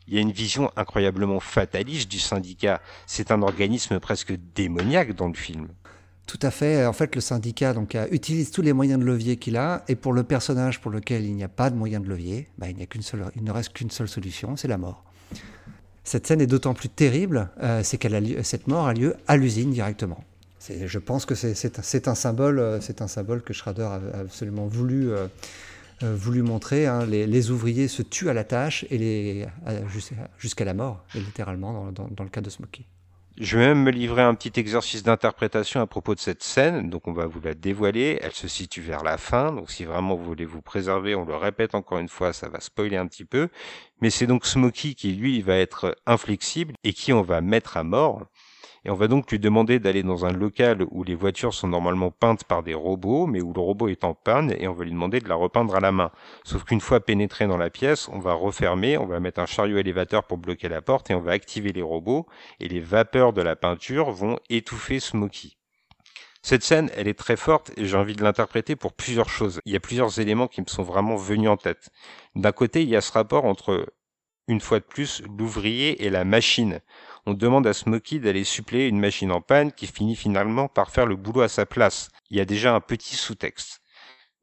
il 0.09 0.15
y 0.15 0.17
a 0.17 0.21
une 0.21 0.31
vision 0.31 0.71
incroyablement 0.75 1.39
fataliste 1.39 2.09
du 2.09 2.19
syndicat. 2.19 2.81
C'est 3.05 3.31
un 3.31 3.43
organisme 3.43 3.99
presque 3.99 4.33
démoniaque 4.55 5.15
dans 5.15 5.27
le 5.27 5.35
film. 5.35 5.67
Tout 6.25 6.39
à 6.41 6.51
fait. 6.51 6.85
En 6.85 6.93
fait, 6.93 7.15
le 7.15 7.21
syndicat 7.21 7.73
donc, 7.73 7.95
utilise 8.11 8.51
tous 8.51 8.61
les 8.61 8.73
moyens 8.73 8.99
de 8.99 9.05
levier 9.05 9.37
qu'il 9.37 9.57
a, 9.57 9.83
et 9.87 9.95
pour 9.95 10.13
le 10.13 10.23
personnage 10.23 10.81
pour 10.81 10.91
lequel 10.91 11.25
il 11.25 11.35
n'y 11.35 11.43
a 11.43 11.47
pas 11.47 11.69
de 11.69 11.75
moyen 11.75 11.99
de 11.99 12.07
levier, 12.07 12.49
bah, 12.57 12.69
il, 12.69 12.75
n'y 12.75 12.83
a 12.83 12.85
qu'une 12.85 13.01
seule, 13.01 13.25
il 13.35 13.43
ne 13.43 13.51
reste 13.51 13.73
qu'une 13.73 13.91
seule 13.91 14.07
solution, 14.07 14.55
c'est 14.55 14.67
la 14.67 14.77
mort. 14.77 15.03
Cette 16.03 16.25
scène 16.25 16.41
est 16.41 16.47
d'autant 16.47 16.73
plus 16.73 16.89
terrible, 16.89 17.49
euh, 17.61 17.81
c'est 17.83 17.97
qu'elle 17.97 18.43
cette 18.43 18.67
mort 18.67 18.87
a 18.87 18.93
lieu 18.93 19.15
à 19.27 19.37
l'usine 19.37 19.71
directement. 19.71 20.23
je 20.69 20.99
pense 20.99 21.25
que 21.25 21.35
c'est, 21.35 22.07
un 22.07 22.15
symbole, 22.15 22.59
euh, 22.59 22.81
c'est 22.81 23.01
un 23.03 23.07
symbole 23.07 23.43
que 23.43 23.53
Schrader 23.53 23.83
a 23.83 24.19
absolument 24.19 24.65
voulu. 24.65 25.11
Euh, 25.11 25.27
voulu 26.01 26.41
montrer. 26.41 26.85
Hein, 26.87 27.05
les, 27.05 27.51
ouvriers 27.51 27.87
se 27.87 28.01
tuent 28.01 28.29
à 28.29 28.33
la 28.33 28.43
tâche 28.43 28.85
et 28.89 28.97
les, 28.97 29.47
jusqu'à 30.37 30.65
la 30.65 30.73
mort, 30.73 31.03
littéralement, 31.15 31.91
dans, 31.91 32.07
dans, 32.07 32.23
le 32.23 32.29
cas 32.29 32.41
de 32.41 32.49
Smokey. 32.49 32.85
Je 33.39 33.57
vais 33.57 33.67
même 33.67 33.83
me 33.83 33.91
livrer 33.91 34.21
un 34.21 34.35
petit 34.35 34.59
exercice 34.59 35.01
d'interprétation 35.01 35.79
à 35.79 35.87
propos 35.87 36.13
de 36.13 36.19
cette 36.19 36.43
scène, 36.43 36.89
donc 36.89 37.07
on 37.07 37.13
va 37.13 37.25
vous 37.25 37.39
la 37.39 37.53
dévoiler. 37.53 38.19
Elle 38.21 38.33
se 38.33 38.49
situe 38.49 38.81
vers 38.81 39.01
la 39.01 39.17
fin, 39.17 39.53
donc 39.53 39.71
si 39.71 39.85
vraiment 39.85 40.15
vous 40.15 40.25
voulez 40.25 40.43
vous 40.43 40.61
préserver, 40.61 41.15
on 41.15 41.23
le 41.23 41.37
répète 41.37 41.73
encore 41.73 41.99
une 41.99 42.09
fois, 42.09 42.33
ça 42.33 42.49
va 42.49 42.59
spoiler 42.59 42.97
un 42.97 43.07
petit 43.07 43.23
peu. 43.23 43.47
Mais 44.01 44.09
c'est 44.09 44.27
donc 44.27 44.45
Smokey 44.45 44.93
qui 44.93 45.13
lui 45.13 45.41
va 45.41 45.55
être 45.55 45.95
inflexible 46.05 46.73
et 46.83 46.91
qui 46.91 47.13
on 47.13 47.21
va 47.21 47.39
mettre 47.39 47.77
à 47.77 47.85
mort 47.85 48.25
et 48.85 48.89
on 48.89 48.95
va 48.95 49.07
donc 49.07 49.29
lui 49.31 49.39
demander 49.39 49.79
d'aller 49.79 50.03
dans 50.03 50.25
un 50.25 50.31
local 50.31 50.85
où 50.91 51.03
les 51.03 51.15
voitures 51.15 51.53
sont 51.53 51.67
normalement 51.67 52.11
peintes 52.11 52.43
par 52.43 52.63
des 52.63 52.73
robots, 52.73 53.27
mais 53.27 53.41
où 53.41 53.53
le 53.53 53.59
robot 53.61 53.87
est 53.87 54.03
en 54.03 54.13
panne, 54.13 54.53
et 54.57 54.67
on 54.67 54.73
va 54.73 54.83
lui 54.85 54.91
demander 54.91 55.19
de 55.19 55.29
la 55.29 55.35
repeindre 55.35 55.75
à 55.75 55.79
la 55.79 55.91
main. 55.91 56.11
Sauf 56.43 56.63
qu'une 56.63 56.81
fois 56.81 56.99
pénétré 56.99 57.47
dans 57.47 57.57
la 57.57 57.69
pièce, 57.69 58.09
on 58.09 58.19
va 58.19 58.33
refermer, 58.33 58.97
on 58.97 59.05
va 59.05 59.19
mettre 59.19 59.39
un 59.39 59.45
chariot 59.45 59.77
élévateur 59.77 60.25
pour 60.25 60.37
bloquer 60.37 60.69
la 60.69 60.81
porte, 60.81 61.09
et 61.09 61.15
on 61.15 61.21
va 61.21 61.31
activer 61.31 61.73
les 61.73 61.81
robots, 61.81 62.25
et 62.59 62.67
les 62.67 62.79
vapeurs 62.79 63.33
de 63.33 63.41
la 63.41 63.55
peinture 63.55 64.11
vont 64.11 64.37
étouffer 64.49 64.99
Smokey. 64.99 65.59
Cette 66.41 66.63
scène, 66.63 66.89
elle 66.95 67.07
est 67.07 67.19
très 67.19 67.35
forte 67.35 67.71
et 67.77 67.85
j'ai 67.85 67.97
envie 67.97 68.15
de 68.15 68.23
l'interpréter 68.23 68.77
pour 68.77 68.93
plusieurs 68.93 69.29
choses. 69.29 69.59
Il 69.65 69.73
y 69.73 69.75
a 69.75 69.81
plusieurs 69.81 70.19
éléments 70.19 70.47
qui 70.47 70.61
me 70.61 70.67
sont 70.67 70.83
vraiment 70.83 71.17
venus 71.17 71.49
en 71.49 71.57
tête. 71.57 71.89
D'un 72.35 72.53
côté, 72.53 72.81
il 72.81 72.89
y 72.89 72.95
a 72.95 73.01
ce 73.01 73.11
rapport 73.11 73.43
entre, 73.43 73.85
une 74.47 74.61
fois 74.61 74.79
de 74.79 74.85
plus, 74.85 75.21
l'ouvrier 75.37 76.05
et 76.05 76.09
la 76.09 76.23
machine 76.23 76.79
on 77.29 77.33
demande 77.35 77.67
à 77.67 77.73
Smokey 77.73 78.17
d'aller 78.17 78.43
suppléer 78.43 78.87
une 78.87 78.99
machine 78.99 79.31
en 79.31 79.39
panne 79.39 79.71
qui 79.71 79.85
finit 79.85 80.15
finalement 80.15 80.67
par 80.67 80.89
faire 80.89 81.05
le 81.05 81.15
boulot 81.15 81.41
à 81.41 81.47
sa 81.47 81.67
place. 81.67 82.09
Il 82.31 82.37
y 82.37 82.39
a 82.39 82.45
déjà 82.45 82.73
un 82.73 82.79
petit 82.79 83.15
sous-texte. 83.15 83.81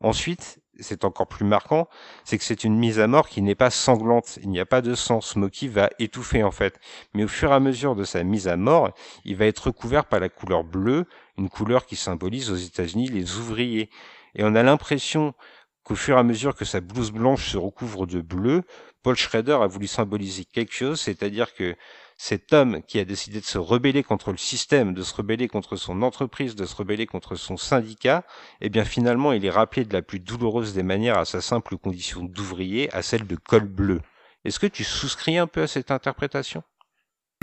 Ensuite, 0.01 0.61
c'est 0.79 1.05
encore 1.05 1.27
plus 1.27 1.45
marquant, 1.45 1.89
c'est 2.25 2.39
que 2.39 2.45
c'est 2.45 2.63
une 2.63 2.79
mise 2.79 3.01
à 3.01 3.09
mort 3.09 3.29
qui 3.29 3.43
n'est 3.43 3.57
pas 3.57 3.71
sanglante. 3.71 4.39
Il 4.41 4.51
n'y 4.51 4.61
a 4.61 4.67
pas 4.67 4.83
de 4.83 4.95
sang. 4.95 5.21
Smokey 5.21 5.67
va 5.67 5.91
étouffer 5.99 6.45
en 6.45 6.53
fait. 6.53 6.79
Mais 7.13 7.25
au 7.25 7.29
fur 7.29 7.51
et 7.51 7.55
à 7.55 7.61
mesure 7.61 7.97
de 7.97 8.05
sa 8.05 8.23
mise 8.23 8.47
à 8.47 8.57
mort, 8.57 8.93
il 9.25 9.35
va 9.35 9.47
être 9.47 9.67
recouvert 9.67 10.05
par 10.05 10.21
la 10.21 10.29
couleur 10.29 10.63
bleue, 10.63 11.07
une 11.39 11.49
couleur 11.49 11.87
qui 11.87 11.97
symbolise 11.97 12.53
aux 12.53 12.57
États-Unis 12.57 13.09
les 13.09 13.37
ouvriers. 13.37 13.91
Et 14.37 14.45
on 14.45 14.55
a 14.55 14.63
l'impression 14.63 15.35
qu'au 15.83 15.97
fur 15.97 16.17
et 16.17 16.21
à 16.21 16.23
mesure 16.23 16.55
que 16.55 16.65
sa 16.65 16.81
blouse 16.81 17.11
blanche 17.11 17.51
se 17.51 17.57
recouvre 17.57 18.07
de 18.07 18.21
bleu, 18.21 18.63
Paul 19.03 19.17
Schrader 19.17 19.59
a 19.61 19.67
voulu 19.67 19.89
symboliser 19.89 20.45
quelque 20.45 20.75
chose, 20.75 21.01
c'est-à-dire 21.01 21.55
que 21.55 21.75
cet 22.17 22.53
homme 22.53 22.83
qui 22.83 22.99
a 22.99 23.05
décidé 23.05 23.41
de 23.41 23.45
se 23.45 23.59
rebeller 23.59 24.03
contre 24.03 24.31
le 24.31 24.39
système, 24.39 24.95
de 24.95 25.03
se 25.03 25.15
rebeller 25.15 25.49
contre 25.49 25.77
son 25.77 26.03
entreprise, 26.03 26.55
de 26.55 26.65
se 26.65 26.75
rebeller 26.75 27.07
contre 27.07 27.35
son 27.37 27.57
syndicat, 27.57 28.25
eh 28.61 28.69
bien 28.69 28.85
finalement 28.85 29.33
il 29.33 29.45
est 29.45 29.51
rappelé 29.51 29.85
de 29.85 29.93
la 29.93 30.03
plus 30.03 30.21
douloureuse 30.21 30.73
des 30.73 30.83
manières 30.83 31.19
à 31.19 31.25
sa 31.25 31.41
simple 31.41 31.77
condition 31.77 32.23
d'ouvrier, 32.23 32.93
à 32.95 33.03
celle 33.03 33.27
de 33.27 33.37
col 33.37 33.67
bleu. 33.67 34.01
Est-ce 34.45 34.59
que 34.59 34.67
tu 34.67 34.85
souscris 34.85 35.39
un 35.39 35.47
peu 35.47 35.63
à 35.63 35.67
cette 35.67 35.91
interprétation? 35.91 36.63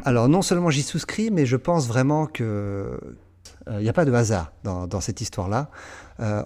Alors 0.06 0.28
non 0.28 0.42
seulement 0.42 0.70
j'y 0.70 0.84
souscris, 0.84 1.30
mais 1.30 1.46
je 1.46 1.58
pense 1.58 1.88
vraiment 1.88 2.26
que 2.26 3.00
il 3.68 3.74
euh, 3.74 3.82
n'y 3.82 3.90
a 3.90 3.94
pas 3.94 4.06
de 4.06 4.14
hasard 4.14 4.52
dans, 4.64 5.02
cette 5.02 5.22
histoire-là. 5.22 5.70
Euh, 6.20 6.44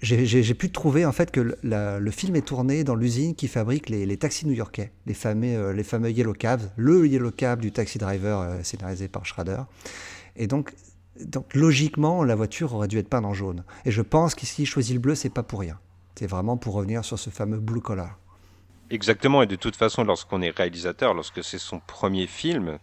j'ai 0.00 0.54
pu 0.54 0.70
trouver 0.70 1.04
en 1.06 1.12
fait 1.12 1.30
que 1.30 1.56
le 1.62 2.10
film 2.10 2.36
est 2.36 2.46
tourné 2.46 2.84
dans 2.84 2.94
l'usine 2.94 3.34
qui 3.34 3.48
fabrique 3.48 3.88
les, 3.88 4.16
taxis 4.16 4.46
new-yorkais, 4.46 4.92
les 5.06 5.14
fameux, 5.14 5.56
euh, 5.56 5.72
les 5.72 5.84
fameux 5.84 6.10
Yellow 6.10 6.32
Cabs, 6.32 6.70
le 6.76 7.06
Yellow 7.06 7.30
Cab 7.30 7.60
du 7.60 7.72
Taxi 7.72 7.98
Driver 7.98 8.40
euh, 8.40 8.62
scénarisé 8.62 9.08
par 9.08 9.26
Schrader. 9.26 9.62
Et 10.36 10.46
donc, 10.46 10.72
logiquement, 11.54 12.24
la 12.24 12.34
voiture 12.34 12.74
aurait 12.74 12.88
dû 12.88 12.98
être 12.98 13.08
peinte 13.08 13.24
en 13.24 13.34
jaune. 13.34 13.64
Et 13.84 13.90
je 13.90 14.02
pense 14.02 14.34
qu'ici, 14.34 14.66
choisit 14.66 14.94
le 14.94 15.00
bleu, 15.00 15.14
c'est 15.14 15.30
pas 15.30 15.42
pour 15.42 15.60
rien. 15.60 15.78
C'est 16.14 16.26
vraiment 16.26 16.56
pour 16.56 16.74
revenir 16.74 17.04
sur 17.04 17.18
ce 17.18 17.30
fameux 17.30 17.58
blue 17.58 17.80
collar. 17.80 18.18
Exactement, 18.90 19.42
et 19.42 19.46
de 19.46 19.56
toute 19.56 19.76
façon, 19.76 20.04
lorsqu'on 20.04 20.42
est 20.42 20.50
réalisateur, 20.50 21.14
lorsque 21.14 21.42
c'est 21.42 21.58
son 21.58 21.80
premier 21.80 22.26
film, 22.26 22.78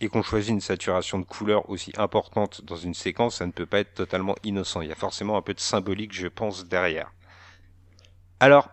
et 0.00 0.08
qu'on 0.08 0.22
choisit 0.22 0.50
une 0.50 0.60
saturation 0.60 1.18
de 1.18 1.24
couleur 1.24 1.68
aussi 1.68 1.92
importante 1.96 2.64
dans 2.64 2.76
une 2.76 2.94
séquence, 2.94 3.36
ça 3.36 3.46
ne 3.46 3.52
peut 3.52 3.66
pas 3.66 3.80
être 3.80 3.94
totalement 3.94 4.34
innocent. 4.44 4.80
Il 4.80 4.88
y 4.88 4.92
a 4.92 4.96
forcément 4.96 5.36
un 5.36 5.42
peu 5.42 5.54
de 5.54 5.60
symbolique, 5.60 6.14
je 6.14 6.28
pense, 6.28 6.66
derrière. 6.66 7.12
Alors, 8.40 8.70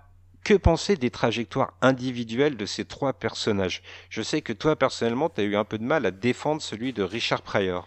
que 0.48 0.54
penser 0.54 0.96
des 0.96 1.10
trajectoires 1.10 1.74
individuelles 1.82 2.56
de 2.56 2.66
ces 2.66 2.86
trois 2.86 3.12
personnages? 3.12 3.84
Je 4.10 4.22
sais 4.22 4.42
que 4.42 4.54
toi, 4.54 4.78
personnellement, 4.78 5.30
tu 5.30 5.42
as 5.42 5.44
eu 5.44 5.58
un 5.58 5.66
peu 5.66 5.78
de 5.78 5.84
mal 5.84 6.06
à 6.06 6.12
défendre 6.12 6.62
celui 6.62 6.94
de 6.94 7.04
Richard 7.04 7.42
Pryor. 7.42 7.86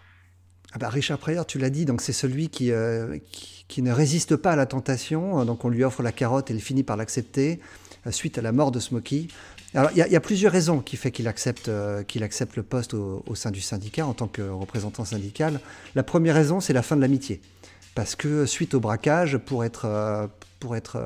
Ah 0.73 0.77
bah 0.77 0.89
Richard 0.89 1.17
Pryor, 1.17 1.45
tu 1.45 1.57
l'as 1.57 1.71
dit, 1.71 1.85
donc 1.85 2.01
c'est 2.01 2.13
celui 2.13 2.49
qui, 2.49 2.71
euh, 2.71 3.17
qui, 3.67 3.81
ne 3.81 3.91
résiste 3.91 4.35
pas 4.35 4.51
à 4.51 4.55
la 4.55 4.67
tentation. 4.67 5.43
Donc 5.43 5.65
on 5.65 5.69
lui 5.69 5.83
offre 5.83 6.03
la 6.03 6.11
carotte 6.11 6.51
et 6.51 6.53
il 6.53 6.61
finit 6.61 6.83
par 6.83 6.97
l'accepter 6.97 7.59
euh, 8.05 8.11
suite 8.11 8.37
à 8.37 8.41
la 8.41 8.51
mort 8.51 8.71
de 8.71 8.79
Smokey. 8.79 9.27
Alors 9.73 9.91
il 9.91 9.97
y, 9.97 10.15
a 10.15 10.19
plusieurs 10.19 10.51
raisons 10.51 10.79
qui 10.79 10.97
fait 10.97 11.11
qu'il 11.11 11.29
accepte, 11.29 11.69
euh, 11.69 12.03
qu'il 12.03 12.23
accepte 12.23 12.57
le 12.57 12.63
poste 12.63 12.93
au, 12.93 13.23
sein 13.35 13.51
du 13.51 13.61
syndicat 13.61 14.05
en 14.05 14.13
tant 14.13 14.27
que 14.27 14.41
représentant 14.41 15.05
syndical. 15.05 15.61
La 15.95 16.03
première 16.03 16.35
raison, 16.35 16.59
c'est 16.59 16.73
la 16.73 16.81
fin 16.81 16.97
de 16.97 17.01
l'amitié. 17.01 17.41
Parce 17.95 18.15
que 18.15 18.45
suite 18.45 18.73
au 18.73 18.79
braquage, 18.79 19.37
pour 19.37 19.63
être, 19.63 20.29
pour 20.59 20.75
être 20.75 21.01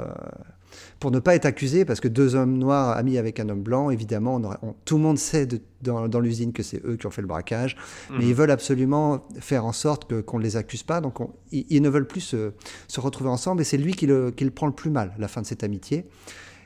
pour 0.99 1.11
ne 1.11 1.19
pas 1.19 1.35
être 1.35 1.45
accusé, 1.45 1.85
parce 1.85 1.99
que 1.99 2.07
deux 2.07 2.35
hommes 2.35 2.57
noirs 2.57 2.97
amis 2.97 3.17
avec 3.17 3.39
un 3.39 3.49
homme 3.49 3.61
blanc, 3.61 3.89
évidemment, 3.89 4.41
tout 4.85 4.97
le 4.97 5.03
monde 5.03 5.17
sait 5.17 5.47
dans, 5.81 6.19
l'usine 6.19 6.53
que 6.53 6.63
c'est 6.63 6.83
eux 6.85 6.95
qui 6.95 7.05
ont 7.05 7.11
fait 7.11 7.21
le 7.21 7.27
braquage, 7.27 7.75
mais 8.09 8.17
mhm. 8.17 8.29
ils 8.29 8.35
veulent 8.35 8.51
absolument 8.51 9.25
faire 9.39 9.65
en 9.65 9.73
sorte 9.73 10.21
qu'on 10.21 10.39
ne 10.39 10.43
les 10.43 10.57
accuse 10.57 10.83
pas, 10.83 11.01
donc 11.01 11.17
ils, 11.51 11.81
ne 11.81 11.89
veulent 11.89 12.07
plus 12.07 12.21
se, 12.21 12.99
retrouver 12.99 13.29
ensemble, 13.29 13.61
et 13.61 13.65
c'est 13.65 13.77
lui 13.77 13.93
qui 13.93 14.07
le, 14.07 14.31
prend 14.53 14.67
le 14.67 14.73
plus 14.73 14.89
mal, 14.89 15.13
la 15.17 15.27
fin 15.27 15.41
de 15.41 15.47
cette 15.47 15.63
amitié. 15.63 16.05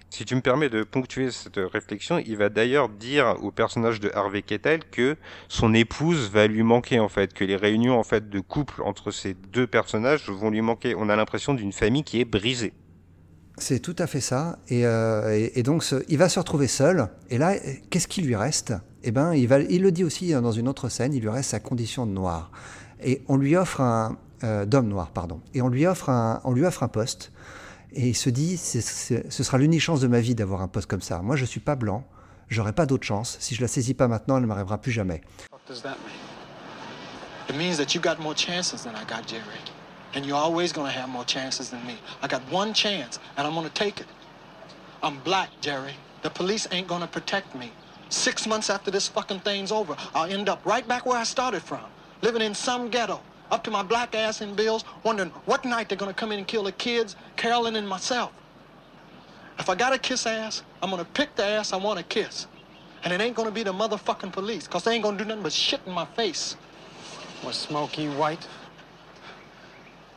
Si 0.10 0.26
tu 0.26 0.36
me 0.36 0.42
permets 0.42 0.70
de 0.70 0.84
ponctuer 0.84 1.30
cette 1.30 1.58
réflexion, 1.58 2.18
il 2.18 2.36
va 2.36 2.50
d'ailleurs 2.50 2.90
dire 2.90 3.36
au 3.42 3.52
personnage 3.52 4.00
de 4.00 4.10
Harvey 4.14 4.42
Kettel 4.42 4.82
que 4.90 5.16
son 5.48 5.74
épouse 5.74 6.32
va 6.32 6.48
lui 6.48 6.64
manquer 6.64 7.00
en 7.00 7.10
fait, 7.10 7.34
que 7.34 7.44
les 7.44 7.56
réunions 7.56 8.00
en 8.00 8.04
fait 8.04 8.30
de 8.30 8.40
couple 8.40 8.82
entre 8.82 9.12
ces 9.12 9.36
deux 9.36 9.68
personnages 9.68 10.28
vont 10.30 10.50
lui 10.50 10.62
manquer. 10.62 10.96
On 10.96 11.10
a 11.10 11.16
l'impression 11.16 11.54
d'une 11.54 11.72
famille 11.72 12.04
qui 12.04 12.20
est 12.20 12.26
brisée. 12.26 12.74
C'est 13.58 13.80
tout 13.80 13.96
à 14.00 14.08
fait 14.08 14.22
ça. 14.22 14.58
Et, 14.70 14.86
euh, 14.86 15.48
donc, 15.64 15.84
il 16.08 16.18
va 16.18 16.30
se 16.30 16.40
retrouver 16.40 16.68
seul. 16.68 17.10
Et 17.30 17.38
là, 17.38 17.56
qu'est-ce 17.90 18.08
qui 18.08 18.22
lui 18.22 18.36
reste? 18.36 18.74
Eh 19.04 19.12
ben, 19.12 19.34
il, 19.34 19.48
le 19.82 19.92
dit 19.92 20.04
aussi 20.04 20.32
dans 20.32 20.52
une 20.52 20.68
autre 20.68 20.90
scène, 20.90 21.14
il 21.14 21.22
lui 21.22 21.30
reste 21.30 21.52
sa 21.52 21.60
condition 21.60 22.06
de 22.06 22.12
noir. 22.12 22.52
Et 23.04 23.22
on 23.28 23.38
lui 23.38 23.56
offre 23.56 23.82
un... 23.82 24.18
Euh, 24.46 24.66
d'homme 24.66 24.88
noir, 24.88 25.12
pardon. 25.12 25.42
Et 25.54 25.62
on 25.62 25.68
lui 25.68 25.86
offre 25.86 26.10
un, 26.10 26.40
on 26.46 26.54
lui 26.54 26.64
offre 26.64 26.84
un 26.84 26.88
poste. 26.88 27.34
Et 27.94 28.10
il 28.10 28.16
se 28.16 28.30
dit, 28.30 28.58
ce 28.58 29.44
sera 29.44 29.58
l'unique 29.58 29.82
chance 29.82 30.00
de 30.02 30.08
ma 30.08 30.20
vie 30.20 30.36
d'avoir 30.36 30.62
un 30.62 30.68
poste 30.68 30.88
comme 30.88 31.02
ça. 31.02 31.22
Moi, 31.22 31.36
je 31.36 31.42
ne 31.42 31.48
suis 31.48 31.60
pas 31.60 31.76
blanc. 31.76 32.06
J'aurai 32.48 32.74
pas 32.74 32.86
d'autre 32.86 33.06
chance. 33.06 33.38
Si 33.40 33.56
je 33.56 33.62
la 33.62 33.68
saisis 33.68 33.94
pas 33.94 34.08
maintenant, 34.08 34.38
elle 34.38 34.44
ne 34.44 34.48
m'arrivera 34.48 34.80
plus 34.80 34.92
jamais. 34.92 35.22
It 37.50 37.56
means 37.56 37.78
that 37.78 37.96
you 37.96 38.02
got 38.02 38.20
more 38.20 38.36
chances 38.36 38.84
than 38.84 38.92
I 38.92 39.04
got, 39.06 39.28
Jerry. 39.28 39.60
And 40.16 40.26
you're 40.26 40.38
always 40.38 40.72
going 40.72 40.92
to 40.92 41.00
have 41.00 41.10
more 41.10 41.26
chances 41.26 41.70
than 41.70 41.86
me. 41.86 41.98
I 42.22 42.28
got 42.28 42.42
one 42.52 42.74
chance, 42.74 43.20
and 43.38 43.48
I'm 43.48 43.54
going 43.54 43.68
to 43.68 43.74
take 43.74 44.00
it. 44.00 44.08
I'm 45.02 45.20
black, 45.24 45.50
Jerry. 45.62 45.94
The 46.22 46.30
police 46.30 46.68
ain't 46.72 46.88
going 46.88 47.02
to 47.02 47.08
protect 47.08 47.56
me. 47.56 47.72
Six 48.10 48.48
months 48.48 48.70
after 48.70 48.92
this 48.92 49.08
fucking 49.08 49.40
thing's 49.42 49.72
over, 49.72 49.96
I'll 50.14 50.30
end 50.30 50.50
up 50.50 50.66
right 50.66 50.88
back 50.88 51.06
where 51.06 51.18
I 51.18 51.24
started 51.24 51.62
from, 51.62 51.86
living 52.22 52.42
in 52.42 52.56
some 52.56 52.90
ghetto, 52.90 53.22
up 53.52 53.64
to 53.64 53.72
my 53.72 53.84
black 53.84 54.16
ass 54.16 54.42
in 54.42 54.56
bills, 54.56 54.84
wondering 55.04 55.32
what 55.46 55.66
night 55.66 55.90
they're 55.90 55.98
going 55.98 56.14
to 56.14 56.20
come 56.20 56.32
in 56.32 56.40
and 56.40 56.48
kill 56.48 56.64
the 56.64 56.72
kids, 56.72 57.16
Carolyn 57.36 57.76
and 57.76 57.88
myself. 57.88 58.32
If 59.58 59.70
I 59.70 59.76
got 59.76 59.90
to 59.90 59.98
kiss 60.00 60.26
ass, 60.26 60.64
I'm 60.82 60.90
going 60.90 61.04
to 61.04 61.12
pick 61.12 61.36
the 61.36 61.44
ass 61.44 61.74
I 61.74 61.78
want 61.78 62.00
to 62.00 62.06
kiss. 62.06 62.48
And 63.04 63.14
it 63.14 63.22
ain't 63.22 63.36
going 63.36 63.48
to 63.48 63.54
be 63.54 63.64
the 63.64 63.74
motherfucking 63.74 64.32
police, 64.32 64.66
because 64.66 64.84
they 64.84 64.94
ain't 64.94 65.04
going 65.04 65.18
to 65.18 65.24
do 65.24 65.28
nothing 65.28 65.44
but 65.44 65.54
shit 65.54 65.82
in 65.86 65.94
my 65.94 66.06
face. 66.06 66.56
Was 67.44 67.56
Smokey 67.56 68.08
white? 68.10 68.48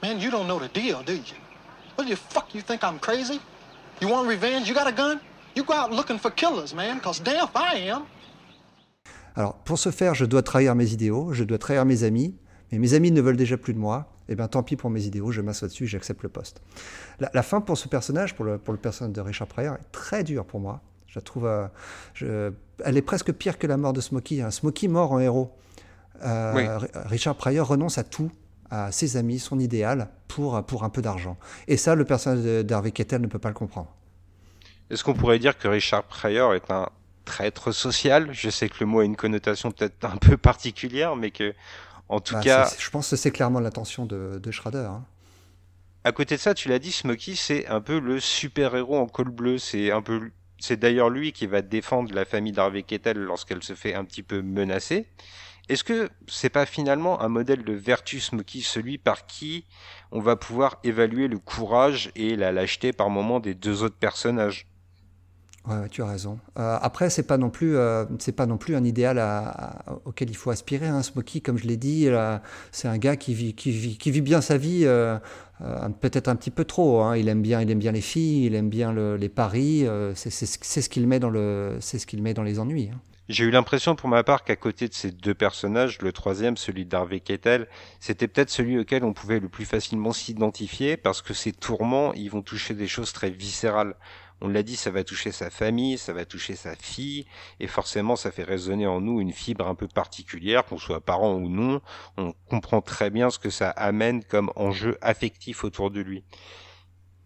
Man, 0.03 0.21
you 0.21 0.31
don't 0.31 0.49
know 0.49 0.59
the 0.59 0.69
deal, 0.69 1.03
do 1.03 1.15
you? 1.15 1.35
What 1.95 2.09
the 2.09 2.17
fuck 2.17 2.55
you 2.55 2.61
think 2.61 2.83
I'm 2.83 2.99
crazy? 2.99 3.41
You 4.01 4.09
want 4.09 4.27
revenge? 4.27 4.69
You 4.69 4.75
got 4.75 4.89
a 4.89 4.93
gun? 4.93 5.21
You 5.55 5.63
go 5.63 5.75
out 5.75 5.93
looking 5.93 6.19
for 6.19 6.31
killers, 6.31 6.75
man, 6.75 6.99
cause 6.99 7.21
damn 7.21 7.45
if 7.45 7.55
I 7.55 7.75
am. 7.91 8.07
Alors, 9.37 9.55
pour 9.65 9.79
ce 9.79 9.91
faire, 9.91 10.15
je 10.15 10.25
dois 10.25 10.43
trahir 10.43 10.75
mes 10.75 10.93
idéaux, 10.93 11.33
je 11.33 11.45
dois 11.45 11.59
trahir 11.59 11.85
mes 11.85 12.03
amis, 12.05 12.35
mais 12.73 12.79
mes 12.79 12.95
amis 12.95 13.11
ne 13.11 13.21
veulent 13.21 13.37
déjà 13.37 13.57
plus 13.57 13.75
de 13.75 13.79
moi. 13.79 14.09
Eh 14.29 14.35
bien, 14.35 14.49
tant 14.49 14.63
pis 14.63 14.77
pour 14.77 14.89
mes 14.89 15.05
idéaux, 15.05 15.31
je 15.31 15.43
m'assois 15.43 15.69
dessus, 15.69 15.87
j'accepte 15.87 16.23
le 16.23 16.29
poste. 16.29 16.63
La, 17.21 17.43
fin 17.43 17.61
pour 17.61 17.77
ce 17.77 17.87
personnage, 17.87 18.35
pour 18.35 18.45
le, 18.45 18.57
pour 18.57 18.73
le 18.73 18.81
personnage 18.81 19.13
de 19.13 19.21
Richard 19.21 19.47
Pryor, 19.47 19.75
est 19.75 19.93
très 19.93 20.25
dure 20.25 20.47
pour 20.47 20.59
moi. 20.59 20.81
Je 21.07 21.19
la 21.19 21.23
trouve, 21.23 21.47
euh, 21.47 21.67
je, 22.15 22.51
elle 22.85 22.97
est 22.97 23.03
presque 23.03 23.33
pire 23.33 23.59
que 23.59 23.67
la 23.67 23.77
mort 23.77 23.93
de 23.93 24.01
Smokey. 24.01 24.41
Hein. 24.41 24.51
Smokey 24.51 24.89
mort 24.89 25.13
en 25.13 25.21
héros. 25.21 25.55
Euh, 26.25 26.79
Richard 26.95 27.35
Pryor 27.37 27.69
renonce 27.69 27.99
à 27.99 28.05
tout 28.05 28.31
à 28.71 28.91
ses 28.91 29.19
amis, 29.19 29.39
son 29.39 29.59
idéal, 29.59 30.09
pour, 30.29 30.65
pour 30.65 30.85
un 30.85 30.89
peu 30.89 31.03
d'argent. 31.03 31.37
Et 31.69 31.77
ça, 31.77 31.95
le 31.95 32.07
personnage 32.07 32.65
d'Harvey 32.65 32.93
Kettel 32.93 33.21
ne 33.21 33.27
peut 33.27 33.39
pas 33.39 33.49
le 33.49 33.55
comprendre. 33.55 33.95
Est-ce 34.89 35.05
qu'on 35.05 35.15
pourrait 35.15 35.39
dire 35.39 35.59
que 35.59 35.69
Richard 35.69 36.05
Pryor 36.05 36.55
est 36.55 36.71
un 36.71 36.89
traître 37.27 37.73
social? 37.73 38.29
Je 38.33 38.49
sais 38.49 38.71
que 38.71 38.77
le 38.81 38.87
mot 38.87 39.01
a 39.01 39.05
une 39.05 39.17
connotation 39.17 39.71
peut-être 39.71 40.05
un 40.05 40.17
peu 40.17 40.39
particulière, 40.39 41.17
mais 41.17 41.31
que, 41.31 41.55
en 42.13 42.21
tout 42.21 42.35
bah, 42.35 42.43
cas... 42.43 42.71
Je 42.79 42.91
pense 42.91 43.09
que 43.09 43.17
c'est 43.17 43.31
clairement 43.31 43.59
l'intention 43.59 44.05
de, 44.05 44.39
de 44.39 44.51
Schrader. 44.51 44.87
Hein. 44.91 45.05
À 46.05 46.13
côté 46.13 46.37
de 46.37 46.41
ça, 46.41 46.53
tu 46.53 46.69
l'as 46.69 46.79
dit, 46.79 46.93
Smokey, 46.93 47.35
c'est 47.35 47.67
un 47.69 47.81
peu 47.81 47.99
le 47.99 48.21
super-héros 48.21 48.99
en 48.99 49.07
col 49.07 49.31
bleu. 49.31 49.57
C'est 49.57 49.91
un 49.91 50.03
peu... 50.03 50.31
C'est 50.59 50.77
d'ailleurs 50.77 51.09
lui 51.09 51.33
qui 51.33 51.47
va 51.47 51.63
défendre 51.63 52.15
la 52.15 52.25
famille 52.25 52.53
d'Harvey 52.53 52.83
Kettel 52.83 53.19
lorsqu'elle 53.19 53.63
se 53.63 53.75
fait 53.75 53.95
un 53.95 54.05
petit 54.05 54.23
peu 54.23 54.43
menacer. 54.43 55.09
Est-ce 55.69 55.85
que 55.85 56.11
c'est 56.27 56.51
pas 56.51 56.67
finalement 56.67 57.23
un 57.23 57.29
modèle 57.29 57.65
de 57.65 57.73
vertu 57.73 58.21
Smokey, 58.21 58.61
celui 58.61 58.99
par 58.99 59.27
qui 59.27 59.65
on 60.11 60.21
va 60.21 60.37
pouvoir 60.37 60.79
évaluer 60.85 61.29
le 61.29 61.39
courage 61.39 62.13
et 62.15 62.37
la 62.37 62.53
lâcheté 62.53 62.93
par 62.93 63.09
moment 63.09 63.41
des 63.41 63.55
deux 63.55 63.83
autres 63.83 63.97
personnages? 63.97 64.67
Ouais, 65.69 65.89
tu 65.91 66.03
as 66.03 66.07
raison. 66.07 66.41
Euh, 66.59 66.77
après, 66.81 67.09
c'est 67.09 67.23
pas 67.23 67.39
non 67.39 67.49
plus, 67.49 67.77
euh, 67.77 68.05
pas 68.37 68.47
non 68.47 68.59
plus 68.59 68.75
un 68.75 68.85
idéal 68.85 69.23
auquel 70.05 70.29
il 70.29 70.37
faut 70.37 70.51
aspirer. 70.51 70.89
Hein. 70.89 71.03
Smokey, 71.03 71.41
comme 71.41 71.57
je 71.57 71.67
l'ai 71.67 71.77
dit, 71.77 72.09
c'est 72.73 72.89
un 72.89 72.99
gars 72.99 73.17
qui 73.17 73.33
vit, 73.35 73.55
qui 73.55 73.71
vit, 73.71 73.97
qui 73.97 74.11
vit 74.11 74.23
bien 74.23 74.41
sa 74.41 74.57
vie, 74.57 74.83
euh, 74.85 75.19
peut-être 76.01 76.29
un 76.29 76.35
petit 76.35 76.51
peu 76.51 76.65
trop. 76.65 77.03
Hein. 77.03 77.17
Il 77.17 77.29
aime 77.29 77.43
bien, 77.43 77.61
il 77.61 77.71
aime 77.71 77.79
bien 77.79 77.93
les 77.93 78.01
filles, 78.01 78.47
il 78.47 78.55
aime 78.57 78.71
bien 78.71 78.93
les 78.93 79.29
paris. 79.29 79.87
c'est 80.15 80.31
ce 80.31 80.89
qu'il 80.89 81.07
met 81.07 81.21
dans 81.21 81.31
le, 81.31 81.77
ce 81.81 82.17
met 82.21 82.35
dans 82.35 82.43
les 82.43 82.59
ennuis. 82.59 82.91
Hein. 82.93 82.99
J'ai 83.29 83.45
eu 83.45 83.51
l'impression 83.51 83.95
pour 83.95 84.09
ma 84.09 84.25
part 84.25 84.43
qu'à 84.43 84.57
côté 84.57 84.89
de 84.89 84.95
ces 84.95 85.13
deux 85.13 85.33
personnages, 85.33 86.03
le 86.03 86.13
troisième, 86.13 86.57
celui 86.57 86.85
d'Harvey 86.85 87.21
Kettel, 87.21 87.69
c'était 88.01 88.27
peut-être 88.27 88.51
celui 88.51 88.79
auquel 88.79 89.05
on 89.05 89.13
pouvait 89.13 89.39
le 89.39 89.49
plus 89.49 89.65
facilement 89.65 90.13
s'identifier 90.13 90.97
parce 90.97 91.23
que 91.23 91.33
ces 91.33 91.53
tourments, 91.53 92.13
ils 92.15 92.31
vont 92.31 92.43
toucher 92.43 92.75
des 92.75 92.89
choses 92.89 93.13
très 93.13 93.31
viscérales. 93.31 93.95
On 94.45 94.49
l'a 94.49 94.65
dit, 94.65 94.75
ça 94.75 94.91
va 94.91 95.05
toucher 95.05 95.31
sa 95.31 95.51
famille, 95.51 95.99
ça 95.99 96.13
va 96.13 96.25
toucher 96.25 96.57
sa 96.57 96.75
fille, 96.75 97.27
et 97.61 97.69
forcément 97.69 98.17
ça 98.17 98.33
fait 98.33 98.43
résonner 98.43 98.89
en 98.89 99.01
nous 99.01 99.21
une 99.21 99.33
fibre 99.33 99.69
un 99.69 99.77
peu 99.77 99.87
particulière, 99.87 100.65
qu'on 100.65 100.79
soit 100.79 101.01
parent 101.01 101.35
ou 101.35 101.49
non, 101.49 101.81
on 102.17 102.35
comprend 102.51 102.81
très 102.83 103.09
bien 103.11 103.31
ce 103.31 103.39
que 103.39 103.51
ça 103.51 103.71
amène 103.71 104.25
comme 104.25 104.51
enjeu 104.57 104.99
affectif 105.01 105.63
autour 105.63 105.93
de 105.93 106.01
lui. 106.01 106.25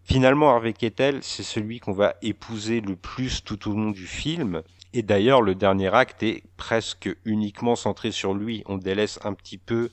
Finalement, 0.03 0.51
Harvey 0.51 0.73
Kettel, 0.73 1.23
c'est 1.23 1.43
celui 1.43 1.79
qu'on 1.79 1.91
va 1.91 2.15
épouser 2.21 2.81
le 2.81 2.95
plus 2.95 3.43
tout 3.43 3.69
au 3.69 3.73
long 3.73 3.89
du 3.89 4.05
film, 4.05 4.61
et 4.93 5.01
d'ailleurs, 5.01 5.41
le 5.41 5.55
dernier 5.55 5.93
acte 5.93 6.23
est 6.23 6.43
presque 6.55 7.09
uniquement 7.25 7.75
centré 7.75 8.11
sur 8.11 8.33
lui. 8.33 8.63
On 8.67 8.77
délaisse 8.77 9.19
un 9.23 9.33
petit 9.33 9.57
peu 9.57 9.89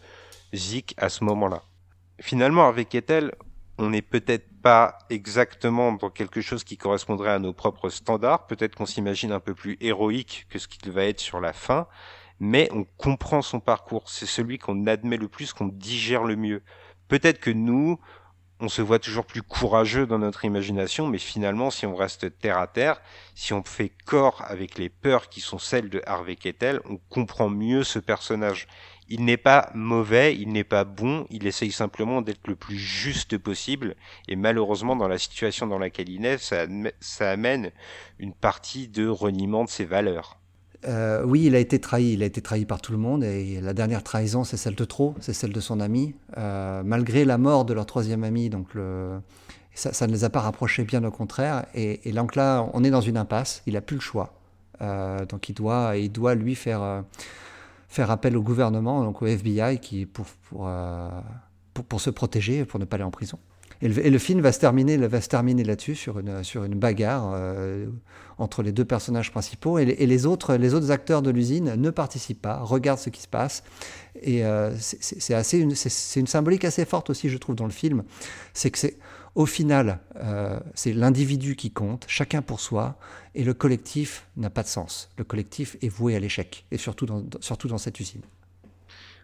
Zik 0.54 0.94
à 0.98 1.08
ce 1.08 1.24
moment-là. 1.24 1.62
Finalement, 2.20 2.68
avec 2.68 2.94
Ethel, 2.94 3.32
on 3.78 3.90
n'est 3.90 4.02
peut-être 4.02 4.48
pas 4.62 4.98
exactement 5.10 5.92
dans 5.92 6.10
quelque 6.10 6.40
chose 6.40 6.64
qui 6.64 6.76
correspondrait 6.76 7.32
à 7.32 7.38
nos 7.38 7.52
propres 7.52 7.88
standards. 7.88 8.46
Peut-être 8.46 8.76
qu'on 8.76 8.86
s'imagine 8.86 9.32
un 9.32 9.40
peu 9.40 9.54
plus 9.54 9.76
héroïque 9.80 10.46
que 10.48 10.58
ce 10.58 10.68
qu'il 10.68 10.90
va 10.92 11.04
être 11.04 11.20
sur 11.20 11.40
la 11.40 11.52
fin. 11.52 11.86
Mais 12.40 12.68
on 12.72 12.84
comprend 12.84 13.42
son 13.42 13.60
parcours. 13.60 14.08
C'est 14.08 14.26
celui 14.26 14.58
qu'on 14.58 14.86
admet 14.86 15.16
le 15.16 15.28
plus, 15.28 15.52
qu'on 15.52 15.66
digère 15.66 16.24
le 16.24 16.36
mieux. 16.36 16.62
Peut-être 17.08 17.40
que 17.40 17.50
nous, 17.50 17.98
on 18.60 18.68
se 18.68 18.82
voit 18.82 18.98
toujours 18.98 19.26
plus 19.26 19.42
courageux 19.42 20.06
dans 20.06 20.18
notre 20.18 20.44
imagination, 20.44 21.06
mais 21.06 21.18
finalement, 21.18 21.70
si 21.70 21.86
on 21.86 21.96
reste 21.96 22.38
terre 22.38 22.58
à 22.58 22.66
terre, 22.66 23.00
si 23.34 23.52
on 23.52 23.62
fait 23.62 23.92
corps 24.04 24.42
avec 24.46 24.78
les 24.78 24.88
peurs 24.88 25.28
qui 25.28 25.40
sont 25.40 25.58
celles 25.58 25.90
de 25.90 26.02
Harvey 26.06 26.36
Kettel, 26.36 26.80
on 26.88 26.96
comprend 26.96 27.48
mieux 27.48 27.84
ce 27.84 27.98
personnage. 27.98 28.66
Il 29.08 29.24
n'est 29.24 29.36
pas 29.36 29.70
mauvais, 29.74 30.34
il 30.34 30.48
n'est 30.52 30.64
pas 30.64 30.84
bon, 30.84 31.26
il 31.30 31.46
essaye 31.46 31.72
simplement 31.72 32.22
d'être 32.22 32.46
le 32.48 32.56
plus 32.56 32.78
juste 32.78 33.36
possible, 33.36 33.96
et 34.28 34.36
malheureusement, 34.36 34.96
dans 34.96 35.08
la 35.08 35.18
situation 35.18 35.66
dans 35.66 35.78
laquelle 35.78 36.08
il 36.08 36.24
est, 36.24 36.38
ça, 36.38 37.30
amène 37.30 37.70
une 38.18 38.32
partie 38.32 38.88
de 38.88 39.06
reniement 39.06 39.64
de 39.64 39.68
ses 39.68 39.84
valeurs. 39.84 40.38
Euh, 40.86 41.22
oui, 41.24 41.44
il 41.46 41.54
a 41.54 41.58
été 41.58 41.78
trahi. 41.78 42.12
Il 42.12 42.22
a 42.22 42.26
été 42.26 42.42
trahi 42.42 42.66
par 42.66 42.80
tout 42.80 42.92
le 42.92 42.98
monde. 42.98 43.24
Et 43.24 43.60
la 43.60 43.72
dernière 43.72 44.02
trahison, 44.02 44.44
c'est 44.44 44.58
celle 44.58 44.74
de 44.74 44.84
trop, 44.84 45.14
c'est 45.20 45.32
celle 45.32 45.52
de 45.52 45.60
son 45.60 45.80
ami. 45.80 46.14
Euh, 46.36 46.82
malgré 46.84 47.24
la 47.24 47.38
mort 47.38 47.64
de 47.64 47.72
leur 47.72 47.86
troisième 47.86 48.22
ami, 48.22 48.50
donc 48.50 48.68
ça, 49.74 50.06
ne 50.06 50.12
les 50.12 50.24
a 50.24 50.30
pas 50.30 50.40
rapprochés, 50.40 50.84
bien 50.84 51.02
au 51.04 51.10
contraire. 51.10 51.64
Et, 51.74 52.12
donc 52.12 52.36
là, 52.36 52.68
on 52.74 52.84
est 52.84 52.90
dans 52.90 53.00
une 53.00 53.16
impasse. 53.16 53.62
Il 53.66 53.74
n'a 53.74 53.80
plus 53.80 53.96
le 53.96 54.02
choix. 54.02 54.34
Euh, 54.82 55.24
donc 55.24 55.48
il 55.48 55.54
doit, 55.54 55.96
il 55.96 56.10
doit 56.10 56.34
lui 56.34 56.54
faire, 56.54 57.04
faire 57.94 58.10
appel 58.10 58.36
au 58.36 58.42
gouvernement, 58.42 59.04
donc 59.04 59.22
au 59.22 59.26
FBI, 59.26 59.78
qui, 59.78 60.04
pour, 60.04 60.26
pour, 60.48 60.68
pour, 61.88 62.00
se 62.00 62.10
protéger, 62.10 62.64
pour 62.64 62.80
ne 62.80 62.84
pas 62.84 62.96
aller 62.96 63.04
en 63.04 63.10
prison. 63.10 63.38
Et 63.82 63.88
le, 63.88 64.18
film 64.18 64.40
va 64.40 64.50
se 64.50 64.60
terminer, 64.60 64.98
terminer 65.28 65.62
là-dessus, 65.62 65.94
sur 65.94 66.18
une, 66.18 66.42
sur 66.42 66.64
une 66.64 66.74
bagarre 66.74 67.32
euh, 67.34 67.86
entre 68.38 68.62
les 68.62 68.72
deux 68.72 68.84
personnages 68.84 69.30
principaux. 69.30 69.78
Et, 69.78 69.84
les, 69.84 70.26
autres, 70.26 70.54
les 70.54 70.74
autres 70.74 70.90
acteurs 70.90 71.22
de 71.22 71.30
l'usine 71.30 71.74
ne 71.76 71.90
participent 71.90 72.40
pas, 72.40 72.60
regardent 72.60 72.98
ce 72.98 73.10
qui 73.10 73.20
se 73.20 73.28
passe. 73.28 73.62
Et 74.22 74.44
euh, 74.44 74.74
c'est 74.78 75.58
une, 75.58 75.74
une 76.16 76.26
symbolique 76.26 76.64
assez 76.64 76.84
forte 76.84 77.10
aussi, 77.10 77.28
je 77.28 77.36
trouve, 77.36 77.56
dans 77.56 77.66
le 77.66 77.72
film. 77.72 78.04
C'est 78.54 78.70
que 78.70 78.78
c'est 78.78 78.96
au 79.34 79.46
final, 79.46 79.98
euh, 80.16 80.60
c'est 80.74 80.92
l'individu 80.92 81.56
qui 81.56 81.70
compte, 81.70 82.04
chacun 82.08 82.42
pour 82.42 82.60
soi, 82.60 82.96
et 83.34 83.42
le 83.42 83.52
collectif 83.52 84.26
n'a 84.36 84.50
pas 84.50 84.62
de 84.62 84.68
sens. 84.68 85.10
Le 85.16 85.24
collectif 85.24 85.76
est 85.82 85.88
voué 85.88 86.14
à 86.14 86.20
l'échec, 86.20 86.64
et 86.70 86.78
surtout 86.78 87.06
dans, 87.06 87.24
surtout 87.40 87.68
dans 87.68 87.78
cette 87.78 87.98
usine. 87.98 88.22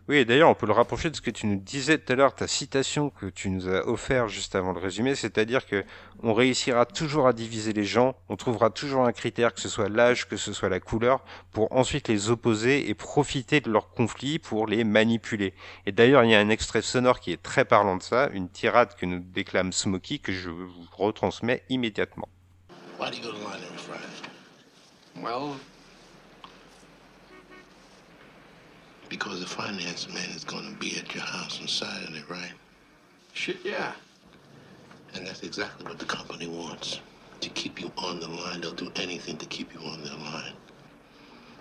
Oui, 0.08 0.24
d'ailleurs, 0.24 0.48
on 0.48 0.54
peut 0.54 0.66
le 0.66 0.72
rapprocher 0.72 1.10
de 1.10 1.16
ce 1.16 1.20
que 1.20 1.30
tu 1.30 1.46
nous 1.46 1.58
disais 1.58 1.98
tout 1.98 2.12
à 2.12 2.16
l'heure, 2.16 2.34
ta 2.34 2.48
citation 2.48 3.10
que 3.10 3.26
tu 3.26 3.48
nous 3.50 3.68
as 3.68 3.86
offert 3.86 4.28
juste 4.28 4.54
avant 4.54 4.72
le 4.72 4.80
résumé, 4.80 5.14
c'est-à-dire 5.14 5.66
que 5.66 5.84
on 6.22 6.34
réussira 6.34 6.84
toujours 6.84 7.28
à 7.28 7.32
diviser 7.32 7.72
les 7.72 7.84
gens, 7.84 8.16
on 8.28 8.36
trouvera 8.36 8.70
toujours 8.70 9.06
un 9.06 9.12
critère, 9.12 9.54
que 9.54 9.60
ce 9.60 9.68
soit 9.68 9.88
l'âge, 9.88 10.26
que 10.28 10.36
ce 10.36 10.52
soit 10.52 10.68
la 10.68 10.80
couleur, 10.80 11.24
pour 11.52 11.72
ensuite 11.72 12.08
les 12.08 12.30
opposer 12.30 12.88
et 12.88 12.94
profiter 12.94 13.60
de 13.60 13.70
leurs 13.70 13.90
conflits 13.90 14.38
pour 14.38 14.66
les 14.66 14.84
manipuler. 14.84 15.54
Et 15.86 15.92
d'ailleurs, 15.92 16.24
il 16.24 16.30
y 16.30 16.34
a 16.34 16.40
un 16.40 16.48
extrait 16.48 16.82
sonore 16.82 17.20
qui 17.20 17.32
est 17.32 17.42
très 17.42 17.64
parlant 17.64 17.96
de 17.96 18.02
ça, 18.02 18.28
une 18.32 18.48
tirade 18.48 18.94
que 18.96 19.06
nous 19.06 19.20
déclame 19.20 19.72
Smokey, 19.72 20.18
que 20.18 20.32
je 20.32 20.50
vous 20.50 20.86
retransmets 20.96 21.62
immédiatement. 21.68 22.28
Because 29.10 29.40
the 29.40 29.46
finance 29.46 30.08
man 30.08 30.30
is 30.30 30.44
going 30.44 30.72
to 30.72 30.78
be 30.78 30.96
at 30.96 31.14
your 31.14 31.24
house 31.24 31.60
on 31.60 31.68
Saturday, 31.68 32.22
right? 32.30 32.52
Shit, 33.34 33.58
yeah. 33.64 33.92
And 35.14 35.26
that's 35.26 35.42
exactly 35.42 35.84
what 35.86 35.98
the 35.98 36.06
company 36.06 36.46
wants. 36.46 37.00
To 37.40 37.48
keep 37.50 37.80
you 37.80 37.92
on 37.98 38.20
the 38.20 38.28
line. 38.28 38.60
They'll 38.62 38.72
do 38.72 38.92
anything 38.96 39.36
to 39.38 39.46
keep 39.46 39.74
you 39.74 39.80
on 39.80 40.02
their 40.04 40.14
line. 40.14 40.54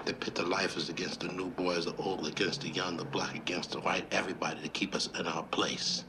They 0.06 0.14
pit 0.14 0.36
the 0.36 0.44
lifers 0.44 0.90
against 0.90 1.22
the 1.22 1.30
new 1.30 1.50
boys, 1.50 1.86
the 1.86 1.96
old 1.96 2.28
against 2.28 2.62
the 2.62 2.70
young, 2.70 2.98
the 2.98 3.06
black 3.06 3.36
against 3.36 3.72
the 3.72 3.80
white, 3.80 4.06
everybody 4.12 4.62
to 4.62 4.70
keep 4.70 4.96
us 4.96 5.10
in 5.20 5.28
our 5.28 5.44
place. 5.44 6.04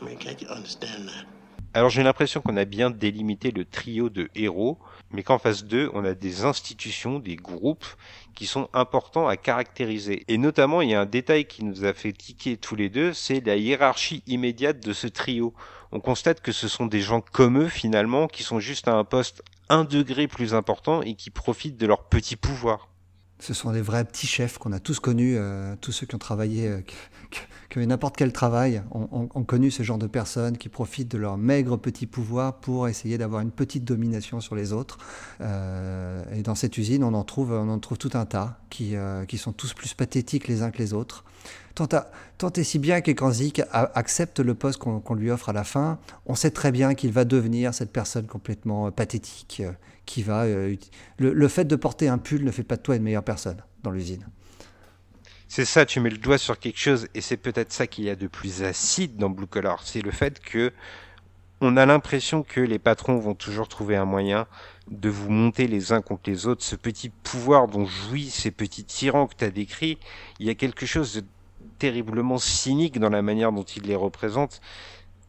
I 0.00 0.04
mean, 0.04 0.18
can't 0.18 0.40
you 0.40 0.48
understand 0.48 1.08
that? 1.08 1.35
Alors 1.76 1.90
j'ai 1.90 2.02
l'impression 2.02 2.40
qu'on 2.40 2.56
a 2.56 2.64
bien 2.64 2.88
délimité 2.88 3.50
le 3.50 3.66
trio 3.66 4.08
de 4.08 4.30
héros, 4.34 4.78
mais 5.10 5.22
qu'en 5.22 5.38
face 5.38 5.62
d'eux, 5.62 5.90
on 5.92 6.06
a 6.06 6.14
des 6.14 6.46
institutions, 6.46 7.18
des 7.18 7.36
groupes 7.36 7.84
qui 8.34 8.46
sont 8.46 8.70
importants 8.72 9.28
à 9.28 9.36
caractériser. 9.36 10.24
Et 10.28 10.38
notamment, 10.38 10.80
il 10.80 10.88
y 10.88 10.94
a 10.94 11.02
un 11.02 11.04
détail 11.04 11.44
qui 11.44 11.64
nous 11.64 11.84
a 11.84 11.92
fait 11.92 12.14
tiquer 12.14 12.56
tous 12.56 12.76
les 12.76 12.88
deux, 12.88 13.12
c'est 13.12 13.44
la 13.44 13.56
hiérarchie 13.56 14.22
immédiate 14.26 14.80
de 14.80 14.94
ce 14.94 15.06
trio. 15.06 15.52
On 15.92 16.00
constate 16.00 16.40
que 16.40 16.50
ce 16.50 16.66
sont 16.66 16.86
des 16.86 17.02
gens 17.02 17.20
comme 17.20 17.58
eux 17.58 17.68
finalement, 17.68 18.26
qui 18.26 18.42
sont 18.42 18.58
juste 18.58 18.88
à 18.88 18.94
un 18.94 19.04
poste 19.04 19.42
un 19.68 19.84
degré 19.84 20.28
plus 20.28 20.54
important 20.54 21.02
et 21.02 21.12
qui 21.12 21.28
profitent 21.28 21.76
de 21.76 21.86
leur 21.86 22.04
petit 22.04 22.36
pouvoir. 22.36 22.88
Ce 23.38 23.52
sont 23.52 23.70
des 23.72 23.82
vrais 23.82 24.04
petits 24.06 24.26
chefs 24.26 24.56
qu'on 24.56 24.72
a 24.72 24.80
tous 24.80 24.98
connus, 24.98 25.36
euh, 25.36 25.76
tous 25.82 25.92
ceux 25.92 26.06
qui 26.06 26.14
ont 26.14 26.18
travaillé, 26.18 26.68
euh, 26.68 26.80
que 27.68 27.80
n'importe 27.80 28.16
quel 28.16 28.32
travail 28.32 28.82
ont, 28.90 29.26
connu 29.44 29.70
ce 29.70 29.82
genre 29.82 29.98
de 29.98 30.06
personnes 30.06 30.56
qui 30.56 30.68
profitent 30.68 31.10
de 31.10 31.18
leur 31.18 31.36
maigre 31.36 31.76
petit 31.76 32.06
pouvoir 32.06 32.54
pour 32.54 32.88
essayer 32.88 33.18
d'avoir 33.18 33.40
une 33.42 33.50
petite 33.50 33.84
domination 33.84 34.40
sur 34.40 34.54
les 34.54 34.72
autres. 34.72 34.98
Euh, 35.40 36.24
et 36.34 36.42
dans 36.42 36.54
cette 36.54 36.78
usine, 36.78 37.04
on 37.04 37.14
en 37.14 37.24
trouve, 37.24 37.52
on 37.52 37.68
en 37.68 37.78
trouve 37.78 37.98
tout 37.98 38.10
un 38.14 38.24
tas 38.24 38.58
qui, 38.70 38.96
euh, 38.96 39.24
sont 39.36 39.52
tous 39.52 39.74
plus 39.74 39.94
pathétiques 39.94 40.48
les 40.48 40.62
uns 40.62 40.70
que 40.70 40.78
les 40.78 40.94
autres. 40.94 41.24
Tant, 41.74 41.86
tant 42.38 42.50
et 42.52 42.64
si 42.64 42.78
bien 42.78 43.02
que 43.02 43.32
Zik 43.32 43.60
accepte 43.70 44.40
le 44.40 44.54
poste 44.54 44.78
qu'on 44.78 45.14
lui 45.14 45.30
offre 45.30 45.50
à 45.50 45.52
la 45.52 45.64
fin, 45.64 45.98
on 46.24 46.34
sait 46.34 46.50
très 46.50 46.72
bien 46.72 46.94
qu'il 46.94 47.12
va 47.12 47.26
devenir 47.26 47.74
cette 47.74 47.92
personne 47.92 48.26
complètement 48.26 48.86
euh, 48.86 48.90
pathétique. 48.90 49.62
qui 50.06 50.22
va, 50.22 50.46
le, 50.46 50.78
le 51.18 51.48
fait 51.48 51.64
de 51.64 51.76
porter 51.76 52.08
un 52.08 52.18
pull 52.18 52.44
ne 52.44 52.50
fait 52.50 52.62
pas 52.62 52.76
de 52.76 52.82
toi 52.82 52.96
une 52.96 53.02
meilleure 53.02 53.24
personne 53.24 53.58
dans 53.82 53.90
l'usine. 53.90 54.24
C'est 55.48 55.64
ça, 55.64 55.86
tu 55.86 56.00
mets 56.00 56.10
le 56.10 56.18
doigt 56.18 56.38
sur 56.38 56.58
quelque 56.58 56.78
chose, 56.78 57.08
et 57.14 57.20
c'est 57.20 57.36
peut-être 57.36 57.72
ça 57.72 57.86
qu'il 57.86 58.04
y 58.04 58.10
a 58.10 58.16
de 58.16 58.26
plus 58.26 58.62
acide 58.62 59.16
dans 59.16 59.30
Blue 59.30 59.46
Collar. 59.46 59.80
C'est 59.84 60.02
le 60.02 60.10
fait 60.10 60.40
que 60.40 60.72
on 61.60 61.76
a 61.76 61.86
l'impression 61.86 62.42
que 62.42 62.60
les 62.60 62.78
patrons 62.78 63.18
vont 63.18 63.34
toujours 63.34 63.68
trouver 63.68 63.96
un 63.96 64.04
moyen 64.04 64.46
de 64.90 65.08
vous 65.08 65.30
monter 65.30 65.68
les 65.68 65.92
uns 65.92 66.02
contre 66.02 66.28
les 66.28 66.46
autres. 66.46 66.62
Ce 66.62 66.76
petit 66.76 67.08
pouvoir 67.08 67.68
dont 67.68 67.86
jouit 67.86 68.28
ces 68.28 68.50
petits 68.50 68.84
tyrans 68.84 69.26
que 69.26 69.36
tu 69.36 69.44
as 69.44 69.50
décrits, 69.50 69.98
il 70.38 70.46
y 70.46 70.50
a 70.50 70.54
quelque 70.54 70.84
chose 70.84 71.14
de 71.14 71.24
terriblement 71.78 72.38
cynique 72.38 72.98
dans 72.98 73.08
la 73.08 73.22
manière 73.22 73.52
dont 73.52 73.62
ils 73.62 73.84
les 73.84 73.96
représentent. 73.96 74.60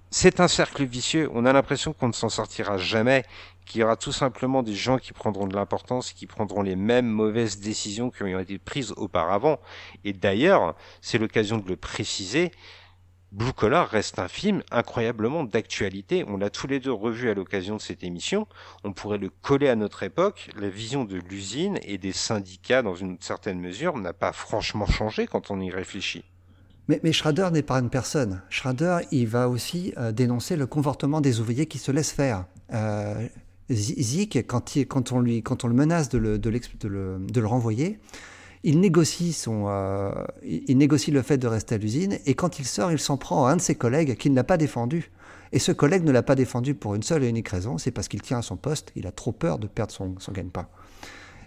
C'est 0.09 0.39
un 0.39 0.47
cercle 0.47 0.85
vicieux, 0.85 1.29
on 1.33 1.45
a 1.45 1.53
l'impression 1.53 1.93
qu'on 1.93 2.07
ne 2.07 2.13
s'en 2.13 2.29
sortira 2.29 2.77
jamais, 2.77 3.23
qu'il 3.67 3.81
y 3.81 3.83
aura 3.83 3.97
tout 3.97 4.11
simplement 4.11 4.63
des 4.63 4.73
gens 4.73 4.97
qui 4.97 5.13
prendront 5.13 5.47
de 5.47 5.55
l'importance, 5.55 6.13
qui 6.13 6.25
prendront 6.25 6.61
les 6.61 6.75
mêmes 6.75 7.07
mauvaises 7.07 7.59
décisions 7.59 8.09
qui 8.09 8.23
ont 8.23 8.39
été 8.39 8.57
prises 8.57 8.93
auparavant. 8.97 9.59
Et 10.03 10.13
d'ailleurs, 10.13 10.75
c'est 11.01 11.17
l'occasion 11.17 11.57
de 11.57 11.67
le 11.67 11.75
préciser, 11.75 12.51
Blue 13.33 13.51
Collar 13.51 13.89
reste 13.89 14.19
un 14.19 14.29
film 14.29 14.63
incroyablement 14.71 15.43
d'actualité. 15.43 16.23
On 16.27 16.37
l'a 16.37 16.49
tous 16.49 16.65
les 16.65 16.79
deux 16.79 16.93
revu 16.93 17.29
à 17.29 17.33
l'occasion 17.33 17.75
de 17.75 17.81
cette 17.81 18.03
émission. 18.03 18.47
On 18.85 18.93
pourrait 18.93 19.17
le 19.17 19.29
coller 19.29 19.67
à 19.67 19.75
notre 19.75 20.03
époque. 20.03 20.49
La 20.57 20.69
vision 20.69 21.03
de 21.03 21.17
l'usine 21.17 21.77
et 21.83 21.97
des 21.97 22.13
syndicats, 22.13 22.81
dans 22.81 22.95
une 22.95 23.17
certaine 23.19 23.59
mesure, 23.59 23.97
n'a 23.97 24.13
pas 24.13 24.31
franchement 24.31 24.85
changé 24.85 25.27
quand 25.27 25.51
on 25.51 25.59
y 25.59 25.69
réfléchit. 25.69 26.23
Mais, 26.87 27.01
mais 27.03 27.11
Schrader 27.11 27.49
n'est 27.51 27.63
pas 27.63 27.79
une 27.79 27.89
personne. 27.89 28.41
Schrader, 28.49 28.99
il 29.11 29.27
va 29.27 29.49
aussi 29.49 29.93
euh, 29.97 30.13
dénoncer 30.13 30.55
le 30.55 30.65
comportement 30.65 31.19
des 31.19 31.41
ouvriers 31.41 31.65
qui 31.65 31.79
se 31.79 31.91
laissent 31.91 32.13
faire. 32.13 32.45
Euh, 32.73 33.27
Zik, 33.69 34.45
quand, 34.47 35.11
on 35.11 35.19
lui, 35.19 35.43
quand 35.43 35.65
on 35.65 35.67
le 35.67 35.73
menace 35.73 36.09
de 36.09 36.17
le, 36.17 37.45
renvoyer, 37.45 37.99
il 38.63 38.79
négocie, 38.79 39.33
son, 39.33 39.65
euh, 39.67 40.11
il 40.43 40.77
négocie 40.77 41.11
le 41.11 41.21
fait 41.21 41.37
de 41.37 41.47
rester 41.47 41.75
à 41.75 41.77
l'usine, 41.77 42.17
et 42.25 42.33
quand 42.33 42.59
il 42.59 42.65
sort, 42.65 42.91
il 42.91 42.99
s'en 42.99 43.17
prend 43.17 43.45
à 43.45 43.51
un 43.51 43.57
de 43.57 43.61
ses 43.61 43.75
collègues 43.75 44.15
qui 44.15 44.29
ne 44.29 44.35
l'a 44.35 44.43
pas 44.43 44.57
défendu. 44.57 45.11
Et 45.51 45.59
ce 45.59 45.71
collègue 45.71 46.03
ne 46.03 46.11
l'a 46.11 46.23
pas 46.23 46.35
défendu 46.35 46.75
pour 46.75 46.95
une 46.95 47.03
seule 47.03 47.23
et 47.23 47.29
unique 47.29 47.49
raison, 47.49 47.77
c'est 47.77 47.91
parce 47.91 48.07
qu'il 48.07 48.21
tient 48.21 48.39
à 48.39 48.41
son 48.41 48.57
poste, 48.57 48.91
il 48.95 49.07
a 49.07 49.11
trop 49.11 49.31
peur 49.31 49.59
de 49.59 49.67
perdre 49.67 49.93
son, 49.93 50.15
son 50.19 50.31
gagne-pain. 50.31 50.67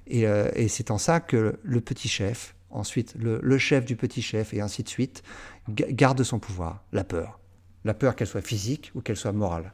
Et, 0.07 0.27
euh, 0.27 0.51
c'est 0.69 0.91
en 0.91 0.99
ça 0.99 1.21
que 1.21 1.59
le 1.63 1.81
petit 1.81 2.09
chef, 2.09 2.55
ensuite 2.71 3.15
le, 3.19 3.41
le, 3.43 3.59
chef 3.59 3.85
du 3.85 3.97
petit 3.97 4.23
chef, 4.23 4.55
et 4.55 4.61
ainsi 4.61 4.83
de 4.83 4.89
suite, 4.89 5.23
garde 5.69 6.23
son 6.23 6.39
pouvoir, 6.39 6.85
la 6.93 7.05
peur. 7.05 7.39
La 7.85 7.95
peur 7.95 8.15
qu'elle 8.15 8.27
soit 8.27 8.43
physique 8.43 8.93
ou 8.95 9.01
qu'elle 9.01 9.17
soit 9.17 9.33
morale. 9.33 9.73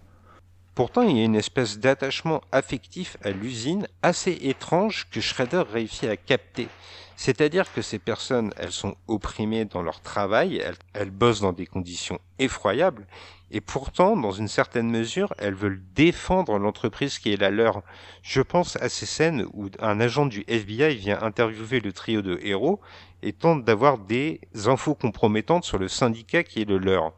Pourtant, 0.76 1.00
il 1.00 1.16
y 1.16 1.22
a 1.22 1.24
une 1.24 1.36
espèce 1.36 1.78
d'attachement 1.78 2.42
affectif 2.52 3.16
à 3.24 3.30
l'usine 3.30 3.88
assez 4.02 4.32
étrange 4.42 5.06
que 5.10 5.22
Schrader 5.22 5.62
réussit 5.72 6.06
à 6.10 6.18
capter. 6.18 6.68
C'est-à-dire 7.16 7.72
que 7.72 7.80
ces 7.80 7.98
personnes, 7.98 8.52
elles 8.58 8.72
sont 8.72 8.94
opprimées 9.08 9.64
dans 9.64 9.80
leur 9.80 10.02
travail, 10.02 10.58
elles, 10.58 10.76
elles, 10.92 11.10
bossent 11.10 11.40
dans 11.40 11.54
des 11.54 11.64
conditions 11.64 12.20
effroyables, 12.38 13.06
et 13.50 13.62
pourtant, 13.62 14.18
dans 14.18 14.32
une 14.32 14.48
certaine 14.48 14.90
mesure, 14.90 15.32
elles 15.38 15.54
veulent 15.54 15.82
défendre 15.94 16.58
l'entreprise 16.58 17.18
qui 17.18 17.32
est 17.32 17.40
la 17.40 17.48
leur. 17.48 17.82
Je 18.20 18.42
pense 18.42 18.76
à 18.76 18.90
ces 18.90 19.06
scènes 19.06 19.46
où 19.54 19.70
un 19.80 19.98
agent 19.98 20.26
du 20.26 20.44
FBI 20.46 20.94
vient 20.94 21.22
interviewer 21.22 21.80
le 21.80 21.94
trio 21.94 22.20
de 22.20 22.38
héros 22.42 22.82
et 23.22 23.32
tente 23.32 23.64
d'avoir 23.64 23.96
des 23.96 24.42
infos 24.66 24.94
compromettantes 24.94 25.64
sur 25.64 25.78
le 25.78 25.88
syndicat 25.88 26.42
qui 26.42 26.60
est 26.60 26.68
le 26.68 26.76
leur. 26.76 27.14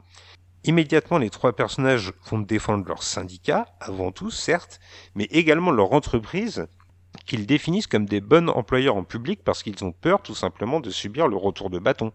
Immédiatement, 0.65 1.19
les 1.19 1.31
trois 1.31 1.55
personnages 1.55 2.13
vont 2.31 2.41
défendre 2.41 2.87
leur 2.87 3.03
syndicat, 3.03 3.67
avant 3.81 4.11
tout, 4.11 4.31
certes, 4.31 4.81
mais 5.15 5.25
également 5.25 5.71
leur 5.71 5.93
entreprise, 5.93 6.67
qu'ils 7.27 7.47
définissent 7.47 7.87
comme 7.87 8.07
des 8.07 8.21
bons 8.21 8.49
employeurs 8.49 8.97
en 8.97 9.05
public 9.05 9.41
parce 9.45 9.63
qu'ils 9.63 9.85
ont 9.85 9.93
peur 9.93 10.23
tout 10.23 10.35
simplement 10.35 10.81
de 10.81 10.91
subir 10.91 11.29
le 11.29 11.37
retour 11.37 11.71
de 11.71 11.79
bâton. 11.79 12.13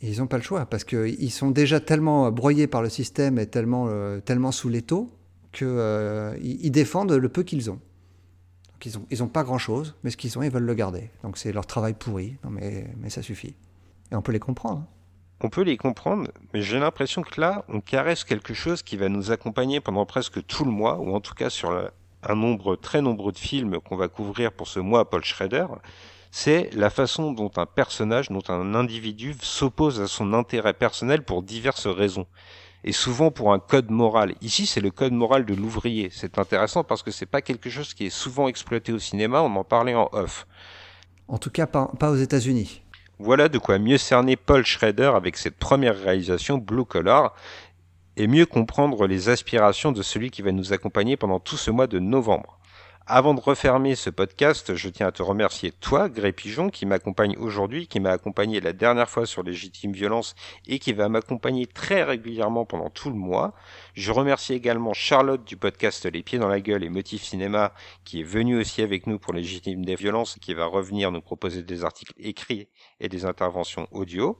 ils 0.00 0.18
n'ont 0.18 0.26
pas 0.26 0.36
le 0.36 0.42
choix 0.42 0.66
parce 0.66 0.84
qu'ils 0.84 1.32
sont 1.32 1.50
déjà 1.50 1.80
tellement 1.80 2.30
broyés 2.30 2.66
par 2.66 2.82
le 2.82 2.88
système 2.88 3.38
et 3.38 3.46
tellement, 3.46 3.86
euh, 3.88 4.20
tellement 4.20 4.52
sous 4.52 4.68
l'étau 4.68 5.10
qu'ils 5.52 5.66
euh, 5.66 6.36
défendent 6.64 7.12
le 7.12 7.28
peu 7.28 7.42
qu'ils 7.42 7.70
ont. 7.70 7.80
ils 9.10 9.18
n'ont 9.18 9.28
pas 9.28 9.44
grand-chose, 9.44 9.96
mais 10.04 10.10
ce 10.10 10.16
qu'ils 10.16 10.38
ont, 10.38 10.42
ils 10.42 10.50
veulent 10.50 10.62
le 10.62 10.74
garder. 10.74 11.10
Donc 11.22 11.38
c'est 11.38 11.52
leur 11.52 11.66
travail 11.66 11.94
pourri, 11.94 12.36
mais 12.48 13.10
ça 13.10 13.22
suffit. 13.22 13.56
Et 14.12 14.14
on 14.14 14.22
peut 14.22 14.32
les 14.32 14.40
comprendre. 14.40 14.80
Hein 14.80 14.97
on 15.40 15.50
peut 15.50 15.62
les 15.62 15.76
comprendre, 15.76 16.30
mais 16.52 16.62
j'ai 16.62 16.78
l'impression 16.78 17.22
que 17.22 17.40
là, 17.40 17.64
on 17.68 17.80
caresse 17.80 18.24
quelque 18.24 18.54
chose 18.54 18.82
qui 18.82 18.96
va 18.96 19.08
nous 19.08 19.30
accompagner 19.30 19.80
pendant 19.80 20.04
presque 20.04 20.44
tout 20.46 20.64
le 20.64 20.70
mois, 20.70 20.98
ou 20.98 21.14
en 21.14 21.20
tout 21.20 21.34
cas 21.34 21.50
sur 21.50 21.90
un 22.22 22.34
nombre 22.34 22.76
très 22.76 23.00
nombreux 23.00 23.32
de 23.32 23.38
films 23.38 23.78
qu'on 23.80 23.96
va 23.96 24.08
couvrir 24.08 24.52
pour 24.52 24.66
ce 24.66 24.80
mois 24.80 25.08
Paul 25.08 25.24
Schrader, 25.24 25.66
c'est 26.30 26.70
la 26.74 26.90
façon 26.90 27.32
dont 27.32 27.50
un 27.56 27.66
personnage, 27.66 28.28
dont 28.28 28.42
un 28.48 28.74
individu 28.74 29.34
s'oppose 29.40 30.00
à 30.00 30.06
son 30.06 30.34
intérêt 30.34 30.74
personnel 30.74 31.22
pour 31.22 31.42
diverses 31.42 31.86
raisons. 31.86 32.26
Et 32.84 32.92
souvent 32.92 33.30
pour 33.30 33.52
un 33.52 33.58
code 33.58 33.90
moral. 33.90 34.34
Ici, 34.40 34.66
c'est 34.66 34.80
le 34.80 34.90
code 34.90 35.12
moral 35.12 35.44
de 35.44 35.54
l'ouvrier. 35.54 36.10
C'est 36.12 36.38
intéressant 36.38 36.84
parce 36.84 37.02
que 37.02 37.10
c'est 37.10 37.26
pas 37.26 37.42
quelque 37.42 37.70
chose 37.70 37.92
qui 37.92 38.06
est 38.06 38.10
souvent 38.10 38.46
exploité 38.46 38.92
au 38.92 38.98
cinéma, 38.98 39.42
on 39.42 39.56
en 39.56 39.64
parlait 39.64 39.94
en 39.94 40.08
off. 40.12 40.46
En 41.26 41.38
tout 41.38 41.50
cas, 41.50 41.66
pas, 41.66 41.90
pas 41.98 42.10
aux 42.10 42.16
États-Unis. 42.16 42.82
Voilà 43.20 43.48
de 43.48 43.58
quoi 43.58 43.80
mieux 43.80 43.98
cerner 43.98 44.36
Paul 44.36 44.64
Schrader 44.64 45.10
avec 45.16 45.36
cette 45.36 45.56
première 45.56 45.98
réalisation 45.98 46.56
Blue 46.56 46.84
Collar. 46.84 47.34
et 48.16 48.26
mieux 48.26 48.46
comprendre 48.46 49.06
les 49.06 49.28
aspirations 49.28 49.92
de 49.92 50.02
celui 50.02 50.30
qui 50.30 50.42
va 50.42 50.52
nous 50.52 50.72
accompagner 50.72 51.16
pendant 51.16 51.40
tout 51.40 51.56
ce 51.56 51.70
mois 51.70 51.86
de 51.86 51.98
novembre. 52.00 52.57
Avant 53.10 53.32
de 53.32 53.40
refermer 53.40 53.94
ce 53.94 54.10
podcast, 54.10 54.74
je 54.74 54.90
tiens 54.90 55.06
à 55.06 55.12
te 55.12 55.22
remercier 55.22 55.72
toi, 55.72 56.10
Gré 56.10 56.30
Pigeon, 56.30 56.68
qui 56.68 56.84
m'accompagne 56.84 57.38
aujourd'hui, 57.38 57.86
qui 57.86 58.00
m'a 58.00 58.10
accompagné 58.10 58.60
la 58.60 58.74
dernière 58.74 59.08
fois 59.08 59.24
sur 59.24 59.42
légitime 59.42 59.92
violence 59.92 60.34
et 60.66 60.78
qui 60.78 60.92
va 60.92 61.08
m'accompagner 61.08 61.64
très 61.66 62.02
régulièrement 62.02 62.66
pendant 62.66 62.90
tout 62.90 63.08
le 63.08 63.16
mois. 63.16 63.54
Je 63.94 64.12
remercie 64.12 64.52
également 64.52 64.92
Charlotte 64.92 65.42
du 65.42 65.56
podcast 65.56 66.04
Les 66.04 66.22
Pieds 66.22 66.38
dans 66.38 66.48
la 66.48 66.60
Gueule 66.60 66.84
et 66.84 66.90
Motif 66.90 67.22
Cinéma, 67.22 67.72
qui 68.04 68.20
est 68.20 68.24
venue 68.24 68.60
aussi 68.60 68.82
avec 68.82 69.06
nous 69.06 69.18
pour 69.18 69.32
légitime 69.32 69.86
des 69.86 69.94
violences, 69.94 70.36
qui 70.38 70.52
va 70.52 70.66
revenir 70.66 71.10
nous 71.10 71.22
proposer 71.22 71.62
des 71.62 71.84
articles 71.84 72.12
écrits 72.18 72.68
et 73.00 73.08
des 73.08 73.24
interventions 73.24 73.88
audio. 73.90 74.38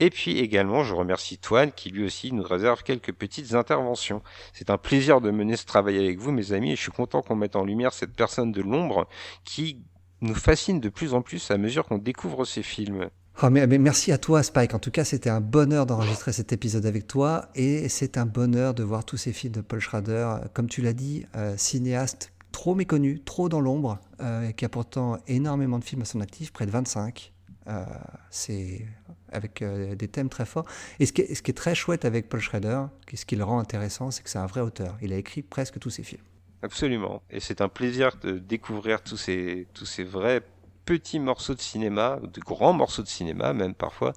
Et 0.00 0.08
puis 0.10 0.38
également, 0.38 0.82
je 0.82 0.94
remercie 0.94 1.38
Toine 1.38 1.72
qui 1.72 1.90
lui 1.90 2.04
aussi 2.04 2.32
nous 2.32 2.42
réserve 2.42 2.82
quelques 2.82 3.12
petites 3.12 3.54
interventions. 3.54 4.22
C'est 4.54 4.70
un 4.70 4.78
plaisir 4.78 5.20
de 5.20 5.30
mener 5.30 5.56
ce 5.56 5.66
travail 5.66 5.98
avec 5.98 6.18
vous, 6.18 6.32
mes 6.32 6.52
amis, 6.52 6.72
et 6.72 6.76
je 6.76 6.80
suis 6.80 6.90
content 6.90 7.20
qu'on 7.20 7.36
mette 7.36 7.54
en 7.54 7.64
lumière 7.64 7.92
cette 7.92 8.14
personne 8.14 8.50
de 8.50 8.62
l'ombre 8.62 9.06
qui 9.44 9.82
nous 10.22 10.34
fascine 10.34 10.80
de 10.80 10.88
plus 10.88 11.12
en 11.12 11.20
plus 11.20 11.50
à 11.50 11.58
mesure 11.58 11.84
qu'on 11.86 11.98
découvre 11.98 12.46
ces 12.46 12.62
films. 12.62 13.10
Oh, 13.42 13.48
mais, 13.48 13.66
merci 13.66 14.12
à 14.12 14.18
toi, 14.18 14.42
Spike. 14.42 14.74
En 14.74 14.78
tout 14.78 14.90
cas, 14.90 15.04
c'était 15.04 15.30
un 15.30 15.40
bonheur 15.40 15.86
d'enregistrer 15.86 16.32
cet 16.32 16.52
épisode 16.52 16.84
avec 16.84 17.06
toi 17.06 17.48
et 17.54 17.88
c'est 17.88 18.18
un 18.18 18.26
bonheur 18.26 18.74
de 18.74 18.82
voir 18.82 19.04
tous 19.04 19.16
ces 19.16 19.32
films 19.32 19.54
de 19.54 19.60
Paul 19.60 19.80
Schrader. 19.80 20.36
Comme 20.52 20.68
tu 20.68 20.82
l'as 20.82 20.92
dit, 20.92 21.24
euh, 21.36 21.54
cinéaste 21.56 22.32
trop 22.52 22.74
méconnu, 22.74 23.20
trop 23.20 23.48
dans 23.48 23.60
l'ombre, 23.60 23.98
euh, 24.20 24.50
qui 24.52 24.64
a 24.64 24.68
pourtant 24.68 25.18
énormément 25.26 25.78
de 25.78 25.84
films 25.84 26.02
à 26.02 26.04
son 26.04 26.20
actif, 26.20 26.52
près 26.52 26.66
de 26.66 26.70
25. 26.70 27.32
Euh, 27.68 27.84
c'est 28.30 28.86
avec 29.32 29.62
euh, 29.62 29.94
des 29.94 30.08
thèmes 30.08 30.28
très 30.28 30.46
forts. 30.46 30.66
Et 30.98 31.06
ce 31.06 31.12
qui, 31.12 31.22
est, 31.22 31.56
très 31.56 31.74
chouette 31.74 32.04
avec 32.04 32.28
Paul 32.28 32.40
Schrader, 32.40 32.84
ce 33.14 33.24
qui 33.24 33.36
le 33.36 33.44
rend 33.44 33.58
intéressant, 33.58 34.10
c'est 34.10 34.22
que 34.22 34.30
c'est 34.30 34.38
un 34.38 34.46
vrai 34.46 34.60
auteur. 34.60 34.96
Il 35.02 35.12
a 35.12 35.16
écrit 35.16 35.42
presque 35.42 35.78
tous 35.78 35.90
ses 35.90 36.02
films. 36.02 36.22
Absolument. 36.62 37.22
Et 37.30 37.40
c'est 37.40 37.60
un 37.60 37.68
plaisir 37.68 38.16
de 38.22 38.38
découvrir 38.38 39.02
tous 39.02 39.16
ces, 39.16 39.66
vrais 40.04 40.42
petits 40.84 41.18
morceaux 41.18 41.54
de 41.54 41.60
cinéma, 41.60 42.18
de 42.22 42.40
grands 42.40 42.72
morceaux 42.72 43.02
de 43.02 43.08
cinéma 43.08 43.52
même 43.52 43.74
parfois, 43.74 44.12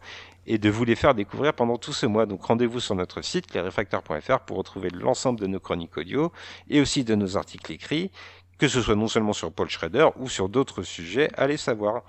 et 0.45 0.57
de 0.57 0.69
vous 0.69 0.83
les 0.83 0.95
faire 0.95 1.15
découvrir 1.15 1.53
pendant 1.53 1.77
tout 1.77 1.93
ce 1.93 2.05
mois. 2.05 2.25
Donc 2.25 2.43
rendez-vous 2.43 2.79
sur 2.79 2.95
notre 2.95 3.21
site, 3.21 3.53
lesrefractaires.fr, 3.53 4.39
pour 4.39 4.57
retrouver 4.57 4.89
l'ensemble 4.89 5.39
de 5.39 5.47
nos 5.47 5.59
chroniques 5.59 5.97
audio 5.97 6.31
et 6.69 6.81
aussi 6.81 7.03
de 7.03 7.15
nos 7.15 7.37
articles 7.37 7.71
écrits, 7.71 8.11
que 8.57 8.67
ce 8.67 8.81
soit 8.81 8.95
non 8.95 9.07
seulement 9.07 9.33
sur 9.33 9.51
Paul 9.51 9.69
Schrader 9.69 10.09
ou 10.17 10.27
sur 10.29 10.49
d'autres 10.49 10.83
sujets, 10.83 11.29
allez 11.35 11.57
savoir. 11.57 12.03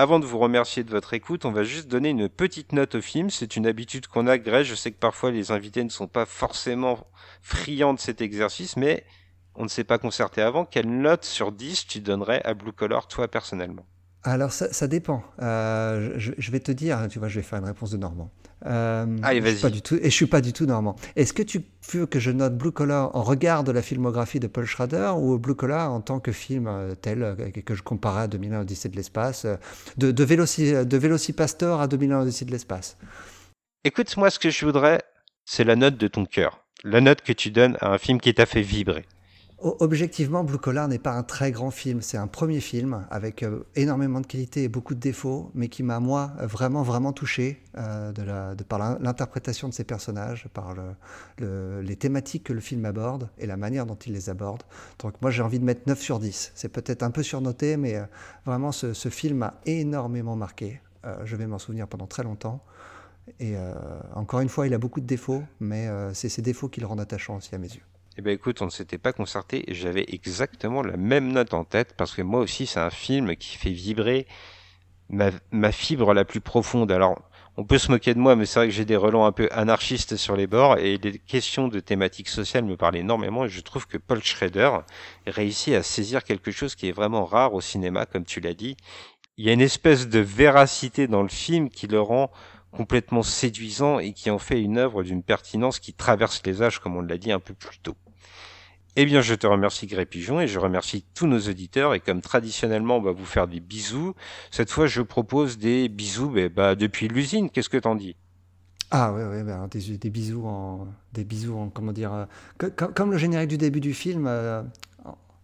Avant 0.00 0.18
de 0.18 0.24
vous 0.24 0.38
remercier 0.38 0.82
de 0.82 0.90
votre 0.90 1.12
écoute, 1.12 1.44
on 1.44 1.50
va 1.50 1.62
juste 1.62 1.86
donner 1.86 2.08
une 2.08 2.30
petite 2.30 2.72
note 2.72 2.94
au 2.94 3.02
film. 3.02 3.28
C'est 3.28 3.54
une 3.56 3.66
habitude 3.66 4.06
qu'on 4.06 4.26
a, 4.28 4.38
Grèce. 4.38 4.66
Je 4.66 4.74
sais 4.74 4.92
que 4.92 4.98
parfois 4.98 5.30
les 5.30 5.50
invités 5.50 5.84
ne 5.84 5.90
sont 5.90 6.06
pas 6.06 6.24
forcément 6.24 7.06
friands 7.42 7.92
de 7.92 8.00
cet 8.00 8.22
exercice, 8.22 8.78
mais 8.78 9.04
on 9.54 9.64
ne 9.64 9.68
s'est 9.68 9.84
pas 9.84 9.98
concerté 9.98 10.40
avant. 10.40 10.64
Quelle 10.64 10.88
note 10.88 11.26
sur 11.26 11.52
10 11.52 11.86
tu 11.86 12.00
donnerais 12.00 12.40
à 12.46 12.54
Blue 12.54 12.72
Collar, 12.72 13.08
toi, 13.08 13.28
personnellement? 13.28 13.84
Alors 14.22 14.52
ça, 14.52 14.86
dépend. 14.86 15.22
Euh, 15.42 16.14
je, 16.16 16.50
vais 16.50 16.60
te 16.60 16.72
dire, 16.72 17.06
tu 17.10 17.18
vois, 17.18 17.28
je 17.28 17.38
vais 17.38 17.44
faire 17.44 17.58
une 17.58 17.66
réponse 17.66 17.90
de 17.90 17.98
Normand. 17.98 18.30
Euh, 18.66 19.06
Allez, 19.22 19.40
vas-y. 19.40 19.60
Pas 19.60 19.70
du 19.70 19.82
tout, 19.82 19.96
et 19.96 20.04
je 20.04 20.14
suis 20.14 20.26
pas 20.26 20.40
du 20.40 20.52
tout 20.52 20.66
Normand. 20.66 20.96
Est-ce 21.16 21.32
que 21.32 21.42
tu 21.42 21.62
veux 21.92 22.06
que 22.06 22.18
je 22.18 22.30
note 22.30 22.56
Blue 22.56 22.72
Collar 22.72 23.14
en 23.16 23.22
regard 23.22 23.64
de 23.64 23.72
la 23.72 23.82
filmographie 23.82 24.40
de 24.40 24.46
Paul 24.46 24.66
Schrader 24.66 25.12
ou 25.16 25.38
Blue 25.38 25.54
Collar 25.54 25.90
en 25.92 26.00
tant 26.00 26.20
que 26.20 26.32
film 26.32 26.66
euh, 26.66 26.94
tel 26.94 27.22
euh, 27.22 27.34
que 27.34 27.74
je 27.74 27.82
comparais 27.82 28.22
à 28.22 28.28
2001 28.28 28.60
Odyssée 28.60 28.88
de 28.88 28.96
l'espace, 28.96 29.46
de, 29.96 30.10
de, 30.10 30.24
Véloci, 30.24 30.72
de 30.72 30.96
Vélocipastor 30.96 31.80
à 31.80 31.88
2001 31.88 32.22
Odyssée 32.22 32.44
de 32.44 32.50
l'espace? 32.50 32.96
Écoute, 33.84 34.14
moi, 34.16 34.30
ce 34.30 34.38
que 34.38 34.50
je 34.50 34.66
voudrais, 34.66 35.00
c'est 35.44 35.64
la 35.64 35.76
note 35.76 35.96
de 35.96 36.06
ton 36.06 36.26
cœur. 36.26 36.64
La 36.84 37.00
note 37.00 37.22
que 37.22 37.32
tu 37.32 37.50
donnes 37.50 37.76
à 37.80 37.92
un 37.92 37.98
film 37.98 38.20
qui 38.20 38.34
t'a 38.34 38.46
fait 38.46 38.62
vibrer. 38.62 39.06
Objectivement, 39.62 40.42
Blue 40.42 40.56
Collar 40.56 40.88
n'est 40.88 40.98
pas 40.98 41.12
un 41.12 41.22
très 41.22 41.52
grand 41.52 41.70
film. 41.70 42.00
C'est 42.00 42.16
un 42.16 42.26
premier 42.26 42.60
film 42.60 43.06
avec 43.10 43.42
euh, 43.42 43.66
énormément 43.76 44.22
de 44.22 44.26
qualité 44.26 44.62
et 44.62 44.68
beaucoup 44.68 44.94
de 44.94 45.00
défauts, 45.00 45.50
mais 45.52 45.68
qui 45.68 45.82
m'a, 45.82 46.00
moi, 46.00 46.32
vraiment, 46.40 46.82
vraiment 46.82 47.12
touché 47.12 47.62
euh, 47.76 48.10
de 48.10 48.62
par 48.64 48.78
l'interprétation 48.98 49.68
de 49.68 49.74
ses 49.74 49.84
personnages, 49.84 50.48
par 50.54 50.74
le, 51.38 51.82
les 51.82 51.96
thématiques 51.96 52.44
que 52.44 52.54
le 52.54 52.60
film 52.60 52.86
aborde 52.86 53.28
et 53.36 53.46
la 53.46 53.58
manière 53.58 53.84
dont 53.84 53.96
il 53.96 54.14
les 54.14 54.30
aborde. 54.30 54.62
Donc, 54.98 55.20
moi, 55.20 55.30
j'ai 55.30 55.42
envie 55.42 55.58
de 55.58 55.64
mettre 55.64 55.82
9 55.86 56.00
sur 56.00 56.20
10. 56.20 56.52
C'est 56.54 56.70
peut-être 56.70 57.02
un 57.02 57.10
peu 57.10 57.22
surnoté, 57.22 57.76
mais 57.76 57.96
euh, 57.96 58.04
vraiment, 58.46 58.72
ce, 58.72 58.94
ce, 58.94 59.10
film 59.10 59.38
m'a 59.38 59.60
énormément 59.66 60.36
marqué. 60.36 60.80
je 61.24 61.36
vais 61.36 61.46
m'en 61.46 61.58
souvenir 61.58 61.86
pendant 61.86 62.06
très 62.06 62.22
longtemps. 62.22 62.64
Et 63.38 63.54
encore 64.14 64.40
une 64.40 64.48
fois, 64.48 64.66
il 64.66 64.74
a 64.74 64.78
beaucoup 64.78 65.00
de 65.00 65.06
défauts, 65.06 65.42
mais 65.60 65.88
c'est 66.14 66.28
ces 66.28 66.42
défauts 66.42 66.68
qui 66.68 66.80
le 66.80 66.86
rendent 66.86 67.00
attachant 67.00 67.36
aussi 67.36 67.54
à 67.54 67.58
mes 67.58 67.68
yeux. 67.68 67.82
Eh 68.20 68.22
ben 68.22 68.34
écoute, 68.34 68.60
on 68.60 68.66
ne 68.66 68.70
s'était 68.70 68.98
pas 68.98 69.14
concerté 69.14 69.64
j'avais 69.68 70.04
exactement 70.08 70.82
la 70.82 70.98
même 70.98 71.32
note 71.32 71.54
en 71.54 71.64
tête 71.64 71.94
parce 71.96 72.12
que 72.12 72.20
moi 72.20 72.40
aussi 72.40 72.66
c'est 72.66 72.78
un 72.78 72.90
film 72.90 73.34
qui 73.34 73.56
fait 73.56 73.70
vibrer 73.70 74.26
ma, 75.08 75.30
ma, 75.52 75.72
fibre 75.72 76.12
la 76.12 76.26
plus 76.26 76.42
profonde. 76.42 76.92
Alors 76.92 77.18
on 77.56 77.64
peut 77.64 77.78
se 77.78 77.90
moquer 77.90 78.12
de 78.12 78.18
moi, 78.18 78.36
mais 78.36 78.44
c'est 78.44 78.58
vrai 78.58 78.68
que 78.68 78.74
j'ai 78.74 78.84
des 78.84 78.96
relents 78.96 79.24
un 79.24 79.32
peu 79.32 79.48
anarchistes 79.52 80.16
sur 80.16 80.36
les 80.36 80.46
bords 80.46 80.76
et 80.76 80.98
les 80.98 81.18
questions 81.18 81.68
de 81.68 81.80
thématiques 81.80 82.28
sociales 82.28 82.64
me 82.64 82.76
parlent 82.76 82.98
énormément 82.98 83.46
et 83.46 83.48
je 83.48 83.62
trouve 83.62 83.86
que 83.86 83.96
Paul 83.96 84.22
Schrader 84.22 84.70
réussit 85.26 85.72
à 85.72 85.82
saisir 85.82 86.22
quelque 86.22 86.50
chose 86.50 86.74
qui 86.74 86.88
est 86.90 86.92
vraiment 86.92 87.24
rare 87.24 87.54
au 87.54 87.62
cinéma, 87.62 88.04
comme 88.04 88.26
tu 88.26 88.40
l'as 88.40 88.52
dit. 88.52 88.76
Il 89.38 89.46
y 89.46 89.48
a 89.48 89.54
une 89.54 89.62
espèce 89.62 90.10
de 90.10 90.18
véracité 90.18 91.08
dans 91.08 91.22
le 91.22 91.30
film 91.30 91.70
qui 91.70 91.86
le 91.86 92.02
rend 92.02 92.30
complètement 92.70 93.22
séduisant 93.22 93.98
et 93.98 94.12
qui 94.12 94.28
en 94.28 94.38
fait 94.38 94.60
une 94.60 94.76
œuvre 94.76 95.04
d'une 95.04 95.22
pertinence 95.22 95.78
qui 95.78 95.94
traverse 95.94 96.42
les 96.44 96.62
âges, 96.62 96.80
comme 96.80 96.96
on 96.96 97.00
l'a 97.00 97.16
dit 97.16 97.32
un 97.32 97.40
peu 97.40 97.54
plus 97.54 97.78
tôt. 97.78 97.96
Eh 98.96 99.04
bien, 99.04 99.20
je 99.20 99.34
te 99.34 99.46
remercie 99.46 99.86
Gré 99.86 100.04
Pigeon 100.04 100.40
et 100.40 100.48
je 100.48 100.58
remercie 100.58 101.04
tous 101.14 101.26
nos 101.26 101.38
auditeurs 101.38 101.94
et 101.94 102.00
comme 102.00 102.20
traditionnellement 102.20 102.96
on 102.96 103.02
va 103.02 103.12
vous 103.12 103.24
faire 103.24 103.46
des 103.46 103.60
bisous, 103.60 104.14
cette 104.50 104.70
fois 104.70 104.86
je 104.86 105.00
propose 105.00 105.58
des 105.58 105.88
bisous 105.88 106.30
bah, 106.30 106.48
bah, 106.48 106.74
depuis 106.74 107.06
l'usine, 107.06 107.50
qu'est-ce 107.50 107.68
que 107.68 107.76
t'en 107.76 107.94
dis? 107.94 108.16
Ah 108.90 109.12
oui, 109.12 109.22
ouais, 109.22 109.44
bah, 109.44 109.68
des, 109.70 110.10
bisous 110.10 110.44
en, 110.44 110.88
des 111.12 111.22
bisous 111.22 111.56
en, 111.56 111.68
comment 111.68 111.92
dire, 111.92 112.12
euh, 112.12 112.68
comme 112.76 113.12
le 113.12 113.18
générique 113.18 113.48
du 113.48 113.58
début 113.58 113.80
du 113.80 113.94
film, 113.94 114.26
euh, 114.26 114.62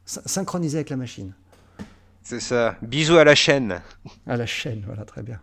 synchronisé 0.04 0.78
avec 0.78 0.90
la 0.90 0.96
machine. 0.96 1.32
C'est 2.24 2.40
ça. 2.40 2.76
Bisous 2.82 3.18
à 3.18 3.24
la 3.24 3.36
chaîne. 3.36 3.80
À 4.26 4.36
la 4.36 4.46
chaîne, 4.46 4.82
voilà, 4.84 5.04
très 5.04 5.22
bien. 5.22 5.38